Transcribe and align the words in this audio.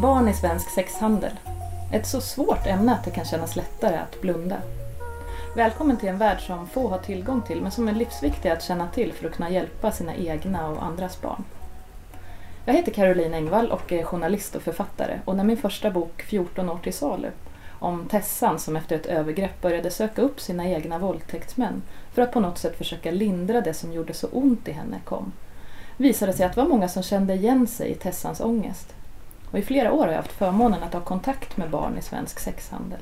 Barn 0.00 0.28
i 0.28 0.34
svensk 0.34 0.70
sexhandel. 0.70 1.32
Ett 1.92 2.06
så 2.06 2.20
svårt 2.20 2.66
ämne 2.66 2.92
att 2.92 3.04
det 3.04 3.10
kan 3.10 3.24
kännas 3.24 3.56
lättare 3.56 3.96
att 3.96 4.20
blunda. 4.20 4.56
Välkommen 5.56 5.96
till 5.96 6.08
en 6.08 6.18
värld 6.18 6.40
som 6.40 6.66
få 6.66 6.88
har 6.88 6.98
tillgång 6.98 7.42
till 7.42 7.62
men 7.62 7.70
som 7.70 7.88
är 7.88 7.92
livsviktig 7.92 8.48
att 8.48 8.62
känna 8.62 8.88
till 8.88 9.12
för 9.12 9.26
att 9.26 9.34
kunna 9.34 9.50
hjälpa 9.50 9.92
sina 9.92 10.14
egna 10.14 10.68
och 10.68 10.84
andras 10.84 11.20
barn. 11.20 11.44
Jag 12.64 12.74
heter 12.74 12.92
Caroline 12.92 13.34
Engvall 13.34 13.70
och 13.70 13.92
är 13.92 14.04
journalist 14.04 14.56
och 14.56 14.62
författare 14.62 15.20
och 15.24 15.36
när 15.36 15.44
min 15.44 15.56
första 15.56 15.90
bok 15.90 16.22
14 16.22 16.68
år 16.68 16.78
till 16.82 16.94
salu 16.94 17.30
om 17.78 18.06
Tessan 18.10 18.58
som 18.58 18.76
efter 18.76 18.96
ett 18.96 19.06
övergrepp 19.06 19.62
började 19.62 19.90
söka 19.90 20.22
upp 20.22 20.40
sina 20.40 20.68
egna 20.68 20.98
våldtäktsmän 20.98 21.82
för 22.12 22.22
att 22.22 22.32
på 22.32 22.40
något 22.40 22.58
sätt 22.58 22.78
försöka 22.78 23.10
lindra 23.10 23.60
det 23.60 23.74
som 23.74 23.92
gjorde 23.92 24.14
så 24.14 24.26
ont 24.32 24.68
i 24.68 24.72
henne 24.72 25.00
kom 25.04 25.32
visade 25.96 26.32
sig 26.32 26.46
att 26.46 26.54
det 26.54 26.60
var 26.60 26.68
många 26.68 26.88
som 26.88 27.02
kände 27.02 27.34
igen 27.34 27.66
sig 27.66 27.90
i 27.90 27.94
Tessans 27.94 28.40
ångest. 28.40 28.94
Och 29.50 29.58
I 29.58 29.62
flera 29.62 29.92
år 29.92 30.00
har 30.04 30.08
jag 30.08 30.16
haft 30.16 30.32
förmånen 30.32 30.82
att 30.82 30.92
ha 30.92 31.00
kontakt 31.00 31.56
med 31.56 31.70
barn 31.70 31.98
i 31.98 32.02
svensk 32.02 32.38
sexhandel. 32.38 33.00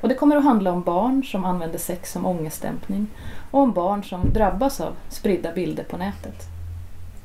Och 0.00 0.08
det 0.08 0.14
kommer 0.14 0.36
att 0.36 0.44
handla 0.44 0.72
om 0.72 0.82
barn 0.82 1.24
som 1.24 1.44
använder 1.44 1.78
sex 1.78 2.12
som 2.12 2.26
ångestdämpning 2.26 3.06
och 3.50 3.60
om 3.60 3.72
barn 3.72 4.04
som 4.04 4.32
drabbas 4.32 4.80
av 4.80 4.92
spridda 5.08 5.52
bilder 5.52 5.84
på 5.84 5.96
nätet. 5.96 6.42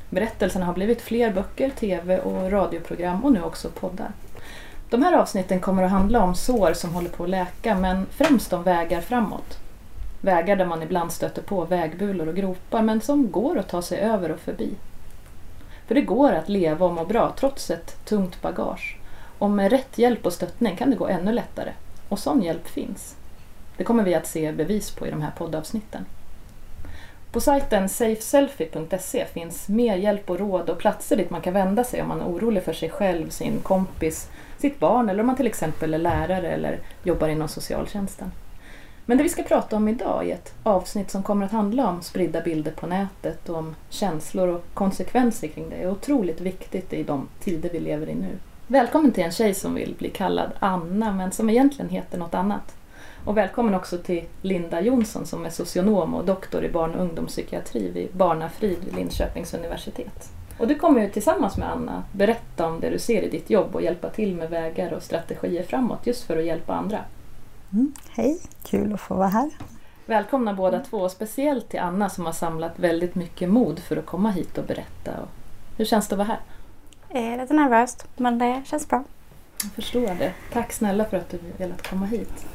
Berättelserna 0.10 0.66
har 0.66 0.74
blivit 0.74 1.02
fler 1.02 1.34
böcker, 1.34 1.70
tv 1.70 2.20
och 2.20 2.52
radioprogram 2.52 3.26
och 3.26 3.32
nu 3.32 3.44
också 3.44 3.70
poddar. 3.70 4.12
De 4.90 5.04
här 5.04 5.14
avsnitten 5.14 5.60
kommer 5.60 5.84
att 5.84 5.92
handla 5.92 6.24
om 6.24 6.36
sår 6.36 6.74
som 6.74 6.94
håller 6.94 7.10
på 7.10 7.24
att 7.24 7.30
läka 7.30 7.76
men 7.76 8.06
främst 8.06 8.54
om 8.54 8.64
vägar 8.64 9.02
framåt. 9.02 9.58
Vägar 10.22 10.56
där 10.56 10.66
man 10.66 10.84
ibland 10.84 11.12
stöter 11.12 11.42
på 11.42 11.66
vägbulor 11.66 12.28
och 12.28 12.36
gropar 12.36 12.82
men 12.82 13.02
som 13.02 13.32
går 13.32 13.58
att 13.58 13.70
ta 13.70 13.82
sig 13.82 14.00
över 14.00 14.32
och 14.32 14.40
förbi. 14.40 14.76
För 15.92 15.96
det 15.96 16.02
går 16.02 16.32
att 16.32 16.50
leva 16.50 16.86
och 16.86 16.94
må 16.94 17.06
bra 17.06 17.34
trots 17.40 17.70
ett 17.70 18.06
tungt 18.06 18.42
bagage. 18.42 18.98
Och 19.40 19.50
med 19.50 19.72
rätt 19.72 19.98
hjälp 19.98 20.26
och 20.26 20.34
stöttning 20.34 20.76
kan 20.76 20.90
det 20.90 20.96
gå 20.96 21.08
ännu 21.08 21.32
lättare. 21.32 21.72
Och 22.10 22.20
sån 22.20 22.42
hjälp 22.42 22.68
finns. 22.68 23.16
Det 23.78 23.84
kommer 23.84 24.04
vi 24.04 24.16
att 24.16 24.28
se 24.28 24.52
bevis 24.52 24.92
på 24.92 25.08
i 25.08 25.12
de 25.12 25.22
här 25.22 25.32
poddavsnitten. 25.38 26.06
På 27.32 27.42
sajten 27.42 27.90
safeselfie.se 27.90 29.26
finns 29.26 29.70
mer 29.70 29.98
hjälp 29.98 30.30
och 30.30 30.40
råd 30.40 30.70
och 30.70 30.78
platser 30.78 31.18
dit 31.18 31.30
man 31.30 31.42
kan 31.42 31.54
vända 31.54 31.84
sig 31.84 32.02
om 32.02 32.08
man 32.08 32.22
är 32.22 32.26
orolig 32.26 32.64
för 32.64 32.74
sig 32.74 32.90
själv, 32.90 33.30
sin 33.30 33.60
kompis, 33.60 34.30
sitt 34.58 34.80
barn 34.80 35.10
eller 35.10 35.20
om 35.20 35.28
man 35.28 35.36
till 35.36 35.48
exempel 35.48 35.94
är 35.94 35.98
lärare 35.98 36.52
eller 36.52 36.80
jobbar 37.04 37.28
inom 37.28 37.48
socialtjänsten. 37.48 38.32
Men 39.06 39.18
det 39.18 39.24
vi 39.24 39.30
ska 39.30 39.44
prata 39.44 39.76
om 39.76 39.88
idag 39.88 40.30
är 40.30 40.34
ett 40.34 40.54
avsnitt 40.64 41.12
som 41.12 41.24
kommer 41.24 41.46
att 41.46 41.52
handla 41.52 41.90
om 41.90 42.02
spridda 42.02 42.42
bilder 42.42 42.72
på 42.72 42.88
nätet 42.88 43.50
och 43.50 43.58
om 43.58 43.76
känslor 43.90 44.48
och 44.48 44.66
konsekvenser 44.74 45.48
kring 45.48 45.70
det 45.70 45.76
är 45.76 45.92
otroligt 45.92 46.42
viktigt 46.42 46.94
i 46.94 47.04
de 47.04 47.28
tider 47.40 47.70
vi 47.70 47.80
lever 47.80 48.10
i 48.10 48.16
nu. 48.16 48.38
Välkommen 48.68 49.12
till 49.12 49.24
en 49.24 49.32
tjej 49.32 49.54
som 49.54 49.76
vill 49.76 49.96
bli 49.98 50.10
kallad 50.10 50.52
Anna 50.60 51.14
men 51.14 51.32
som 51.32 51.50
egentligen 51.50 51.90
heter 51.90 52.18
något 52.18 52.34
annat. 52.34 52.76
Och 53.26 53.38
välkommen 53.38 53.76
också 53.76 53.98
till 53.98 54.24
Linda 54.42 54.82
Jonsson 54.82 55.26
som 55.26 55.46
är 55.46 55.50
socionom 55.50 56.14
och 56.14 56.26
doktor 56.26 56.64
i 56.64 56.70
barn 56.70 56.96
och 56.96 57.02
ungdomspsykiatri 57.02 57.92
vid 57.92 58.14
Barnafrid 58.14 58.78
vid 58.86 58.96
Linköpings 58.96 59.54
universitet. 59.54 60.30
Och 60.58 60.68
du 60.68 60.76
kommer 60.76 61.02
ju 61.02 61.10
tillsammans 61.10 61.58
med 61.58 61.72
Anna 61.72 62.04
berätta 62.12 62.68
om 62.68 62.80
det 62.80 62.90
du 62.90 63.00
ser 63.00 63.22
i 63.22 63.30
ditt 63.30 63.50
jobb 63.50 63.76
och 63.76 63.82
hjälpa 63.82 64.10
till 64.10 64.36
med 64.36 64.50
vägar 64.50 64.94
och 64.94 65.04
strategier 65.04 65.64
framåt 65.64 66.08
just 66.08 66.24
för 66.24 66.38
att 66.38 66.46
hjälpa 66.46 66.74
andra. 66.74 67.00
Mm, 67.74 67.94
hej, 68.10 68.40
kul 68.64 68.94
att 68.94 69.02
få 69.02 69.16
vara 69.16 69.28
här. 69.28 69.50
Välkomna 70.06 70.54
båda 70.54 70.80
två, 70.80 71.10
speciellt 71.10 71.70
till 71.70 71.80
Anna 71.80 72.10
som 72.10 72.26
har 72.26 72.34
samlat 72.34 72.80
väldigt 72.80 73.16
mycket 73.16 73.50
mod 73.50 73.80
för 73.80 73.98
att 73.98 74.06
komma 74.06 74.32
hit 74.32 74.58
och 74.58 74.66
berätta. 74.66 75.12
Hur 75.78 75.86
känns 75.86 76.08
det 76.08 76.16
att 76.16 76.28
vara 76.28 76.28
här? 76.28 76.40
Eh, 77.10 77.42
lite 77.42 77.54
nervöst, 77.54 78.08
men 78.16 78.40
det 78.40 78.62
känns 78.66 78.90
bra. 78.90 79.04
Jag 79.64 79.72
förstår 79.72 80.16
det. 80.16 80.34
Tack 80.54 80.72
snälla 80.72 81.06
för 81.06 81.18
att 81.18 81.30
du 81.30 81.40
velat 81.58 81.90
komma 81.90 82.06
hit. 82.06 82.46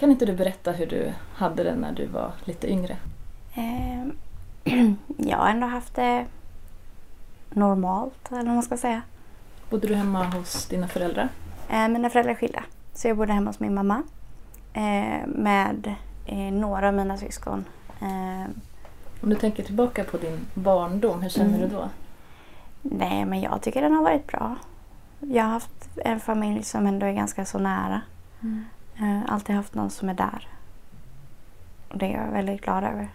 Kan 0.00 0.10
inte 0.10 0.26
du 0.26 0.32
berätta 0.32 0.72
hur 0.72 0.86
du 0.86 1.12
hade 1.34 1.62
det 1.64 1.74
när 1.74 1.92
du 1.92 2.06
var 2.06 2.32
lite 2.44 2.70
yngre? 2.70 2.96
Eh, 3.54 4.06
jag 5.16 5.36
har 5.36 5.48
ändå 5.48 5.66
haft 5.66 5.94
det 5.94 6.26
normalt, 7.50 8.32
eller 8.32 8.44
vad 8.44 8.54
man 8.54 8.62
ska 8.62 8.76
säga. 8.76 9.02
Bodde 9.70 9.88
du 9.88 9.94
hemma 9.94 10.24
hos 10.24 10.66
dina 10.66 10.88
föräldrar? 10.88 11.28
Eh, 11.70 11.88
mina 11.88 12.10
föräldrar 12.10 12.32
är 12.32 12.36
skilda, 12.36 12.62
så 12.94 13.08
jag 13.08 13.16
bodde 13.16 13.32
hemma 13.32 13.50
hos 13.50 13.60
min 13.60 13.74
mamma 13.74 14.02
med 15.26 15.94
eh, 16.26 16.36
några 16.52 16.88
av 16.88 16.94
mina 16.94 17.16
syskon. 17.16 17.64
Eh, 18.00 18.50
Om 19.22 19.28
du 19.30 19.34
tänker 19.36 19.62
tillbaka 19.62 20.04
på 20.04 20.16
din 20.16 20.46
barndom, 20.54 21.22
hur 21.22 21.28
känner 21.28 21.56
Mm. 21.56 21.60
du 21.60 21.76
då? 21.76 21.88
nej, 22.82 23.24
men 23.24 23.40
jag 23.40 23.62
tycker 23.62 23.82
den 23.82 23.92
har 23.92 24.02
varit 24.02 24.26
bra. 24.26 24.56
Jag 25.20 25.44
har 25.44 25.50
haft 25.50 25.88
en 25.96 26.20
familj 26.20 26.62
som 26.62 26.86
ändå 26.86 27.06
är 27.06 27.12
ganska 27.12 27.44
så 27.44 27.58
nära. 27.58 28.00
Eh, 28.98 29.20
alltid 29.32 29.56
haft 29.56 29.74
någon 29.74 29.90
som 29.90 30.08
är 30.08 30.14
där. 30.14 30.48
Och 31.88 31.98
det 31.98 32.06
är 32.14 32.20
jag 32.24 32.32
väldigt 32.32 32.60
glad 32.60 32.84
över. 32.84 33.08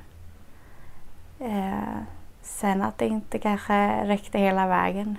Eh, 1.39 1.97
sen 2.41 2.81
att 2.81 2.97
det 2.97 3.07
inte 3.07 3.39
kanske 3.39 4.05
räckte 4.07 4.39
hela 4.39 4.67
vägen. 4.67 5.15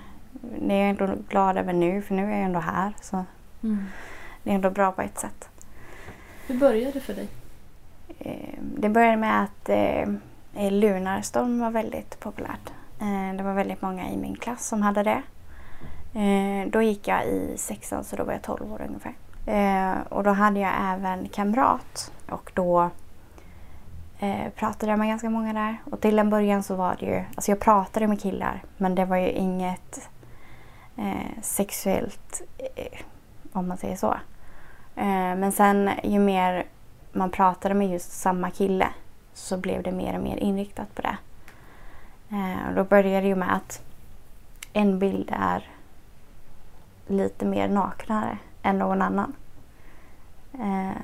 Det 0.61 0.73
är 0.73 0.79
jag 0.79 0.89
ändå 0.89 1.15
glad 1.29 1.57
över 1.57 1.73
nu, 1.73 2.01
för 2.01 2.15
nu 2.15 2.25
är 2.25 2.35
jag 2.35 2.45
ändå 2.45 2.59
här. 2.59 2.93
Så 3.01 3.25
Mm. 3.63 3.85
det 4.43 4.51
är 4.51 4.55
ändå 4.55 4.69
bra 4.69 4.91
på 4.91 5.01
ett 5.01 5.19
sätt. 5.19 5.49
Hur 6.47 6.57
började 6.57 6.91
det 6.91 6.99
för 6.99 7.13
dig? 7.13 7.27
Ehm, 8.19 8.75
det 8.77 8.89
började 8.89 9.17
med 9.17 9.43
att 9.43 9.69
eh, 9.69 10.71
Lunarstorm 10.71 11.59
var 11.59 11.71
väldigt 11.71 12.19
populärt. 12.19 12.73
Eh, 12.99 13.37
det 13.37 13.43
var 13.43 13.53
väldigt 13.53 13.81
många 13.81 14.09
i 14.09 14.17
min 14.17 14.35
klass 14.35 14.67
som 14.67 14.81
hade 14.81 15.03
det. 15.03 15.21
Eh, 16.19 16.69
då 16.69 16.81
gick 16.81 17.07
jag 17.07 17.25
i 17.25 17.53
sexan 17.57 18.03
så 18.03 18.15
då 18.15 18.23
var 18.23 18.33
jag 18.33 18.41
12 18.41 18.73
år 18.73 18.81
ungefär. 18.87 19.13
Och 20.09 20.23
då 20.23 20.29
hade 20.29 20.59
jag 20.59 20.71
även 20.81 21.29
kamrat 21.29 22.11
och 22.29 22.51
då 22.53 22.89
pratade 24.55 24.91
jag 24.91 24.99
med 24.99 25.07
ganska 25.07 25.29
många 25.29 25.53
där. 25.53 25.77
Och 25.91 26.01
till 26.01 26.19
en 26.19 26.29
början 26.29 26.63
så 26.63 26.75
var 26.75 26.95
det 26.99 27.05
ju, 27.05 27.23
alltså 27.35 27.51
jag 27.51 27.59
pratade 27.59 28.07
med 28.07 28.21
killar 28.21 28.63
men 28.77 28.95
det 28.95 29.05
var 29.05 29.17
ju 29.17 29.29
inget 29.29 30.09
sexuellt 31.41 32.41
om 33.51 33.67
man 33.67 33.77
säger 33.77 33.95
så. 33.95 34.15
Eh, 34.97 35.35
men 35.35 35.51
sen 35.51 35.89
ju 36.03 36.19
mer 36.19 36.65
man 37.11 37.31
pratade 37.31 37.73
med 37.73 37.89
just 37.89 38.11
samma 38.11 38.51
kille 38.51 38.89
så 39.33 39.57
blev 39.57 39.83
det 39.83 39.91
mer 39.91 40.15
och 40.17 40.23
mer 40.23 40.37
inriktat 40.37 40.95
på 40.95 41.01
det. 41.01 41.17
Eh, 42.29 42.69
och 42.69 42.75
då 42.75 42.83
började 42.83 43.21
det 43.21 43.27
ju 43.27 43.35
med 43.35 43.55
att 43.55 43.81
en 44.73 44.99
bild 44.99 45.29
är 45.31 45.69
lite 47.07 47.45
mer 47.45 47.67
naknare 47.67 48.37
än 48.63 48.77
någon 48.79 49.01
annan. 49.01 49.33
Eh, 50.53 51.01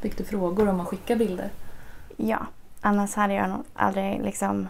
Fick 0.00 0.18
du 0.18 0.24
frågor 0.24 0.68
om 0.68 0.80
att 0.80 0.86
skicka 0.88 1.16
bilder? 1.16 1.50
ja, 2.16 2.46
annars 2.80 3.14
hade 3.14 3.34
jag 3.34 3.48
nog 3.50 3.64
aldrig 3.74 4.22
liksom 4.22 4.68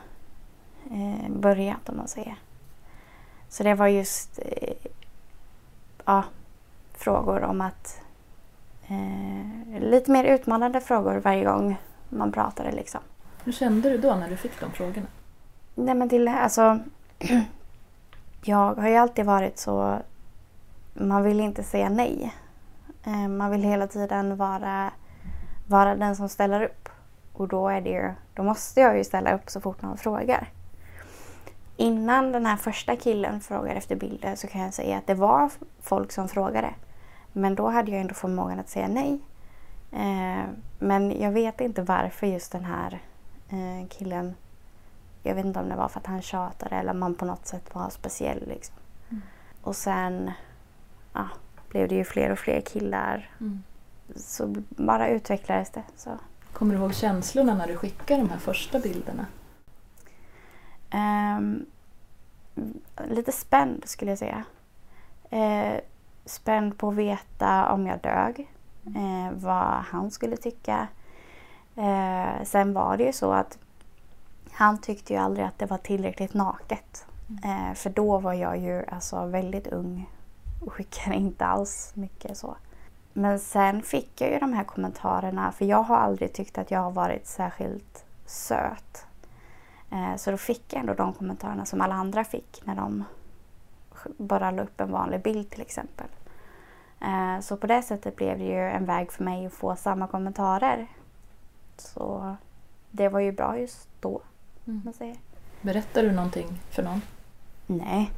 börjat 1.28 1.88
om 1.88 1.96
man 1.96 2.08
säger. 2.08 2.36
Så 3.48 3.62
det 3.62 3.74
var 3.74 3.86
just 3.86 4.40
ja, 6.04 6.24
frågor 6.94 7.42
om 7.42 7.60
att 7.60 8.00
eh, 8.88 9.80
lite 9.80 10.10
mer 10.10 10.24
utmanande 10.24 10.80
frågor 10.80 11.16
varje 11.16 11.44
gång 11.44 11.76
man 12.08 12.32
pratade 12.32 12.72
liksom. 12.72 13.00
Hur 13.44 13.52
kände 13.52 13.90
du 13.90 13.98
då 13.98 14.14
när 14.14 14.28
du 14.30 14.36
fick 14.36 14.60
de 14.60 14.70
frågorna? 14.70 15.06
Nej 15.74 15.94
men 15.94 16.08
till 16.08 16.28
alltså 16.28 16.78
Jag 18.42 18.74
har 18.74 18.88
ju 18.88 18.96
alltid 18.96 19.24
varit 19.26 19.58
så 19.58 19.98
Man 20.94 21.22
vill 21.22 21.40
inte 21.40 21.62
säga 21.62 21.88
nej. 21.88 22.34
Eh, 23.04 23.28
Man 23.28 23.50
vill 23.50 23.62
hela 23.62 23.86
tiden 23.86 24.36
vara, 24.36 24.90
vara 25.66 25.96
den 25.96 26.16
som 26.16 26.28
ställer 26.28 26.62
upp. 26.62 26.88
Och 27.32 27.48
då 27.48 27.68
är 27.68 27.80
det 27.80 27.90
ju, 27.90 28.12
då 28.34 28.42
måste 28.42 28.80
jag 28.80 28.98
ju 28.98 29.04
ställa 29.04 29.34
upp 29.34 29.50
så 29.50 29.60
fort 29.60 29.82
någon 29.82 29.98
frågar. 29.98 30.50
Innan 31.76 32.32
den 32.32 32.46
här 32.46 32.56
första 32.56 32.96
killen 32.96 33.40
frågade 33.40 33.74
efter 33.74 33.96
bilder 33.96 34.34
så 34.34 34.46
kan 34.46 34.60
jag 34.60 34.74
säga 34.74 34.98
att 34.98 35.06
det 35.06 35.14
var 35.14 35.50
folk 35.80 36.12
som 36.12 36.28
frågade. 36.28 36.74
Men 37.36 37.54
då 37.54 37.68
hade 37.68 37.90
jag 37.90 38.00
ändå 38.00 38.14
förmågan 38.14 38.58
att 38.58 38.68
säga 38.68 38.88
nej. 38.88 39.20
Eh, 39.92 40.44
Men 40.78 41.20
jag 41.20 41.30
vet 41.30 41.60
inte 41.60 41.82
varför 41.82 42.26
just 42.26 42.52
den 42.52 42.64
här 42.64 43.00
eh, 43.48 43.88
killen 43.88 44.34
jag 45.22 45.34
vet 45.34 45.44
inte 45.44 45.60
om 45.60 45.68
det 45.68 45.76
var 45.76 45.88
för 45.88 46.00
att 46.00 46.06
han 46.06 46.22
tjatade 46.22 46.76
eller 46.76 46.90
om 46.90 46.98
man 46.98 47.14
på 47.14 47.24
något 47.24 47.46
sätt 47.46 47.74
var 47.74 47.90
speciell. 47.90 48.48
Liksom. 48.48 48.76
Mm. 49.08 49.22
Och 49.62 49.76
sen 49.76 50.30
ja, 51.12 51.28
blev 51.68 51.88
det 51.88 51.94
ju 51.94 52.04
fler 52.04 52.30
och 52.30 52.38
fler 52.38 52.60
killar. 52.60 53.30
Mm. 53.40 53.62
Så 54.16 54.54
bara 54.68 55.08
utvecklades 55.08 55.70
det. 55.70 55.82
Så. 55.96 56.10
Kommer 56.52 56.74
du 56.74 56.80
ihåg 56.80 56.94
känslorna 56.94 57.54
när 57.54 57.66
du 57.66 57.76
skickade 57.76 58.22
de 58.22 58.30
här 58.30 58.38
första 58.38 58.78
bilderna? 58.78 59.26
Ehm, 60.90 61.66
lite 63.08 63.32
spänd 63.32 63.82
skulle 63.86 64.10
jag 64.10 64.18
säga. 64.18 64.44
Spänd 66.26 66.78
på 66.78 66.88
att 66.88 66.94
veta 66.94 67.72
om 67.72 67.86
jag 67.86 68.00
dög. 68.00 68.48
Eh, 68.86 69.32
vad 69.32 69.84
han 69.84 70.10
skulle 70.10 70.36
tycka. 70.36 70.88
Eh, 71.76 72.44
sen 72.44 72.72
var 72.72 72.96
det 72.96 73.04
ju 73.04 73.12
så 73.12 73.32
att 73.32 73.58
han 74.52 74.78
tyckte 74.78 75.12
ju 75.12 75.18
aldrig 75.18 75.46
att 75.46 75.58
det 75.58 75.66
var 75.66 75.78
tillräckligt 75.78 76.34
naket. 76.34 77.06
Eh, 77.44 77.74
för 77.74 77.90
då 77.90 78.18
var 78.18 78.32
jag 78.32 78.58
ju 78.58 78.84
alltså 78.86 79.26
väldigt 79.26 79.66
ung 79.66 80.10
och 80.66 80.72
skickade 80.72 81.16
inte 81.16 81.46
alls 81.46 81.92
mycket 81.94 82.36
så. 82.36 82.56
Men 83.12 83.38
sen 83.38 83.82
fick 83.82 84.20
jag 84.20 84.30
ju 84.30 84.38
de 84.38 84.52
här 84.52 84.64
kommentarerna 84.64 85.52
för 85.52 85.64
jag 85.64 85.82
har 85.82 85.96
aldrig 85.96 86.32
tyckt 86.32 86.58
att 86.58 86.70
jag 86.70 86.80
har 86.80 86.90
varit 86.90 87.26
särskilt 87.26 88.04
söt. 88.26 89.06
Eh, 89.90 90.16
så 90.16 90.30
då 90.30 90.36
fick 90.36 90.72
jag 90.72 90.80
ändå 90.80 90.94
de 90.94 91.12
kommentarerna 91.12 91.64
som 91.64 91.80
alla 91.80 91.94
andra 91.94 92.24
fick 92.24 92.62
när 92.64 92.74
de 92.74 93.04
bara 94.18 94.50
la 94.50 94.62
upp 94.62 94.80
en 94.80 94.90
vanlig 94.92 95.22
bild 95.22 95.50
till 95.50 95.60
exempel. 95.60 96.06
Eh, 97.00 97.40
så 97.40 97.56
på 97.56 97.66
det 97.66 97.82
sättet 97.82 98.16
blev 98.16 98.38
det 98.38 98.44
ju 98.44 98.60
en 98.68 98.84
väg 98.84 99.12
för 99.12 99.24
mig 99.24 99.46
att 99.46 99.52
få 99.52 99.76
samma 99.76 100.06
kommentarer. 100.06 100.86
Så 101.76 102.36
det 102.90 103.08
var 103.08 103.20
ju 103.20 103.32
bra 103.32 103.58
just 103.58 103.88
då. 104.00 104.20
Mm. 104.66 104.80
Man 104.84 104.94
säger. 104.94 105.16
Berättar 105.62 106.02
du 106.02 106.12
någonting 106.12 106.46
för 106.70 106.82
någon? 106.82 107.02
Nej, 107.66 108.10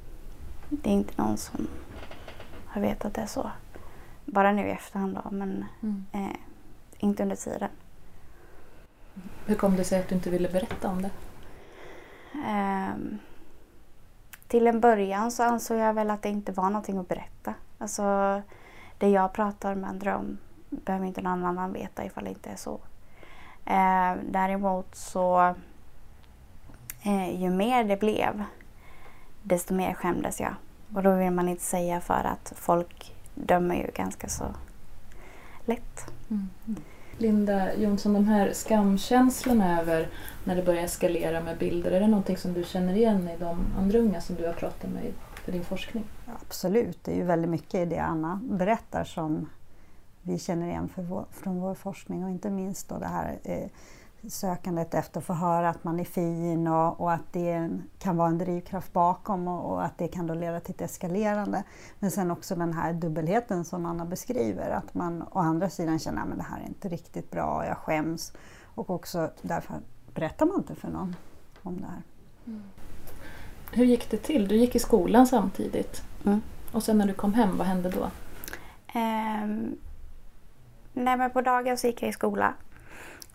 det 0.68 0.90
är 0.90 0.94
inte 0.94 1.22
någon 1.22 1.36
som 1.36 1.68
har 2.66 2.80
vetat 2.80 3.14
det 3.14 3.26
så. 3.26 3.50
Bara 4.24 4.52
nu 4.52 4.68
i 4.68 4.70
efterhand 4.70 5.14
då, 5.24 5.30
men 5.30 5.64
Mm. 5.82 6.04
eh, 6.12 6.36
inte 6.98 7.22
under 7.22 7.36
tiden. 7.36 7.70
Hur 9.46 9.54
kom 9.54 9.76
det 9.76 9.84
sig 9.84 10.00
att 10.00 10.08
du 10.08 10.14
inte 10.14 10.30
ville 10.30 10.48
berätta 10.48 10.88
om 10.88 11.02
det? 11.02 11.10
Ehm, 12.46 13.18
till 14.48 14.66
en 14.66 14.80
början 14.80 15.30
så 15.30 15.42
ansåg 15.42 15.78
jag 15.78 15.94
väl 15.94 16.10
att 16.10 16.22
det 16.22 16.28
inte 16.28 16.52
var 16.52 16.70
någonting 16.70 16.98
att 16.98 17.08
berätta. 17.08 17.54
Alltså, 17.78 18.02
det 18.98 19.08
jag 19.08 19.32
pratar 19.32 19.74
med 19.74 19.90
andra 19.90 20.18
om 20.18 20.38
behöver 20.70 21.06
inte 21.06 21.22
någon 21.22 21.44
annan 21.44 21.72
veta 21.72 22.04
ifall 22.04 22.24
det 22.24 22.30
inte 22.30 22.50
är 22.50 22.56
så. 22.56 22.80
Eh, 23.64 24.14
däremot 24.30 24.94
så, 24.94 25.54
eh, 27.02 27.42
ju 27.42 27.50
mer 27.50 27.84
det 27.84 27.96
blev, 27.96 28.44
desto 29.42 29.74
mer 29.74 29.94
skämdes 29.94 30.40
jag. 30.40 30.54
Och 30.94 31.02
då 31.02 31.14
vill 31.14 31.30
man 31.30 31.48
inte 31.48 31.64
säga 31.64 32.00
för 32.00 32.24
att 32.24 32.52
folk 32.56 33.14
dömer 33.34 33.74
ju 33.74 33.90
ganska 33.94 34.28
så 34.28 34.44
lätt. 35.64 36.10
Mm. 36.30 36.50
mm. 36.66 36.82
Linda 37.18 37.74
Jonsson, 37.74 38.12
de 38.12 38.24
här 38.24 38.52
skamkänslorna 38.52 39.80
över 39.80 40.08
när 40.44 40.56
det 40.56 40.62
börjar 40.62 40.82
eskalera 40.82 41.40
med 41.40 41.58
bilder, 41.58 41.90
är 41.90 42.00
det 42.00 42.06
någonting 42.06 42.36
som 42.36 42.52
du 42.52 42.64
känner 42.64 42.94
igen 42.94 43.28
i 43.28 43.36
de 43.40 43.66
andra 43.78 43.98
unga 43.98 44.20
som 44.20 44.36
du 44.36 44.46
har 44.46 44.52
pratat 44.52 44.90
med 44.90 45.12
för 45.44 45.52
din 45.52 45.64
forskning? 45.64 46.04
Ja, 46.26 46.32
absolut, 46.46 47.04
det 47.04 47.12
är 47.12 47.16
ju 47.16 47.24
väldigt 47.24 47.50
mycket 47.50 47.74
i 47.74 47.84
det 47.84 47.98
Anna 47.98 48.40
berättar 48.42 49.04
som 49.04 49.48
vi 50.22 50.38
känner 50.38 50.68
igen 50.68 50.88
för 50.88 51.02
vår, 51.02 51.24
från 51.30 51.60
vår 51.60 51.74
forskning 51.74 52.24
och 52.24 52.30
inte 52.30 52.50
minst 52.50 52.88
då 52.88 52.98
det 52.98 53.06
här 53.06 53.38
eh, 53.44 53.68
sökandet 54.28 54.94
efter 54.94 55.20
att 55.20 55.26
få 55.26 55.32
höra 55.32 55.68
att 55.68 55.84
man 55.84 56.00
är 56.00 56.04
fin 56.04 56.68
och, 56.68 57.00
och 57.00 57.12
att 57.12 57.32
det 57.32 57.70
kan 57.98 58.16
vara 58.16 58.28
en 58.28 58.38
drivkraft 58.38 58.92
bakom 58.92 59.48
och, 59.48 59.72
och 59.72 59.84
att 59.84 59.98
det 59.98 60.08
kan 60.08 60.26
då 60.26 60.34
leda 60.34 60.60
till 60.60 60.74
ett 60.74 60.80
eskalerande. 60.80 61.62
Men 61.98 62.10
sen 62.10 62.30
också 62.30 62.56
den 62.56 62.72
här 62.72 62.92
dubbelheten 62.92 63.64
som 63.64 63.86
Anna 63.86 64.04
beskriver, 64.04 64.70
att 64.70 64.94
man 64.94 65.22
å 65.22 65.38
andra 65.38 65.70
sidan 65.70 65.98
känner 65.98 66.22
att 66.22 66.36
det 66.36 66.42
här 66.42 66.60
är 66.60 66.66
inte 66.66 66.88
riktigt 66.88 67.30
bra, 67.30 67.66
jag 67.66 67.76
skäms. 67.76 68.32
Och 68.74 68.90
också 68.90 69.30
därför 69.42 69.76
berättar 70.14 70.46
man 70.46 70.56
inte 70.56 70.74
för 70.74 70.88
någon 70.88 71.16
om 71.62 71.80
det 71.80 71.86
här. 71.86 72.02
Hur 73.72 73.84
gick 73.84 74.10
det 74.10 74.16
till? 74.16 74.48
Du 74.48 74.56
gick 74.56 74.74
i 74.74 74.78
skolan 74.78 75.26
samtidigt. 75.26 76.02
Mm. 76.24 76.42
Och 76.72 76.82
sen 76.82 76.98
när 76.98 77.06
du 77.06 77.14
kom 77.14 77.34
hem, 77.34 77.56
vad 77.56 77.66
hände 77.66 77.90
då? 77.90 78.10
Ehm, 78.92 79.76
nej 80.92 81.16
men 81.16 81.30
på 81.30 81.40
dagen 81.40 81.78
så 81.78 81.86
gick 81.86 82.02
jag 82.02 82.08
i 82.08 82.12
skola. 82.12 82.54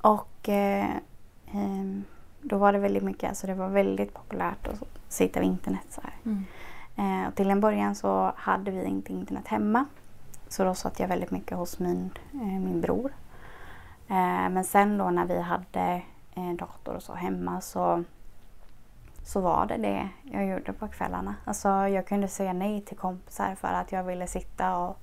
Och 0.04 0.50
eh, 0.50 0.96
ehm, 1.54 2.04
då 2.42 2.58
var 2.58 2.74
det 2.74 2.80
väldigt 2.80 3.04
mycket, 3.04 3.30
alltså 3.30 3.48
det 3.48 3.54
var 3.54 3.70
väldigt 3.70 4.14
populärt 4.14 4.68
att 4.68 4.84
sitta 5.08 5.40
vid 5.40 5.50
internet 5.50 5.86
så 5.90 6.02
här. 6.02 6.14
Mm. 6.26 6.46
Eh, 6.96 7.28
och 7.28 7.36
till 7.36 7.52
en 7.52 7.62
början 7.62 7.96
så 7.96 8.34
hade 8.36 8.72
vi 8.72 8.86
inte 8.86 9.14
internet 9.14 9.48
hemma. 9.48 9.86
Så 10.48 10.64
då 10.64 10.74
satt 10.74 11.00
jag 11.00 11.08
väldigt 11.08 11.32
mycket 11.32 11.58
hos 11.58 11.80
min, 11.80 12.10
eh, 12.34 12.40
min 12.40 12.82
bror. 12.82 13.14
Eh, 14.08 14.50
men 14.50 14.64
sen 14.64 14.98
då 14.98 15.10
när 15.10 15.26
vi 15.26 15.42
hade 15.42 16.02
eh, 16.36 16.54
dator 16.54 16.96
och 16.96 17.04
så 17.04 17.14
hemma 17.14 17.62
så, 17.62 18.04
så 19.26 19.42
var 19.42 19.66
det 19.66 19.78
det 19.78 20.10
jag 20.24 20.46
gjorde 20.46 20.74
på 20.74 20.88
kvällarna. 20.88 21.36
Alltså 21.46 21.70
jag 21.70 22.08
kunde 22.08 22.28
säga 22.28 22.54
nej 22.54 22.82
till 22.82 22.98
kompisar 22.98 23.56
för 23.56 23.68
att 23.68 23.92
jag 23.92 24.04
ville 24.04 24.28
sitta 24.28 24.78
och 24.78 24.98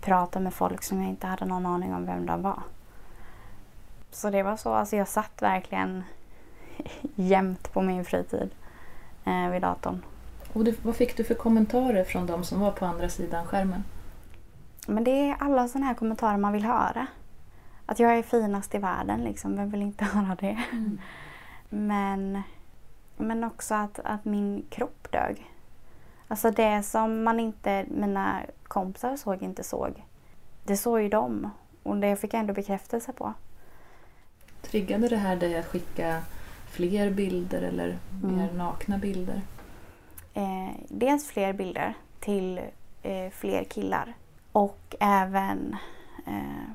prata 0.00 0.40
med 0.40 0.54
folk 0.54 0.82
som 0.82 1.00
jag 1.00 1.10
inte 1.10 1.26
hade 1.26 1.44
någon 1.44 1.66
aning 1.66 1.94
om 1.94 2.06
vem 2.06 2.26
de 2.26 2.42
var. 2.42 2.62
Så 4.10 4.30
det 4.30 4.42
var 4.42 4.56
så, 4.56 4.72
alltså 4.72 4.96
jag 4.96 5.08
satt 5.08 5.42
verkligen 5.42 6.04
jämt 7.14 7.72
på 7.72 7.82
min 7.82 8.04
fritid 8.04 8.50
eh, 9.24 9.50
vid 9.50 9.62
datorn. 9.62 10.02
Och 10.52 10.64
du, 10.64 10.74
vad 10.82 10.96
fick 10.96 11.16
du 11.16 11.24
för 11.24 11.34
kommentarer 11.34 12.04
från 12.04 12.26
de 12.26 12.44
som 12.44 12.60
var 12.60 12.70
på 12.70 12.86
andra 12.86 13.08
sidan 13.08 13.46
skärmen? 13.46 13.84
Men 14.86 15.04
det 15.04 15.10
är 15.10 15.36
alla 15.40 15.68
sådana 15.68 15.86
här 15.86 15.94
kommentarer 15.94 16.36
man 16.36 16.52
vill 16.52 16.64
höra. 16.64 17.06
Att 17.86 17.98
jag 17.98 18.18
är 18.18 18.22
finast 18.22 18.74
i 18.74 18.78
världen, 18.78 19.24
liksom. 19.24 19.56
vem 19.56 19.70
vill 19.70 19.82
inte 19.82 20.04
höra 20.12 20.36
det? 20.40 20.58
Men, 21.68 22.42
men 23.16 23.44
också 23.44 23.74
att, 23.74 24.00
att 24.04 24.24
min 24.24 24.66
kropp 24.70 25.12
dög. 25.12 25.50
Alltså 26.28 26.50
det 26.50 26.82
som 26.82 27.24
man 27.24 27.40
inte, 27.40 27.86
mina 27.90 28.40
kompisar 28.62 29.16
såg 29.16 29.42
inte 29.42 29.64
såg. 29.64 30.04
Det 30.64 30.76
såg 30.76 31.02
ju 31.02 31.08
de. 31.08 31.50
Och 31.82 31.96
det 31.96 32.16
fick 32.16 32.34
jag 32.34 32.40
ändå 32.40 32.54
bekräftelse 32.54 33.12
på. 33.12 33.34
Triggade 34.62 35.08
det 35.08 35.16
här 35.16 35.36
dig 35.36 35.58
att 35.58 35.66
skicka 35.66 36.22
fler 36.70 37.10
bilder 37.10 37.62
eller 37.62 37.98
mer 38.22 38.44
Mm. 38.44 38.56
nakna 38.56 38.98
bilder? 38.98 39.42
Eh, 40.34 40.70
dels 40.88 41.28
fler 41.28 41.52
bilder 41.52 41.94
till 42.20 42.60
eh, 43.02 43.30
fler 43.30 43.64
killar. 43.64 44.14
Och 44.52 44.94
även 45.00 45.76
eh, 46.26 46.70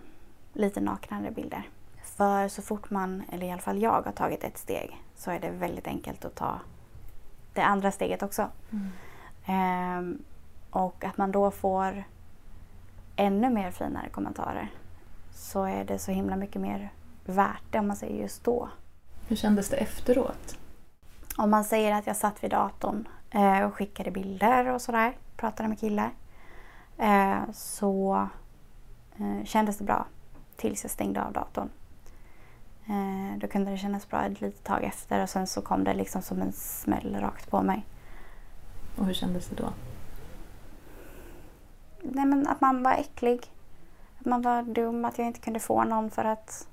lite 0.53 0.81
naknare 0.81 1.31
bilder. 1.31 1.69
För 2.03 2.47
så 2.47 2.61
fort 2.61 2.89
man, 2.89 3.23
eller 3.31 3.47
i 3.47 3.51
alla 3.51 3.61
fall 3.61 3.81
jag, 3.81 4.01
har 4.01 4.11
tagit 4.11 4.43
ett 4.43 4.57
steg 4.57 5.01
så 5.15 5.31
är 5.31 5.39
det 5.39 5.49
väldigt 5.49 5.87
enkelt 5.87 6.25
att 6.25 6.35
ta 6.35 6.59
det 7.53 7.61
andra 7.61 7.91
steget 7.91 8.23
också. 8.23 8.47
Ehm, 9.45 10.23
och 10.69 11.03
att 11.03 11.17
man 11.17 11.31
då 11.31 11.51
får 11.51 12.03
ännu 13.15 13.49
mer 13.49 13.71
finare 13.71 14.09
kommentarer 14.09 14.69
så 15.33 15.63
är 15.63 15.83
det 15.85 15.99
så 15.99 16.11
himla 16.11 16.35
mycket 16.35 16.61
mer 16.61 16.89
värt 17.25 17.63
det 17.71 17.79
om 17.79 17.87
man 17.87 17.95
säger 17.95 18.21
just 18.21 18.43
då. 18.43 18.69
Hur 19.27 19.35
kändes 19.35 19.69
det 19.69 19.77
efteråt? 19.77 20.57
Om 21.37 21.49
man 21.49 21.63
säger 21.63 21.91
att 21.91 22.07
jag 22.07 22.15
satt 22.15 22.43
vid 22.43 22.51
datorn 22.51 23.07
eh, 23.31 23.59
och 23.59 23.73
skickade 23.73 24.11
bilder 24.11 24.67
och 24.67 24.81
sådär, 24.81 25.17
pratade 25.37 25.69
med 25.69 25.79
killar, 25.79 26.11
eh, 26.97 27.51
så 27.53 28.27
eh, 29.17 29.45
kändes 29.45 29.77
det 29.77 29.83
bra 29.83 30.05
tills 30.55 30.83
jag 30.83 30.91
stängde 30.91 31.23
av 31.23 31.33
datorn. 31.33 31.69
Då 33.37 33.47
kunde 33.47 33.71
det 33.71 33.77
kännas 33.77 34.09
bra 34.09 34.25
ett 34.25 34.41
litet 34.41 34.63
tag 34.63 34.83
efter 34.83 35.23
och 35.23 35.29
sen 35.29 35.47
så 35.47 35.61
kom 35.61 35.83
det 35.83 35.93
liksom 35.93 36.21
som 36.21 36.41
en 36.41 36.51
smäll 36.53 37.15
rakt 37.19 37.49
på 37.49 37.61
mig. 37.61 37.85
Och 38.97 39.05
hur 39.05 39.13
kändes 39.13 39.47
det 39.47 39.55
då? 39.55 39.69
Nej 42.01 42.25
men 42.25 42.47
att 42.47 42.61
man 42.61 42.83
var 42.83 42.91
äcklig. 42.91 43.51
Att 44.19 44.25
man 44.25 44.41
var 44.41 44.63
dum, 44.63 45.05
att 45.05 45.17
jag 45.17 45.27
inte 45.27 45.39
kunde 45.39 45.59
få 45.59 45.83
någon 45.83 46.09
för 46.09 46.25
att 46.25 46.67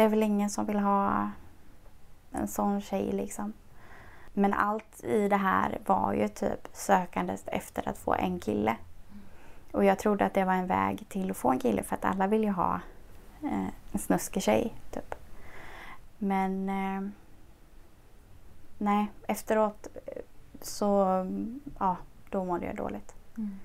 det 0.00 0.04
är 0.04 0.08
väl 0.08 0.22
ingen 0.22 0.50
som 0.50 0.66
vill 0.66 0.78
ha 0.78 1.30
en 2.32 2.48
sån 2.48 2.80
tjej 2.80 3.12
liksom. 3.12 3.52
Men 4.32 4.54
allt 4.54 5.04
i 5.04 5.28
det 5.28 5.36
här 5.36 5.78
var 5.86 6.12
ju 6.12 6.28
typ 6.28 6.68
sökandes 6.72 7.42
efter 7.46 7.88
att 7.88 7.98
få 7.98 8.14
en 8.14 8.40
kille. 8.40 8.76
Och 9.72 9.84
jag 9.84 9.98
trodde 9.98 10.26
att 10.26 10.34
det 10.34 10.44
var 10.44 10.52
en 10.52 10.66
väg 10.66 11.08
till 11.08 11.30
att 11.30 11.36
få 11.36 11.50
en 11.50 11.58
kille 11.58 11.82
för 11.82 11.96
att 11.96 12.04
alla 12.04 12.26
vill 12.26 12.44
ju 12.44 12.50
ha 12.50 12.80
eh, 13.42 13.66
en 13.92 13.98
snuskig 13.98 14.42
tjej 14.42 14.74
typ. 14.90 15.14
Men 16.18 16.68
eh, 16.68 17.10
nej, 18.78 19.06
efteråt 19.26 19.88
eh, 20.06 20.22
så 20.60 21.26
ja, 21.78 21.96
då 22.30 22.44
mådde 22.44 22.66
jag 22.66 22.76
dåligt. 22.76 23.14
Mm. 23.36 23.58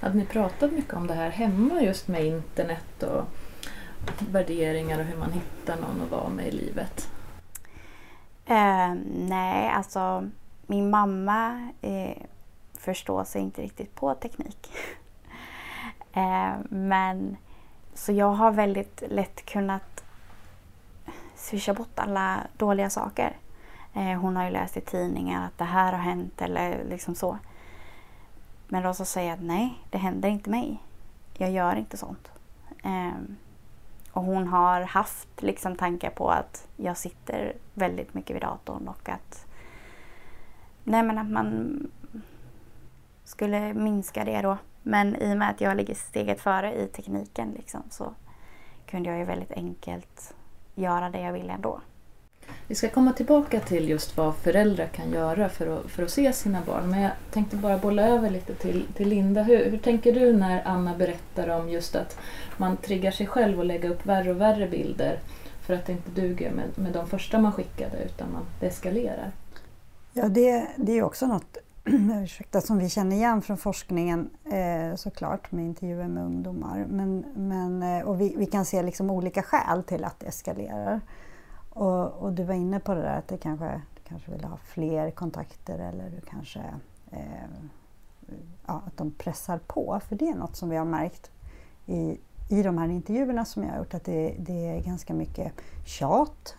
Hade 0.00 0.16
ni 0.16 0.24
pratat 0.24 0.72
mycket 0.72 0.94
om 0.94 1.06
det 1.06 1.14
här 1.14 1.30
hemma 1.30 1.82
just 1.82 2.08
med 2.08 2.24
internet 2.24 3.02
och 3.02 3.24
värderingar 4.30 4.98
och 4.98 5.04
hur 5.04 5.16
man 5.16 5.32
hittar 5.32 5.76
någon 5.76 6.02
att 6.02 6.10
vara 6.10 6.28
med 6.28 6.46
i 6.46 6.50
livet? 6.50 7.08
Eh, 8.46 8.94
nej, 9.14 9.68
alltså 9.68 10.30
min 10.66 10.90
mamma 10.90 11.68
eh, 11.80 12.16
förstår 12.74 13.24
sig 13.24 13.42
inte 13.42 13.62
riktigt 13.62 13.94
på 13.94 14.14
teknik. 14.14 14.72
eh, 16.12 16.52
men 16.68 17.36
så 17.94 18.12
jag 18.12 18.32
har 18.32 18.50
väldigt 18.50 19.02
lätt 19.08 19.46
kunnat 19.46 20.04
swisha 21.36 21.74
bort 21.74 21.98
alla 21.98 22.40
dåliga 22.56 22.90
saker. 22.90 23.36
Eh, 23.94 24.20
hon 24.20 24.36
har 24.36 24.44
ju 24.44 24.50
läst 24.50 24.76
i 24.76 24.80
tidningar 24.80 25.46
att 25.46 25.58
det 25.58 25.64
här 25.64 25.92
har 25.92 25.98
hänt 25.98 26.42
eller 26.42 26.84
liksom 26.84 27.14
så. 27.14 27.38
Men 28.68 28.82
då 28.82 28.94
så 28.94 29.04
säger 29.04 29.28
jag 29.28 29.36
att 29.36 29.44
nej, 29.44 29.78
det 29.90 29.98
händer 29.98 30.28
inte 30.28 30.50
mig. 30.50 30.82
Jag 31.34 31.50
gör 31.50 31.76
inte 31.76 31.96
sånt. 31.96 32.28
Ehm, 32.82 33.36
och 34.14 34.22
hon 34.22 34.48
har 34.48 34.80
haft 34.80 35.42
liksom 35.42 35.76
tankar 35.76 36.10
på 36.10 36.30
att 36.30 36.68
jag 36.76 36.96
sitter 36.96 37.52
väldigt 37.74 38.14
mycket 38.14 38.36
vid 38.36 38.42
datorn 38.42 38.88
och 38.88 39.08
att 39.08 39.46
Nej 40.84 41.02
men 41.02 41.18
att 41.18 41.30
man 41.30 41.78
skulle 43.24 43.74
minska 43.74 44.24
det 44.24 44.42
då. 44.42 44.58
Men 44.82 45.16
i 45.16 45.32
och 45.32 45.38
med 45.38 45.50
att 45.50 45.60
jag 45.60 45.76
ligger 45.76 45.94
steget 45.94 46.40
före 46.40 46.74
i 46.74 46.86
tekniken 46.86 47.50
liksom, 47.50 47.82
så 47.90 48.14
kunde 48.86 49.10
jag 49.10 49.18
ju 49.18 49.24
väldigt 49.24 49.52
enkelt 49.52 50.34
göra 50.74 51.10
det 51.10 51.20
jag 51.20 51.32
ville 51.32 51.52
ändå. 51.52 51.80
Vi 52.68 52.74
ska 52.74 52.88
komma 52.88 53.12
tillbaka 53.12 53.60
till 53.60 53.88
just 53.88 54.16
vad 54.16 54.34
föräldrar 54.36 54.86
kan 54.86 55.10
göra 55.10 55.48
för 55.48 55.78
att, 55.78 55.90
för 55.90 56.02
att 56.02 56.10
se 56.10 56.32
sina 56.32 56.62
barn. 56.66 56.90
Men 56.90 57.00
jag 57.00 57.10
tänkte 57.30 57.56
bara 57.56 57.78
bolla 57.78 58.08
över 58.08 58.30
lite 58.30 58.54
till, 58.54 58.86
till 58.96 59.08
Linda. 59.08 59.42
Hur, 59.42 59.70
hur 59.70 59.78
tänker 59.78 60.12
du 60.12 60.32
när 60.32 60.62
Anna 60.68 60.94
berättar 60.96 61.48
om 61.48 61.68
just 61.68 61.96
att 61.96 62.18
man 62.56 62.76
triggar 62.76 63.10
sig 63.10 63.26
själv 63.26 63.60
att 63.60 63.66
lägga 63.66 63.88
upp 63.88 64.06
värre 64.06 64.30
och 64.30 64.40
värre 64.40 64.68
bilder 64.68 65.18
för 65.66 65.74
att 65.74 65.86
det 65.86 65.92
inte 65.92 66.10
duger 66.10 66.50
med, 66.50 66.78
med 66.78 66.92
de 66.92 67.06
första 67.06 67.38
man 67.38 67.52
skickade 67.52 68.04
utan 68.04 68.32
man 68.32 68.42
det 68.60 68.66
eskalerar? 68.66 69.32
Ja, 70.12 70.28
det, 70.28 70.66
det 70.76 70.92
är 70.92 71.02
också 71.02 71.26
något 71.26 71.56
ursäkta, 72.24 72.60
som 72.60 72.78
vi 72.78 72.88
känner 72.88 73.16
igen 73.16 73.42
från 73.42 73.56
forskningen 73.56 74.30
eh, 74.44 74.96
såklart 74.96 75.52
med 75.52 75.64
intervjuer 75.64 76.08
med 76.08 76.24
ungdomar. 76.24 76.86
Men, 76.88 77.24
men, 77.36 77.82
eh, 77.82 78.08
och 78.08 78.20
vi, 78.20 78.34
vi, 78.36 78.46
kan 78.46 78.64
se 78.64 78.82
liksom 78.82 79.10
olika 79.10 79.42
skäl 79.42 79.82
till 79.82 80.04
att 80.04 80.20
det 80.20 80.26
eskalerar. 80.26 81.00
Och, 81.74 82.12
och, 82.12 82.32
du 82.32 82.44
var 82.44 82.54
inne 82.54 82.80
på 82.80 82.94
det 82.94 83.02
där 83.02 83.18
att 83.18 83.28
du 83.28 83.36
kanske, 83.36 83.82
du 83.94 84.00
kanske 84.08 84.30
vill 84.30 84.44
ha 84.44 84.56
fler 84.56 85.10
kontakter 85.10 85.78
eller 85.78 86.10
du 86.10 86.20
kanske 86.20 86.60
eh, 87.10 87.48
ja, 88.66 88.82
att 88.86 88.96
de 88.96 89.10
pressar 89.10 89.60
på. 89.66 90.00
För 90.08 90.16
det 90.16 90.28
är 90.28 90.34
något 90.34 90.56
som 90.56 90.68
vi 90.68 90.76
har 90.76 90.84
märkt 90.84 91.30
i, 91.86 92.18
i 92.48 92.62
de 92.62 92.78
här 92.78 92.88
intervjuerna 92.88 93.44
som 93.44 93.62
jag 93.62 93.70
har 93.70 93.78
gjort 93.78 93.94
att 93.94 94.04
det, 94.04 94.34
det 94.38 94.66
är 94.66 94.80
ganska 94.80 95.14
mycket 95.14 95.52
tjat, 95.84 96.56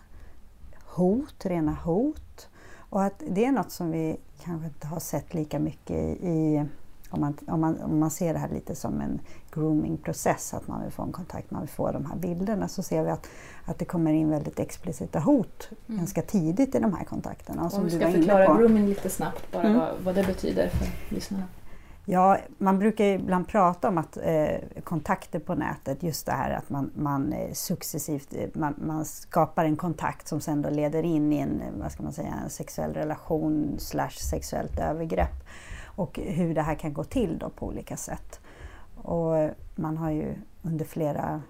hot, 0.84 1.46
rena 1.46 1.72
hot. 1.72 2.48
Och 2.90 3.02
att 3.02 3.22
det 3.28 3.44
är 3.44 3.52
något 3.52 3.70
som 3.70 3.90
vi 3.90 4.16
kanske 4.42 4.66
inte 4.66 4.86
har 4.86 5.00
sett 5.00 5.34
lika 5.34 5.58
mycket 5.58 6.20
i 6.20 6.64
om 7.16 7.20
man, 7.20 7.36
om, 7.46 7.60
man, 7.60 7.82
om 7.82 7.98
man 7.98 8.10
ser 8.10 8.32
det 8.32 8.38
här 8.38 8.48
lite 8.48 8.74
som 8.74 9.00
en 9.00 9.20
groomingprocess, 9.50 10.54
att 10.54 10.68
man 10.68 10.82
vill 10.82 10.92
få 10.92 11.02
en 11.02 11.12
kontakt, 11.12 11.50
man 11.50 11.60
vill 11.60 11.70
få 11.70 11.92
de 11.92 12.06
här 12.06 12.16
bilderna, 12.16 12.68
så 12.68 12.82
ser 12.82 13.04
vi 13.04 13.10
att, 13.10 13.26
att 13.64 13.78
det 13.78 13.84
kommer 13.84 14.12
in 14.12 14.30
väldigt 14.30 14.58
explicita 14.58 15.20
hot 15.20 15.68
mm. 15.88 15.98
ganska 15.98 16.22
tidigt 16.22 16.74
i 16.74 16.78
de 16.78 16.94
här 16.94 17.04
kontakterna. 17.04 17.70
Om 17.72 17.84
vi 17.84 17.90
ska 17.90 18.12
förklara 18.12 18.58
grooming 18.58 18.86
lite 18.86 19.10
snabbt, 19.10 19.52
bara 19.52 19.62
mm. 19.62 19.78
vad, 19.78 19.88
vad 20.04 20.14
det 20.14 20.26
betyder 20.26 20.68
för 20.68 21.14
lyssnarna. 21.14 21.44
Ja, 22.08 22.38
man 22.58 22.78
brukar 22.78 23.04
ibland 23.04 23.48
prata 23.48 23.88
om 23.88 23.98
att 23.98 24.16
eh, 24.22 24.82
kontakter 24.84 25.38
på 25.38 25.54
nätet, 25.54 26.02
just 26.02 26.26
det 26.26 26.32
här 26.32 26.50
att 26.50 26.70
man, 26.70 26.90
man 26.94 27.32
eh, 27.32 27.52
successivt 27.52 28.34
eh, 28.34 28.48
man, 28.54 28.74
man, 28.76 29.04
skapar 29.04 29.64
en 29.64 29.76
kontakt 29.76 30.28
som 30.28 30.40
sen 30.40 30.62
då 30.62 30.70
leder 30.70 31.02
in 31.02 31.32
i 31.32 31.38
en, 31.38 31.62
vad 31.80 31.92
ska 31.92 32.02
man 32.02 32.12
säga, 32.12 32.34
en 32.44 32.50
sexuell 32.50 32.94
relation 32.94 33.74
slash 33.78 34.10
sexuellt 34.10 34.78
övergrepp 34.78 35.46
och 35.96 36.18
hur 36.22 36.54
det 36.54 36.62
här 36.62 36.74
kan 36.74 36.94
gå 36.94 37.04
till 37.04 37.38
då 37.38 37.50
på 37.50 37.66
olika 37.66 37.96
sätt. 37.96 38.40
Och 38.94 39.50
man 39.74 39.96
har 39.96 40.10
ju 40.10 40.34
under 40.62 40.84
flera, 40.84 41.42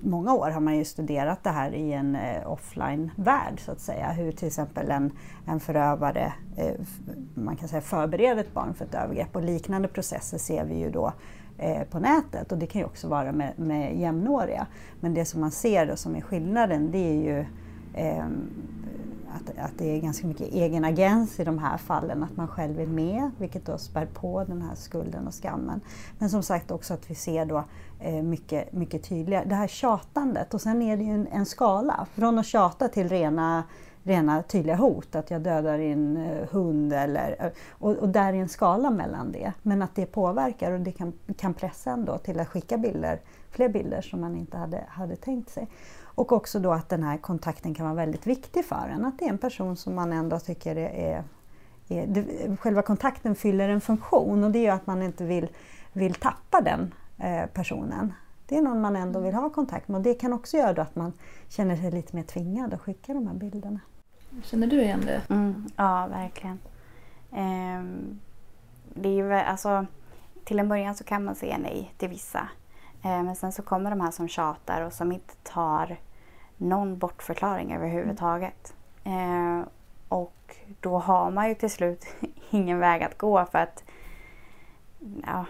många 0.00 0.34
år 0.34 0.50
har 0.50 0.60
man 0.60 0.76
ju 0.76 0.84
studerat 0.84 1.44
det 1.44 1.50
här 1.50 1.74
i 1.74 1.92
en 1.92 2.16
eh, 2.16 2.52
offline-värld 2.52 3.60
så 3.60 3.72
att 3.72 3.80
säga. 3.80 4.12
Hur 4.12 4.32
till 4.32 4.48
exempel 4.48 4.90
en, 4.90 5.12
en 5.46 5.60
förövare 5.60 6.32
eh, 6.56 6.74
man 7.34 7.56
kan 7.56 7.68
säga 7.68 7.80
förbereder 7.80 8.40
ett 8.40 8.54
barn 8.54 8.74
för 8.74 8.84
ett 8.84 8.94
övergrepp 8.94 9.36
och 9.36 9.42
liknande 9.42 9.88
processer 9.88 10.38
ser 10.38 10.64
vi 10.64 10.78
ju 10.78 10.90
då 10.90 11.12
eh, 11.58 11.82
på 11.82 11.98
nätet 11.98 12.52
och 12.52 12.58
det 12.58 12.66
kan 12.66 12.80
ju 12.80 12.84
också 12.84 13.08
vara 13.08 13.32
med, 13.32 13.58
med 13.58 13.98
jämnåriga. 13.98 14.66
Men 15.00 15.14
det 15.14 15.24
som 15.24 15.40
man 15.40 15.50
ser 15.50 15.86
då 15.86 15.96
som 15.96 16.16
är 16.16 16.20
skillnaden 16.20 16.90
det 16.90 16.98
är 16.98 17.22
ju 17.22 17.38
eh, 17.38 17.46
Ehm, 17.94 18.50
att, 19.34 19.58
att 19.58 19.78
det 19.78 19.96
är 19.96 20.00
ganska 20.00 20.26
mycket 20.26 20.52
egen 20.52 20.84
agens 20.84 21.40
i 21.40 21.44
de 21.44 21.58
här 21.58 21.76
fallen, 21.76 22.22
att 22.22 22.36
man 22.36 22.48
själv 22.48 22.80
är 22.80 22.86
med, 22.86 23.30
vilket 23.38 23.66
då 23.66 23.78
spär 23.78 24.06
på 24.06 24.44
den 24.44 24.62
här 24.62 24.74
skulden 24.74 25.26
och 25.26 25.34
skammen. 25.34 25.80
Men 26.18 26.30
som 26.30 26.42
sagt 26.42 26.70
också 26.70 26.94
att 26.94 27.10
vi 27.10 27.14
ser 27.14 27.44
då 27.44 27.64
eh, 28.00 28.22
mycket, 28.22 28.72
mycket 28.72 29.08
tydligare, 29.08 29.44
det 29.44 29.54
här 29.54 29.66
tjatandet 29.66 30.54
och 30.54 30.60
sen 30.60 30.82
är 30.82 30.96
det 30.96 31.04
ju 31.04 31.10
en, 31.10 31.26
en 31.26 31.46
skala, 31.46 32.06
från 32.14 32.38
att 32.38 32.46
tjata 32.46 32.88
till 32.88 33.08
rena 33.08 33.64
rena 34.02 34.42
tydliga 34.42 34.76
hot, 34.76 35.14
att 35.14 35.30
jag 35.30 35.42
dödar 35.42 35.78
din 35.78 36.16
eh, 36.16 36.48
hund 36.50 36.92
eller, 36.92 37.36
eh, 37.40 37.50
och, 37.70 37.96
och 37.96 38.08
där 38.08 38.32
är 38.32 38.36
en 38.36 38.48
skala 38.48 38.90
mellan 38.90 39.32
det. 39.32 39.52
Men 39.62 39.82
att 39.82 39.94
det 39.94 40.06
påverkar 40.06 40.72
och 40.72 40.80
det 40.80 40.92
kan, 40.92 41.12
kan 41.36 41.54
pressa 41.54 41.90
en 41.90 42.04
då 42.04 42.18
till 42.18 42.40
att 42.40 42.48
skicka 42.48 42.78
bilder, 42.78 43.20
fler 43.50 43.68
bilder 43.68 44.00
som 44.00 44.20
man 44.20 44.36
inte 44.36 44.56
hade, 44.56 44.84
hade 44.88 45.16
tänkt 45.16 45.50
sig. 45.50 45.68
Och 46.20 46.32
också 46.32 46.58
då 46.58 46.72
att 46.72 46.88
den 46.88 47.02
här 47.02 47.18
kontakten 47.18 47.74
kan 47.74 47.86
vara 47.86 47.94
väldigt 47.94 48.26
viktig 48.26 48.64
för 48.64 48.88
en. 48.94 49.04
Att 49.04 49.18
det 49.18 49.24
är 49.24 49.28
en 49.28 49.38
person 49.38 49.76
som 49.76 49.94
man 49.94 50.12
ändå 50.12 50.38
tycker 50.38 50.76
är, 50.76 51.24
är 51.88 52.06
det, 52.06 52.56
själva 52.56 52.82
kontakten 52.82 53.34
fyller 53.34 53.68
en 53.68 53.80
funktion 53.80 54.44
och 54.44 54.50
det 54.50 54.66
är 54.66 54.72
att 54.72 54.86
man 54.86 55.02
inte 55.02 55.24
vill, 55.24 55.48
vill 55.92 56.14
tappa 56.14 56.60
den 56.60 56.94
eh, 57.18 57.46
personen. 57.46 58.12
Det 58.46 58.56
är 58.56 58.62
någon 58.62 58.80
man 58.80 58.96
ändå 58.96 59.20
vill 59.20 59.34
ha 59.34 59.50
kontakt 59.50 59.88
med 59.88 59.96
och 59.96 60.02
det 60.02 60.14
kan 60.14 60.32
också 60.32 60.56
göra 60.56 60.82
att 60.82 60.96
man 60.96 61.12
känner 61.48 61.76
sig 61.76 61.90
lite 61.90 62.16
mer 62.16 62.22
tvingad 62.22 62.74
att 62.74 62.80
skicka 62.80 63.14
de 63.14 63.26
här 63.26 63.34
bilderna. 63.34 63.80
Känner 64.42 64.66
du 64.66 64.82
igen 64.82 65.02
det? 65.06 65.34
Mm, 65.34 65.68
ja, 65.76 66.06
verkligen. 66.06 66.58
Um, 67.30 68.20
det 68.94 69.08
är 69.08 69.12
ju, 69.12 69.32
alltså, 69.32 69.86
till 70.44 70.58
en 70.58 70.68
början 70.68 70.94
så 70.94 71.04
kan 71.04 71.24
man 71.24 71.34
säga 71.34 71.58
nej 71.58 71.94
till 71.98 72.08
vissa. 72.08 72.48
Uh, 73.04 73.22
men 73.22 73.36
sen 73.36 73.52
så 73.52 73.62
kommer 73.62 73.90
de 73.90 74.00
här 74.00 74.10
som 74.10 74.28
tjatar 74.28 74.80
och 74.82 74.92
som 74.92 75.12
inte 75.12 75.34
tar 75.42 75.98
någon 76.60 76.98
bortförklaring 76.98 77.74
överhuvudtaget. 77.74 78.74
Eh, 79.04 79.60
och 80.08 80.56
då 80.80 80.98
har 80.98 81.30
man 81.30 81.48
ju 81.48 81.54
till 81.54 81.70
slut 81.70 82.06
ingen 82.50 82.78
väg 82.78 83.02
att 83.02 83.18
gå 83.18 83.46
för 83.46 83.58
att 83.58 83.84
ja. 85.26 85.46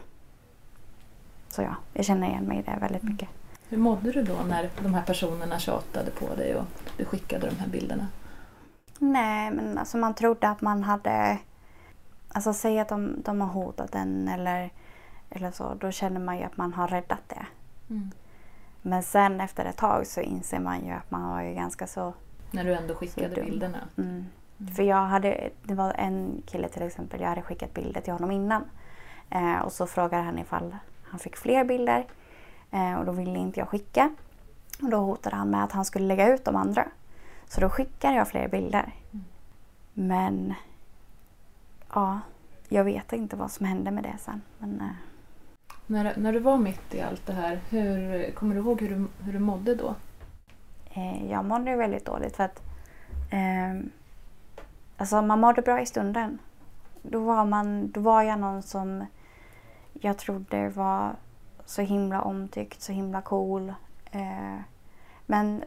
Så 1.49 1.63
ja, 1.63 1.75
jag 1.93 2.05
känner 2.05 2.29
igen 2.29 2.45
mig 2.45 2.59
i 2.59 2.63
det 2.63 2.79
väldigt 2.81 3.03
mycket. 3.03 3.29
Hur 3.69 3.79
mådde 3.79 4.13
du 4.13 4.23
då 4.23 4.37
när 4.49 4.71
de 4.83 4.95
här 4.95 5.03
personerna 5.03 5.59
tjatade 5.59 6.11
på 6.11 6.35
dig 6.35 6.55
och 6.55 6.65
du 6.97 7.05
skickade 7.05 7.51
de 7.51 7.57
här 7.57 7.69
bilderna? 7.69 8.07
Nej, 8.99 9.51
men 9.51 9.79
alltså 9.79 9.97
man 9.97 10.15
trodde 10.15 10.49
att 10.49 10.61
man 10.61 10.83
hade... 10.83 11.39
Alltså 12.29 12.53
säg 12.53 12.79
att 12.79 12.89
de, 12.89 13.23
de 13.25 13.41
har 13.41 13.49
hotat 13.49 13.95
en 13.95 14.29
eller, 14.29 14.71
eller 15.31 15.51
så, 15.51 15.75
då 15.75 15.91
känner 15.91 16.21
man 16.21 16.39
ju 16.39 16.43
att 16.43 16.57
man 16.57 16.73
har 16.73 16.89
räddat 16.89 17.29
det. 17.29 17.47
Mm. 17.91 18.11
Men 18.83 19.03
sen 19.03 19.41
efter 19.41 19.65
ett 19.65 19.77
tag 19.77 20.07
så 20.07 20.21
inser 20.21 20.61
man 20.61 20.87
ju 20.87 20.93
att 20.93 21.11
man 21.11 21.31
var 21.31 21.43
ju 21.43 21.55
ganska 21.55 21.87
så... 21.87 22.13
När 22.51 22.65
du 22.65 22.75
ändå 22.75 22.95
skickade 22.95 23.43
bilderna? 23.43 23.79
Mm. 23.99 24.27
Mm. 24.59 24.75
För 24.75 24.83
jag 24.83 25.07
hade, 25.07 25.51
det 25.63 25.75
var 25.75 25.95
en 25.95 26.43
kille 26.47 26.69
till 26.69 26.83
exempel, 26.83 27.21
jag 27.21 27.29
hade 27.29 27.43
skickat 27.43 27.75
bilder 27.75 28.01
till 28.01 28.13
honom 28.13 28.31
innan. 28.31 28.65
Eh, 29.31 29.59
och 29.59 29.73
så 29.73 29.87
frågade 29.87 30.23
han 30.23 30.39
ifall 30.39 30.77
han 31.05 31.21
fick 31.21 31.37
fler 31.37 31.65
bilder. 31.65 32.07
Eh, 32.71 32.95
och 32.95 33.05
då 33.05 33.13
ville 33.13 33.39
inte 33.39 33.61
jag 33.61 33.69
skicka. 33.69 34.15
Och 34.83 34.91
då 34.91 34.97
hotade 34.97 35.37
han 35.37 35.51
med 35.51 35.65
att 35.65 35.73
han 35.73 35.85
skulle 35.85 36.07
lägga 36.07 36.35
ut 36.35 36.45
de 36.45 36.57
andra. 36.57 36.89
Så 37.49 37.61
då 37.61 37.69
skickade 37.69 38.17
jag 38.17 38.29
fler 38.29 38.49
bilder. 38.49 38.93
Mm. 39.13 39.25
Men 39.95 40.55
ja, 41.95 42.21
jag 42.69 42.85
vet 42.85 43.13
inte 43.13 43.37
vad 43.37 43.51
som 43.51 43.67
hände 43.67 43.91
med 43.91 44.05
det 44.05 44.17
sen. 44.19 44.43
Men, 44.59 44.81
eh, 44.81 44.87
när, 45.91 46.17
när 46.17 46.33
du 46.33 46.39
var 46.39 46.57
mitt 46.57 46.95
i 46.95 47.01
allt 47.01 47.27
det 47.27 47.33
här, 47.33 47.61
hur, 47.71 48.31
kommer 48.31 48.55
du 48.55 48.61
ihåg 48.61 48.81
hur 48.81 48.89
du, 48.89 49.09
hur 49.25 49.33
du 49.33 49.39
mådde 49.39 49.75
då? 49.75 49.95
Eh, 50.95 51.31
jag 51.31 51.45
mådde 51.45 51.77
väldigt 51.77 52.05
dåligt 52.05 52.37
för 52.37 52.45
att 52.45 52.63
eh, 53.31 53.91
alltså 54.97 55.23
man 55.23 55.41
mådde 55.41 55.63
bra 55.63 55.81
i 55.81 55.87
stunden. 55.87 56.39
Då 57.03 57.21
var, 57.21 57.45
man, 57.45 57.91
då 57.91 58.01
var 58.01 58.23
jag 58.23 58.39
någon 58.39 58.63
som 58.63 59.07
jag 59.93 60.19
trodde 60.19 60.69
var 60.69 61.17
så 61.65 61.83
himla 61.83 62.23
omtyckt, 62.23 62.83
så 62.83 62.93
himla 62.93 63.23
cool. 63.23 63.75
Eh, 64.11 64.61
men, 65.27 65.65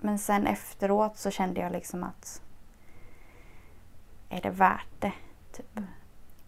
men 0.00 0.18
sen 0.18 0.46
efteråt 0.46 1.16
så 1.16 1.30
kände 1.30 1.60
jag 1.60 1.72
liksom 1.72 2.04
att 2.04 2.42
är 4.28 4.40
det 4.40 4.50
värt 4.50 5.00
det? 5.00 5.12
Typ. 5.52 5.80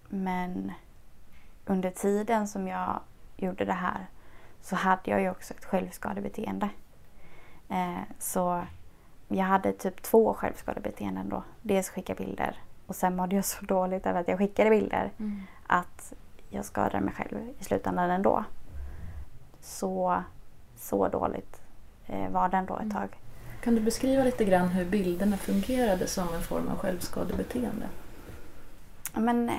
Men 0.08 0.72
under 1.66 1.90
tiden 1.90 2.48
som 2.48 2.68
jag 2.68 3.00
gjorde 3.36 3.64
det 3.64 3.72
här 3.72 4.06
så 4.60 4.76
hade 4.76 5.10
jag 5.10 5.20
ju 5.20 5.30
också 5.30 5.54
ett 5.54 5.64
självskadebeteende. 5.64 6.68
Eh, 7.68 8.02
så 8.18 8.64
jag 9.28 9.44
hade 9.44 9.72
typ 9.72 10.02
två 10.02 10.34
självskadebeteenden 10.34 11.28
då. 11.28 11.42
Dels 11.62 11.88
skicka 11.88 12.14
bilder 12.14 12.56
och 12.86 12.96
sen 12.96 13.16
mådde 13.16 13.36
jag 13.36 13.44
så 13.44 13.64
dåligt 13.64 14.06
över 14.06 14.20
att 14.20 14.28
jag 14.28 14.38
skickade 14.38 14.70
bilder 14.70 15.12
mm. 15.18 15.42
att 15.66 16.12
jag 16.50 16.64
skadade 16.64 17.00
mig 17.00 17.14
själv 17.14 17.38
i 17.60 17.64
slutändan 17.64 18.10
ändå. 18.10 18.44
Så, 19.60 20.22
så 20.76 21.08
dåligt 21.08 21.60
eh, 22.06 22.30
var 22.30 22.48
den 22.48 22.66
då 22.66 22.74
ett 22.74 22.80
mm. 22.80 22.94
tag. 22.94 23.08
Kan 23.62 23.74
du 23.74 23.80
beskriva 23.80 24.24
lite 24.24 24.44
grann 24.44 24.68
hur 24.68 24.84
bilderna 24.84 25.36
fungerade 25.36 26.06
som 26.06 26.34
en 26.34 26.42
form 26.42 26.68
av 26.68 26.78
självskadebeteende? 26.78 27.86
Men 29.14 29.50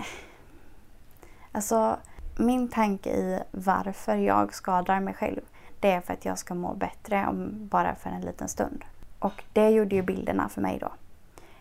Alltså, 1.58 1.98
min 2.36 2.70
tanke 2.70 3.10
i 3.10 3.40
varför 3.52 4.16
jag 4.16 4.54
skadar 4.54 5.00
mig 5.00 5.14
själv, 5.14 5.42
det 5.80 5.92
är 5.92 6.02
för 6.02 6.14
att 6.14 6.26
jag 6.26 6.38
ska 6.38 6.54
må 6.54 6.74
bättre 6.74 7.28
om 7.28 7.68
bara 7.68 7.96
för 7.96 8.10
en 8.10 8.22
liten 8.22 8.48
stund. 8.48 8.86
Och 9.20 9.44
det 9.54 9.70
gjorde 9.70 9.96
ju 9.96 10.02
bilderna 10.02 10.50
för 10.50 10.62
mig 10.62 10.78
då. 10.80 10.92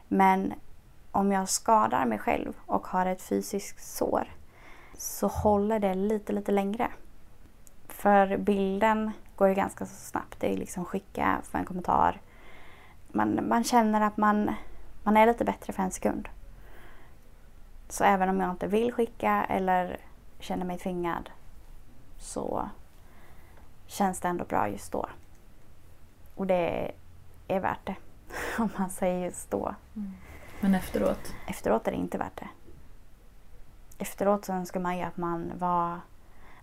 Men 0.08 0.54
om 1.12 1.32
jag 1.32 1.48
skadar 1.48 2.06
mig 2.06 2.18
själv 2.18 2.52
och 2.66 2.86
har 2.86 3.06
ett 3.06 3.22
fysiskt 3.22 3.96
sår 3.96 4.28
så 4.98 5.26
håller 5.26 5.78
det 5.78 5.94
lite, 5.94 6.32
lite 6.32 6.52
längre. 6.52 6.88
För 7.88 8.36
bilden 8.36 9.10
går 9.36 9.48
ju 9.48 9.54
ganska 9.54 9.86
så 9.86 9.94
snabbt. 9.94 10.40
Det 10.40 10.52
är 10.52 10.56
liksom 10.56 10.84
skicka 10.84 11.38
för 11.42 11.58
en 11.58 11.64
kommentar. 11.64 12.20
Man, 13.08 13.48
man 13.48 13.64
känner 13.64 14.00
att 14.00 14.16
man, 14.16 14.54
man 15.02 15.16
är 15.16 15.26
lite 15.26 15.44
bättre 15.44 15.72
för 15.72 15.82
en 15.82 15.90
sekund. 15.90 16.28
Så 17.88 18.05
även 18.05 18.28
om 18.28 18.40
jag 18.40 18.50
inte 18.50 18.66
vill 18.66 18.93
skicka 18.93 19.45
eller 19.49 19.97
känner 20.38 20.64
mig 20.64 20.78
tvingad 20.78 21.31
så 22.19 22.69
känns 23.87 24.21
det 24.21 24.28
ändå 24.28 24.45
bra 24.45 24.69
just 24.69 24.93
då. 24.93 25.07
Och 26.35 26.47
det 26.47 26.93
är 27.49 27.61
värt 27.61 27.87
det. 27.87 27.97
Om 28.59 28.69
man 28.78 28.90
säger 28.90 29.25
just 29.25 29.50
då. 29.50 29.75
Mm. 29.97 30.12
Men 30.61 30.75
efteråt? 30.75 31.35
Efteråt 31.47 31.87
är 31.87 31.90
det 31.90 31.97
inte 31.97 32.19
värt 32.19 32.37
det. 32.37 32.49
Efteråt 33.99 34.45
så 34.45 34.52
önskar 34.52 34.81
man 34.81 34.97
ju 34.99 35.02
att 35.02 35.16
man 35.16 35.52
var, 35.59 36.00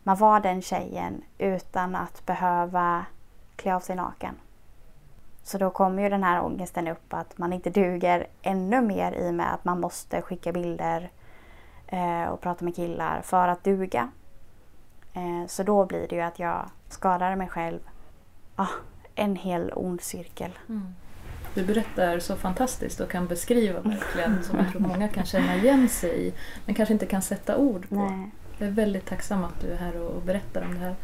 man 0.03 0.18
var 0.18 0.39
den 0.39 0.62
tjejen 0.62 1.24
utan 1.38 1.96
att 1.96 2.25
behöva 2.25 3.06
klä 3.56 3.75
av 3.75 3.80
sig 3.80 3.96
naken. 3.96 4.36
Så 5.43 5.57
då 5.57 5.69
kommer 5.69 6.03
ju 6.03 6.09
den 6.09 6.23
här 6.23 6.41
ångesten 6.41 6.88
upp 6.88 7.13
att 7.13 7.38
man 7.38 7.53
inte 7.53 7.69
duger 7.69 8.27
ännu 8.41 8.81
mer 8.81 9.12
i 9.12 9.29
och 9.29 9.33
med 9.33 9.53
att 9.53 9.65
man 9.65 9.79
måste 9.79 10.21
skicka 10.21 10.51
bilder 10.51 11.09
eh, 11.88 12.23
och 12.23 12.41
prata 12.41 12.65
med 12.65 12.75
killar 12.75 13.21
för 13.21 13.47
att 13.47 13.63
duga. 13.63 14.09
Eh, 15.13 15.47
så 15.47 15.63
då 15.63 15.85
blir 15.85 16.07
det 16.07 16.15
ju 16.15 16.21
att 16.21 16.39
jag 16.39 16.69
skadar 16.89 17.35
mig 17.35 17.47
själv. 17.47 17.79
Ah, 18.55 18.67
en 19.15 19.35
hel 19.35 19.71
ond 19.75 20.01
cirkel. 20.01 20.51
Mm. 20.69 20.95
Du 21.53 21.65
berättar 21.65 22.19
så 22.19 22.35
fantastiskt 22.35 23.00
och 23.00 23.12
kan 23.12 23.27
beskriva 23.27 23.79
verkligen 23.79 24.43
som 24.43 24.57
jag 24.57 24.71
tror 24.71 24.81
många 24.81 25.07
kan 25.07 25.25
känna 25.25 25.55
igen 25.55 25.89
sig 25.89 26.27
i 26.27 26.33
men 26.65 26.75
kanske 26.75 26.93
inte 26.93 27.05
kan 27.05 27.21
sätta 27.21 27.57
ord 27.57 27.89
på. 27.89 27.95
Nej. 27.95 28.29
Jag 28.57 28.67
är 28.67 28.71
väldigt 28.71 29.05
tacksam 29.05 29.43
att 29.43 29.62
du 29.62 29.71
är 29.71 29.77
här 29.77 30.01
och 30.01 30.21
berättar 30.21 30.62
om 30.62 30.73
det 30.73 30.79
här. 30.79 30.95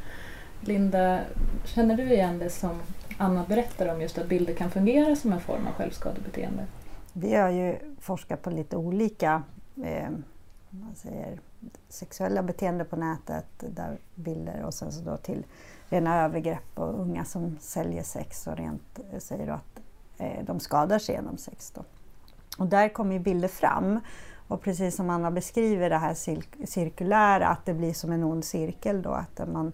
Linda, 0.62 1.20
känner 1.66 1.98
du 1.98 2.04
igen 2.04 2.40
det 2.40 2.50
som 2.50 2.80
Anna 3.22 3.46
berättar 3.48 3.94
om 3.94 4.02
just 4.02 4.18
att 4.18 4.28
bilder 4.28 4.54
kan 4.54 4.72
fungera 4.72 5.16
som 5.16 5.34
en 5.34 5.40
form 5.40 5.68
av 5.68 5.74
självskadebeteende? 5.74 6.66
Vi 7.14 7.36
har 7.36 7.50
ju 7.50 7.76
forskat 8.00 8.42
på 8.42 8.50
lite 8.50 8.78
olika 8.78 9.44
eh, 9.84 10.10
man 10.70 10.96
säger, 10.96 11.40
sexuella 11.90 12.44
beteenden 12.44 12.88
på 12.88 12.96
nätet, 12.96 13.46
där 13.58 13.98
bilder 14.16 14.64
och 14.64 14.74
sen 14.74 14.92
så 14.92 15.02
då 15.02 15.18
till 15.18 15.46
rena 15.90 16.22
övergrepp 16.24 16.80
och 16.80 17.00
unga 17.00 17.26
som 17.26 17.58
säljer 17.62 18.04
sex 18.04 18.48
och 18.48 18.58
rent 18.58 19.00
eh, 19.12 19.20
säger 19.20 19.48
att 19.48 19.80
eh, 20.18 20.46
de 20.46 20.60
skadar 20.60 21.00
sig 21.00 21.16
genom 21.16 21.38
sex. 21.38 21.72
Då. 21.72 21.84
Och 22.58 22.68
där 22.68 22.90
kommer 22.90 23.14
ju 23.14 23.20
bilder 23.20 23.48
fram. 23.48 24.00
Och 24.48 24.62
precis 24.62 24.96
som 24.96 25.10
Anna 25.10 25.32
beskriver 25.32 25.90
det 25.90 25.98
här 25.98 26.14
cirkulära, 26.66 27.48
att 27.48 27.66
det 27.66 27.74
blir 27.74 27.94
som 27.94 28.12
en 28.12 28.24
ond 28.24 28.46
cirkel 28.46 29.02
då. 29.02 29.10
Att 29.10 29.48
man, 29.48 29.68
eh, 29.68 29.74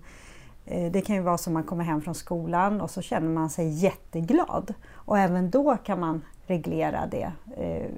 Eh, 0.65 0.91
det 0.91 1.01
kan 1.01 1.15
ju 1.15 1.22
vara 1.22 1.38
som 1.38 1.53
man 1.53 1.63
kommer 1.63 1.84
hem 1.84 2.01
från 2.01 2.15
skolan 2.15 2.81
och 2.81 2.91
så 2.91 3.01
känner 3.01 3.29
man 3.29 3.50
sig 3.50 3.69
jätteglad. 3.69 4.74
Och 4.93 5.17
även 5.19 5.50
då 5.50 5.77
kan 5.77 6.00
man 6.00 6.22
reglera 6.48 7.07
det, 7.12 7.31
eh, 7.57 7.91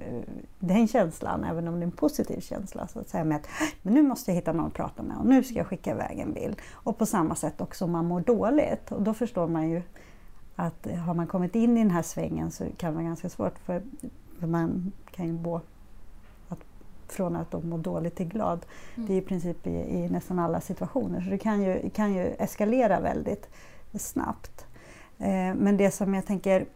den 0.58 0.88
känslan, 0.88 1.44
även 1.44 1.68
om 1.68 1.74
det 1.74 1.80
är 1.80 1.86
en 1.86 1.92
positiv 1.92 2.40
känsla. 2.40 2.88
Så 2.88 3.00
att 3.00 3.08
säga 3.08 3.24
med 3.24 3.36
att 3.36 3.48
men 3.82 3.94
nu 3.94 4.02
måste 4.02 4.30
jag 4.30 4.36
hitta 4.36 4.52
någon 4.52 4.66
att 4.66 4.74
prata 4.74 5.02
med 5.02 5.16
och 5.16 5.26
nu 5.26 5.42
ska 5.42 5.54
jag 5.54 5.66
skicka 5.66 5.90
iväg 5.90 6.18
en 6.18 6.32
bild. 6.32 6.56
Och 6.72 6.98
på 6.98 7.06
samma 7.06 7.34
sätt 7.34 7.60
också 7.60 7.84
om 7.84 7.90
man 7.90 8.06
mår 8.06 8.20
dåligt. 8.20 8.92
Och 8.92 9.02
då 9.02 9.14
förstår 9.14 9.46
man 9.46 9.70
ju 9.70 9.82
att 10.56 10.86
har 11.06 11.14
man 11.14 11.26
kommit 11.26 11.54
in 11.54 11.76
i 11.76 11.80
den 11.80 11.90
här 11.90 12.02
svängen 12.02 12.50
så 12.50 12.64
kan 12.76 12.90
det 12.90 12.94
vara 12.94 13.04
ganska 13.04 13.28
svårt 13.28 13.58
för, 13.58 13.82
för 14.40 14.46
man 14.46 14.92
kan 15.10 15.26
ju 15.26 15.32
från 17.12 17.36
att 17.36 17.64
må 17.64 17.76
dåligt 17.76 18.16
till 18.16 18.28
glad. 18.28 18.66
Mm. 18.94 19.08
Det 19.08 19.14
är 19.14 19.18
i 19.18 19.22
princip 19.22 19.66
i, 19.66 19.70
i, 19.70 20.08
nästan 20.08 20.38
alla 20.38 20.60
situationer 20.60 21.20
så 21.20 21.30
det 21.30 21.38
kan 21.38 21.62
ju, 21.62 21.90
kan 21.90 22.14
ju 22.14 22.34
eskalera 22.38 23.00
väldigt 23.00 23.48
snabbt. 23.94 24.66
Eh, 25.18 25.54
men 25.54 25.76
det 25.76 25.90
som 25.90 26.14
jag 26.14 26.26
tänker 26.26 26.66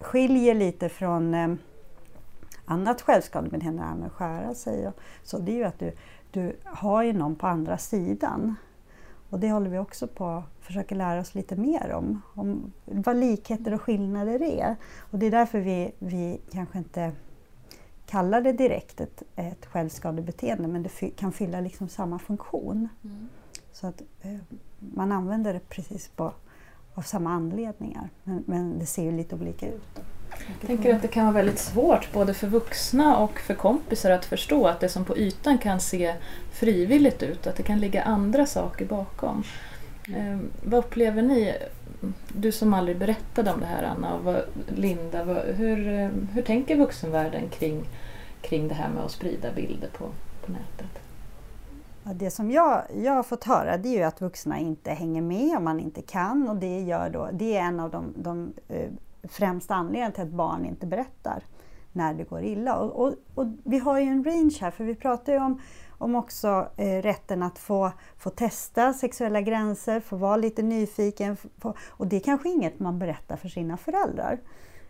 skiljer 0.00 0.54
lite 0.54 0.88
från 0.88 1.34
eh, 1.34 1.48
annat 2.64 3.02
självskadebeteende, 3.02 3.82
med 3.82 4.06
att 4.06 4.12
skära 4.12 4.54
sig, 4.54 4.88
och, 4.88 4.94
så 5.22 5.38
det 5.38 5.52
är 5.52 5.56
ju 5.56 5.64
att 5.64 5.78
du, 5.78 5.92
du 6.30 6.56
har 6.64 7.02
ju 7.02 7.12
någon 7.12 7.36
på 7.36 7.46
andra 7.46 7.78
sidan. 7.78 8.54
Och 9.30 9.38
det 9.38 9.50
håller 9.50 9.70
vi 9.70 9.78
också 9.78 10.06
på 10.06 10.26
att 10.26 10.44
försöka 10.60 10.94
lära 10.94 11.20
oss 11.20 11.34
lite 11.34 11.56
mer 11.56 11.92
om, 11.92 12.22
om 12.34 12.72
vad 12.84 13.16
likheter 13.16 13.74
och 13.74 13.82
skillnader 13.82 14.42
är. 14.42 14.76
Och 14.98 15.18
det 15.18 15.26
är 15.26 15.30
därför 15.30 15.60
vi, 15.60 15.92
vi 15.98 16.40
kanske 16.52 16.78
inte 16.78 17.12
kallar 18.10 18.40
det 18.40 18.52
direkt 18.52 19.00
ett, 19.00 19.22
ett 19.36 19.66
självskadebeteende 19.66 20.68
men 20.68 20.82
det 20.82 21.10
kan 21.16 21.32
fylla 21.32 21.60
liksom 21.60 21.88
samma 21.88 22.18
funktion. 22.18 22.88
Mm. 23.04 23.28
Så 23.72 23.86
att 23.86 24.02
eh, 24.22 24.36
man 24.78 25.12
använder 25.12 25.52
det 25.52 25.68
precis 25.68 26.08
på 26.08 26.32
av 26.94 27.02
samma 27.02 27.30
anledningar. 27.30 28.08
Men, 28.24 28.44
men 28.46 28.78
det 28.78 28.86
ser 28.86 29.02
ju 29.02 29.12
lite 29.12 29.34
olika 29.34 29.66
ut. 29.66 30.00
Jag 30.60 30.68
tänker 30.68 30.94
att 30.94 31.02
det 31.02 31.08
kan 31.08 31.24
vara 31.24 31.34
väldigt 31.34 31.58
svårt 31.58 32.12
både 32.12 32.34
för 32.34 32.46
vuxna 32.46 33.18
och 33.18 33.40
för 33.40 33.54
kompisar 33.54 34.10
att 34.10 34.24
förstå 34.24 34.66
att 34.66 34.80
det 34.80 34.88
som 34.88 35.04
på 35.04 35.18
ytan 35.18 35.58
kan 35.58 35.80
se 35.80 36.14
frivilligt 36.52 37.22
ut, 37.22 37.46
att 37.46 37.56
det 37.56 37.62
kan 37.62 37.80
ligga 37.80 38.02
andra 38.02 38.46
saker 38.46 38.84
bakom. 38.84 39.42
Eh, 40.16 40.38
vad 40.62 40.78
upplever 40.78 41.22
ni, 41.22 41.54
du 42.28 42.52
som 42.52 42.74
aldrig 42.74 42.98
berättade 42.98 43.52
om 43.52 43.60
det 43.60 43.66
här 43.66 43.82
Anna 43.82 44.14
och 44.14 44.24
vad, 44.24 44.42
Linda, 44.76 45.24
vad, 45.24 45.36
hur, 45.36 45.88
eh, 45.88 46.10
hur 46.32 46.42
tänker 46.42 46.76
vuxenvärlden 46.76 47.48
kring, 47.48 47.88
kring 48.40 48.68
det 48.68 48.74
här 48.74 48.88
med 48.88 49.04
att 49.04 49.10
sprida 49.10 49.52
bilder 49.52 49.88
på, 49.88 50.04
på 50.46 50.52
nätet? 50.52 51.02
Det 52.14 52.30
som 52.30 52.50
jag, 52.50 52.82
jag 52.94 53.12
har 53.12 53.22
fått 53.22 53.44
höra 53.44 53.76
det 53.76 53.88
är 53.88 53.98
ju 53.98 54.02
att 54.02 54.20
vuxna 54.20 54.58
inte 54.58 54.90
hänger 54.90 55.22
med 55.22 55.56
om 55.56 55.64
man 55.64 55.80
inte 55.80 56.02
kan 56.02 56.48
och 56.48 56.56
det, 56.56 56.80
gör 56.80 57.10
då, 57.10 57.28
det 57.32 57.56
är 57.56 57.62
en 57.62 57.80
av 57.80 57.90
de, 57.90 58.14
de 58.16 58.52
eh, 58.68 58.90
främsta 59.22 59.74
anledningarna 59.74 60.12
till 60.12 60.22
att 60.22 60.28
barn 60.28 60.64
inte 60.64 60.86
berättar 60.86 61.42
när 61.92 62.14
det 62.14 62.24
går 62.24 62.42
illa. 62.42 62.76
Och, 62.76 63.06
och, 63.06 63.14
och, 63.34 63.46
vi 63.64 63.78
har 63.78 63.98
ju 63.98 64.06
en 64.06 64.24
range 64.24 64.58
här 64.60 64.70
för 64.70 64.84
vi 64.84 64.94
pratar 64.94 65.32
ju 65.32 65.38
om, 65.38 65.60
om 65.98 66.14
också 66.14 66.68
eh, 66.76 67.02
rätten 67.02 67.42
att 67.42 67.58
få, 67.58 67.92
få 68.18 68.30
testa 68.30 68.92
sexuella 68.92 69.40
gränser, 69.40 70.00
få 70.00 70.16
vara 70.16 70.36
lite 70.36 70.62
nyfiken. 70.62 71.36
Få, 71.36 71.74
och 71.88 72.06
det 72.06 72.16
är 72.16 72.20
kanske 72.20 72.48
inget 72.48 72.80
man 72.80 72.98
berättar 72.98 73.36
för 73.36 73.48
sina 73.48 73.76
föräldrar 73.76 74.38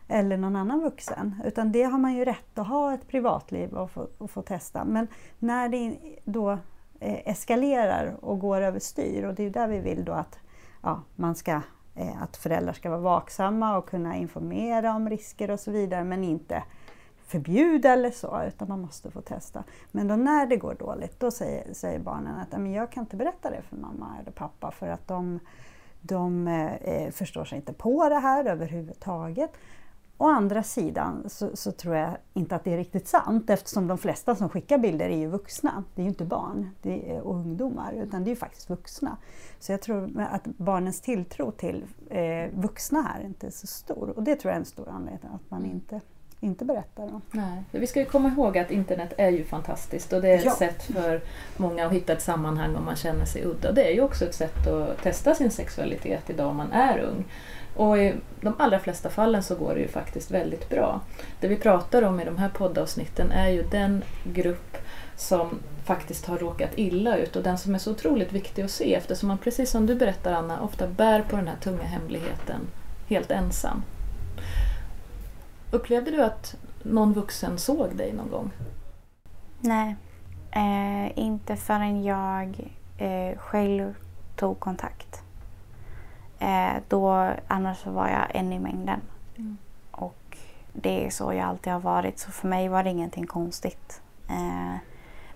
eller 0.08 0.36
någon 0.36 0.56
annan 0.56 0.80
vuxen. 0.80 1.42
Utan 1.44 1.72
det 1.72 1.82
har 1.82 1.98
man 1.98 2.14
ju 2.14 2.24
rätt 2.24 2.58
att 2.58 2.66
ha 2.66 2.94
ett 2.94 3.08
privatliv 3.08 3.74
och 3.74 3.90
få, 3.90 4.08
och 4.18 4.30
få 4.30 4.42
testa. 4.42 4.84
Men 4.84 5.08
när 5.38 5.68
det 5.68 5.96
då 6.24 6.50
eh, 7.00 7.28
eskalerar 7.28 8.16
och 8.20 8.38
går 8.38 8.60
överstyr 8.60 9.24
och 9.24 9.34
det 9.34 9.42
är 9.42 9.50
där 9.50 9.68
vi 9.68 9.80
vill 9.80 10.04
då 10.04 10.12
att 10.12 10.38
ja, 10.82 11.02
man 11.16 11.34
ska, 11.34 11.60
eh, 11.94 12.22
att 12.22 12.36
föräldrar 12.36 12.72
ska 12.72 12.90
vara 12.90 13.00
vaksamma 13.00 13.78
och 13.78 13.88
kunna 13.88 14.16
informera 14.16 14.94
om 14.94 15.10
risker 15.10 15.50
och 15.50 15.60
så 15.60 15.70
vidare 15.70 16.04
men 16.04 16.24
inte 16.24 16.62
förbjuda 17.28 17.92
eller 17.92 18.10
så, 18.10 18.42
utan 18.46 18.68
man 18.68 18.80
måste 18.80 19.10
få 19.10 19.20
testa. 19.20 19.64
Men 19.92 20.08
då 20.08 20.16
när 20.16 20.46
det 20.46 20.56
går 20.56 20.74
dåligt, 20.74 21.20
då 21.20 21.30
säger, 21.30 21.74
säger 21.74 21.98
barnen 21.98 22.36
att 22.36 22.52
men 22.52 22.72
jag 22.72 22.92
kan 22.92 23.02
inte 23.02 23.16
berätta 23.16 23.50
det 23.50 23.62
för 23.62 23.76
mamma 23.76 24.16
eller 24.20 24.30
pappa 24.30 24.70
för 24.70 24.88
att 24.88 25.08
de, 25.08 25.40
de 26.00 26.48
eh, 26.48 27.10
förstår 27.10 27.44
sig 27.44 27.56
inte 27.56 27.72
på 27.72 28.08
det 28.08 28.18
här 28.18 28.44
överhuvudtaget. 28.44 29.50
Å 30.20 30.26
andra 30.26 30.62
sidan 30.62 31.24
så, 31.28 31.56
så, 31.56 31.72
tror 31.72 31.96
jag 31.96 32.16
inte 32.34 32.56
att 32.56 32.64
det 32.64 32.72
är 32.72 32.76
riktigt 32.76 33.08
sant 33.08 33.50
eftersom 33.50 33.86
de 33.86 33.98
flesta 33.98 34.34
som 34.34 34.48
skickar 34.48 34.78
bilder 34.78 35.08
är 35.08 35.16
ju 35.16 35.26
vuxna. 35.26 35.84
Det 35.94 36.02
är 36.02 36.04
ju 36.04 36.08
inte 36.08 36.24
barn 36.24 36.70
är, 36.82 37.20
och 37.20 37.34
ungdomar 37.34 37.92
utan 37.92 38.24
det 38.24 38.28
är 38.28 38.32
ju 38.32 38.36
faktiskt 38.36 38.70
vuxna. 38.70 39.16
Så 39.58 39.72
jag 39.72 39.82
tror 39.82 40.20
att 40.30 40.44
barnens 40.44 41.00
tilltro 41.00 41.50
till 41.50 41.84
eh, 42.10 42.50
vuxna 42.52 43.02
här 43.02 43.24
inte 43.24 43.46
är 43.46 43.50
så 43.50 43.66
stor 43.66 44.10
och 44.16 44.22
det 44.22 44.36
tror 44.36 44.50
jag 44.50 44.56
är 44.56 44.60
en 44.60 44.64
stor 44.64 44.88
anledning 44.88 45.32
att 45.34 45.50
man 45.50 45.64
inte 45.64 46.00
inte 46.40 46.64
berättar 46.64 47.02
om. 47.02 47.22
Nej. 47.30 47.62
Vi 47.70 47.86
ska 47.86 48.00
ju 48.00 48.06
komma 48.06 48.28
ihåg 48.28 48.58
att 48.58 48.70
internet 48.70 49.12
är 49.18 49.30
ju 49.30 49.44
fantastiskt 49.44 50.12
och 50.12 50.22
det 50.22 50.28
är 50.28 50.38
ett 50.38 50.44
ja. 50.44 50.56
sätt 50.56 50.82
för 50.82 51.20
många 51.56 51.86
att 51.86 51.92
hitta 51.92 52.12
ett 52.12 52.22
sammanhang 52.22 52.76
om 52.76 52.84
man 52.84 52.96
känner 52.96 53.24
sig 53.24 53.44
udda. 53.44 53.72
Det 53.72 53.84
är 53.90 53.92
ju 53.92 54.00
också 54.00 54.24
ett 54.24 54.34
sätt 54.34 54.66
att 54.66 55.02
testa 55.02 55.34
sin 55.34 55.50
sexualitet 55.50 56.30
idag 56.30 56.48
om 56.48 56.56
man 56.56 56.72
är 56.72 56.98
ung. 56.98 57.24
Och 57.76 57.98
i 57.98 58.14
de 58.40 58.54
allra 58.58 58.78
flesta 58.78 59.10
fallen 59.10 59.42
så 59.42 59.54
går 59.54 59.74
det 59.74 59.80
ju 59.80 59.88
faktiskt 59.88 60.30
väldigt 60.30 60.68
bra. 60.68 61.00
Det 61.40 61.48
vi 61.48 61.56
pratar 61.56 62.02
om 62.02 62.20
i 62.20 62.24
de 62.24 62.38
här 62.38 62.48
poddavsnitten 62.48 63.30
är 63.30 63.48
ju 63.48 63.62
den 63.62 64.04
grupp 64.24 64.76
som 65.16 65.58
faktiskt 65.84 66.26
har 66.26 66.38
råkat 66.38 66.70
illa 66.74 67.16
ut 67.16 67.36
och 67.36 67.42
den 67.42 67.58
som 67.58 67.74
är 67.74 67.78
så 67.78 67.90
otroligt 67.90 68.32
viktig 68.32 68.62
att 68.62 68.70
se 68.70 68.94
eftersom 68.94 69.28
man 69.28 69.38
precis 69.38 69.70
som 69.70 69.86
du 69.86 69.94
berättar 69.94 70.32
Anna 70.32 70.60
ofta 70.60 70.86
bär 70.86 71.22
på 71.22 71.36
den 71.36 71.48
här 71.48 71.56
tunga 71.56 71.82
hemligheten 71.82 72.60
helt 73.08 73.30
ensam. 73.30 73.82
Upplevde 75.70 76.10
du 76.10 76.22
att 76.22 76.56
någon 76.82 77.12
vuxen 77.12 77.58
såg 77.58 77.96
dig 77.96 78.12
någon 78.12 78.30
gång? 78.30 78.50
Nej, 79.60 79.96
eh, 80.50 81.18
inte 81.18 81.56
förrän 81.56 82.04
jag 82.04 82.72
eh, 82.98 83.38
själv 83.38 83.94
tog 84.36 84.60
kontakt. 84.60 85.22
Eh, 86.38 86.72
då, 86.88 87.30
annars 87.48 87.86
var 87.86 88.08
jag 88.08 88.36
en 88.36 88.52
i 88.52 88.58
mängden. 88.58 89.00
Mm. 89.36 89.56
Och 89.90 90.36
det 90.72 91.06
är 91.06 91.10
så 91.10 91.32
jag 91.32 91.48
alltid 91.48 91.72
har 91.72 91.80
varit 91.80 92.18
så 92.18 92.30
för 92.30 92.48
mig 92.48 92.68
var 92.68 92.82
det 92.82 92.90
ingenting 92.90 93.26
konstigt. 93.26 94.02
Eh, 94.28 94.76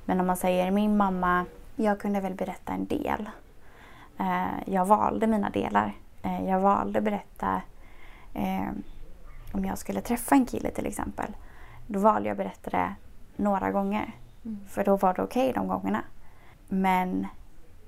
men 0.05 0.21
om 0.21 0.27
man 0.27 0.37
säger 0.37 0.71
min 0.71 0.97
mamma, 0.97 1.45
jag 1.77 2.01
kunde 2.01 2.21
väl 2.21 2.35
berätta 2.35 2.73
en 2.73 2.87
del. 2.87 3.31
Eh, 4.19 4.73
jag 4.75 4.85
valde 4.85 5.27
mina 5.27 5.51
delar. 5.51 5.93
Eh, 6.23 6.49
jag 6.49 6.61
valde 6.61 7.01
berätta 7.01 7.63
om 9.53 9.65
jag 9.65 9.79
skulle 9.79 10.01
träffa 10.01 10.35
en 10.35 10.47
kille 10.47 10.71
till 10.71 10.87
exempel. 10.87 11.37
Då 11.87 12.01
valde 12.01 12.29
jag 12.29 12.35
att 12.35 12.39
berätta 12.39 12.71
det 12.71 12.95
några 13.37 13.71
gånger. 13.71 14.13
Mm. 14.45 14.61
För 14.69 14.85
då 14.85 14.97
var 14.97 15.15
det 15.15 15.23
okej 15.23 15.51
okay 15.51 15.53
de 15.53 15.69
gångerna. 15.69 16.05
Men 16.69 17.27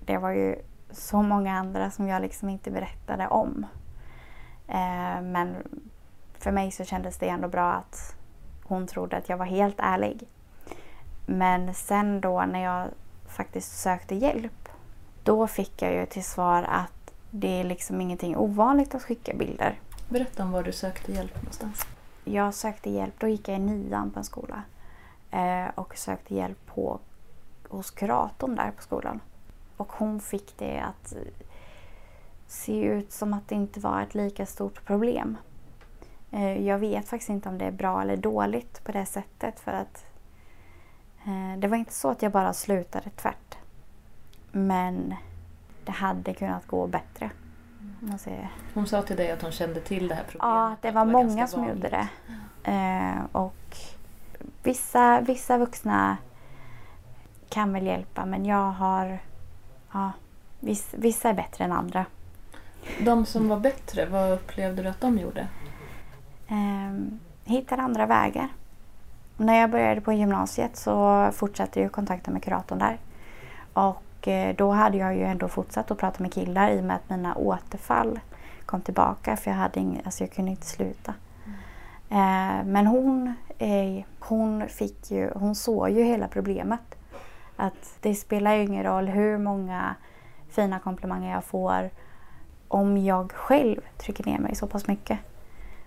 det 0.05 0.19
var 0.19 0.31
ju 0.31 0.57
så 0.91 1.23
många 1.23 1.59
andra 1.59 1.91
som 1.91 2.09
jag 2.09 2.23
liksom 2.23 2.49
inte 2.49 2.71
berättade 2.71 3.29
om. 3.29 3.67
Eh, 4.69 5.23
men 5.23 5.57
för 6.39 6.53
mig 6.53 6.71
så 6.71 6.85
kändes 6.85 7.19
det 7.19 7.29
ändå 7.29 7.49
bra 7.49 7.73
att 7.73 8.17
hon 8.65 8.87
trodde 8.87 9.17
att 9.17 9.29
jag 9.29 9.37
var 9.37 9.47
helt 9.47 9.77
ärlig. 9.79 10.29
Men 11.27 11.75
sen 11.75 12.21
då 12.21 12.45
när 12.45 12.63
jag 12.65 12.89
faktiskt 13.27 13.81
sökte 13.81 14.15
hjälp, 14.15 14.69
då 15.23 15.47
fick 15.47 15.83
jag 15.83 15.93
ju 15.93 16.07
till 16.07 16.25
svar 16.25 16.63
att 16.63 17.15
det 17.31 17.61
är 17.61 17.65
liksom 17.65 18.01
ingenting 18.01 18.37
ovanligt 18.37 18.95
att 18.95 19.03
skicka 19.03 19.35
bilder. 19.35 19.79
Berätta 20.09 20.43
om 20.43 20.53
var 20.53 20.63
du 20.63 20.73
sökte 20.73 21.13
hjälp 21.13 21.37
någonstans. 21.37 21.87
Jag 22.25 22.55
sökte 22.55 22.91
hjälp, 22.91 23.15
då 23.19 23.29
gick 23.29 23.49
jag 23.49 23.57
i 23.57 23.61
nian 23.61 24.11
på 24.11 24.19
en 24.19 24.25
skola. 24.25 24.63
Eh, 25.31 25.67
och 25.75 25.99
sökte 25.99 26.35
hjälp 26.35 26.67
på, 26.67 26.99
hos 27.69 27.91
kuratorn 27.91 28.57
där 28.57 28.71
på 28.71 28.83
skolan. 28.83 29.21
Och 29.77 29.93
hon 29.93 30.21
fick 30.21 30.59
det 30.59 30.81
att 30.81 31.15
se 32.47 32.85
ut 32.85 33.13
som 33.13 33.35
att 33.35 33.49
det 33.49 33.55
inte 33.55 33.81
var 33.81 34.03
ett 34.03 34.15
lika 34.15 34.47
stort 34.47 34.85
problem. 34.85 35.37
Eh, 36.31 36.67
jag 36.67 36.79
vet 36.79 37.09
faktiskt 37.09 37.31
inte 37.31 37.49
om 37.49 37.59
det 37.59 37.65
är 37.65 37.73
bra 37.73 38.03
eller 38.03 38.17
dåligt 38.17 38.85
på 38.85 38.93
det 38.93 39.07
sättet 39.07 39.61
för 39.61 39.73
att 39.73 40.05
eh, 41.27 41.59
det 41.59 41.69
var 41.69 41.77
inte 41.77 41.93
så 41.93 42.11
att 42.11 42.23
jag 42.23 42.33
bara 42.33 42.53
slutade 42.53 43.11
tvärt. 43.11 43.59
Men 44.53 45.15
det 45.85 45.93
hade 45.93 46.35
kunnat 46.35 46.67
gå 46.67 46.87
bättre. 46.87 47.31
Hon 48.75 48.87
sa 48.87 49.03
till 49.03 49.17
dig 49.17 49.31
att 49.31 49.43
hon 49.43 49.53
kände 49.53 49.81
till 49.81 50.09
det 50.09 50.15
här 50.15 50.25
problemet? 50.29 50.55
Ja, 50.55 50.77
det 50.81 50.91
var, 50.91 51.07
det 51.07 51.13
var 51.13 51.25
många 51.25 51.47
som 51.47 51.61
vanligt. 51.61 51.77
gjorde 51.77 51.89
det. 51.89 52.09
Eh, 52.71 53.25
och 53.33 53.77
vissa, 54.63 55.21
vissa 55.21 55.59
vuxna 55.59 56.17
kan 57.49 57.73
väl 57.73 57.87
hjälpa 57.87 58.27
men 58.27 58.45
jag 58.45 58.71
har... 58.71 59.19
Ja, 59.93 60.13
viss, 60.61 60.95
vissa 60.99 61.29
är 61.29 61.35
bättre 61.35 61.65
än 61.65 61.73
andra. 61.73 62.07
De 63.01 63.27
som 63.27 63.49
var 63.49 63.61
bättre, 63.61 64.07
vad 64.07 64.33
upplevde 64.33 64.83
du 64.83 64.89
att 64.89 65.01
de 65.01 65.19
gjorde? 65.19 65.49
Eh, 66.49 67.19
hittade 67.45 67.83
andra 67.83 68.07
vägar. 68.07 68.49
När 69.37 69.61
jag 69.61 69.71
började 69.71 70.01
på 70.01 70.13
gymnasiet 70.13 70.77
så 70.77 71.29
fortsatte 71.33 71.81
jag 71.81 71.93
kontakta 71.93 72.31
med 72.31 72.43
kuratorn 72.43 72.79
där. 72.79 72.99
Och 73.73 74.03
eh, 74.29 74.57
då 74.57 74.71
hade 74.71 74.99
jag 74.99 75.17
ju 75.17 75.23
ändå 75.23 75.49
fortsatt 75.49 75.91
att 75.91 75.99
prata 75.99 76.23
med 76.23 76.33
killar 76.33 76.71
i 76.71 76.81
och 76.81 76.85
med 76.85 76.97
att 76.97 77.11
mina 77.11 77.35
återfall 77.35 78.21
kom 78.67 78.81
tillbaka 78.81 79.37
för 79.37 79.51
jag, 79.51 79.59
hade 79.59 79.81
ing, 79.81 80.03
alltså 80.05 80.25
jag 80.25 80.33
kunde 80.33 80.51
inte 80.51 80.67
sluta. 80.67 81.15
Mm. 82.11 82.73
men 82.73 82.87
hon, 82.87 83.35
hon, 84.19 84.69
fick 84.69 85.11
ju, 85.11 85.31
hon 85.35 85.55
såg 85.55 85.91
ju 85.91 86.03
hela 86.03 86.29
problemet. 86.29 86.95
Att 87.57 87.99
det 88.01 88.15
spelar 88.15 88.55
ju 88.55 88.63
ingen 88.63 88.85
roll 88.85 89.09
hur 89.09 89.39
många 89.39 89.95
fina 90.49 90.79
komplimanger 90.79 91.33
jag 91.33 91.45
får 91.45 91.91
om 92.69 92.99
jag 92.99 93.33
själv 93.33 93.81
trycker 93.97 94.25
ner 94.25 94.39
mig 94.39 94.55
så 94.55 94.67
pass 94.67 94.87
mycket. 94.87 95.19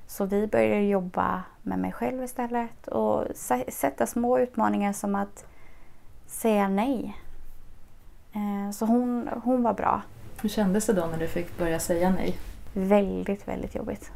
Så 0.08 0.26
vi 0.26 0.48
började 0.48 0.82
jobba 0.82 1.44
med 1.62 1.80
mig 1.80 1.92
själv 1.92 2.24
istället 2.24 2.88
och 2.88 3.26
sätta 3.68 4.08
små 4.08 4.40
utmaningar 4.40 4.94
som 4.94 5.16
att 5.16 5.46
säga 6.26 6.68
nej. 6.68 7.18
Eh, 8.38 8.72
så 8.72 8.86
hon, 8.86 9.30
hon 9.44 9.64
var 9.64 9.74
bra. 9.74 10.02
Hur 10.42 10.50
kändes 10.50 10.86
det 10.86 10.94
då 10.94 11.06
när 11.06 11.18
du 11.20 11.28
fick 11.28 11.58
börja 11.58 11.80
säga 11.80 12.10
nej? 12.10 12.38
Väldigt, 12.74 13.48
väldigt 13.48 13.76
jobbigt. 13.76 14.12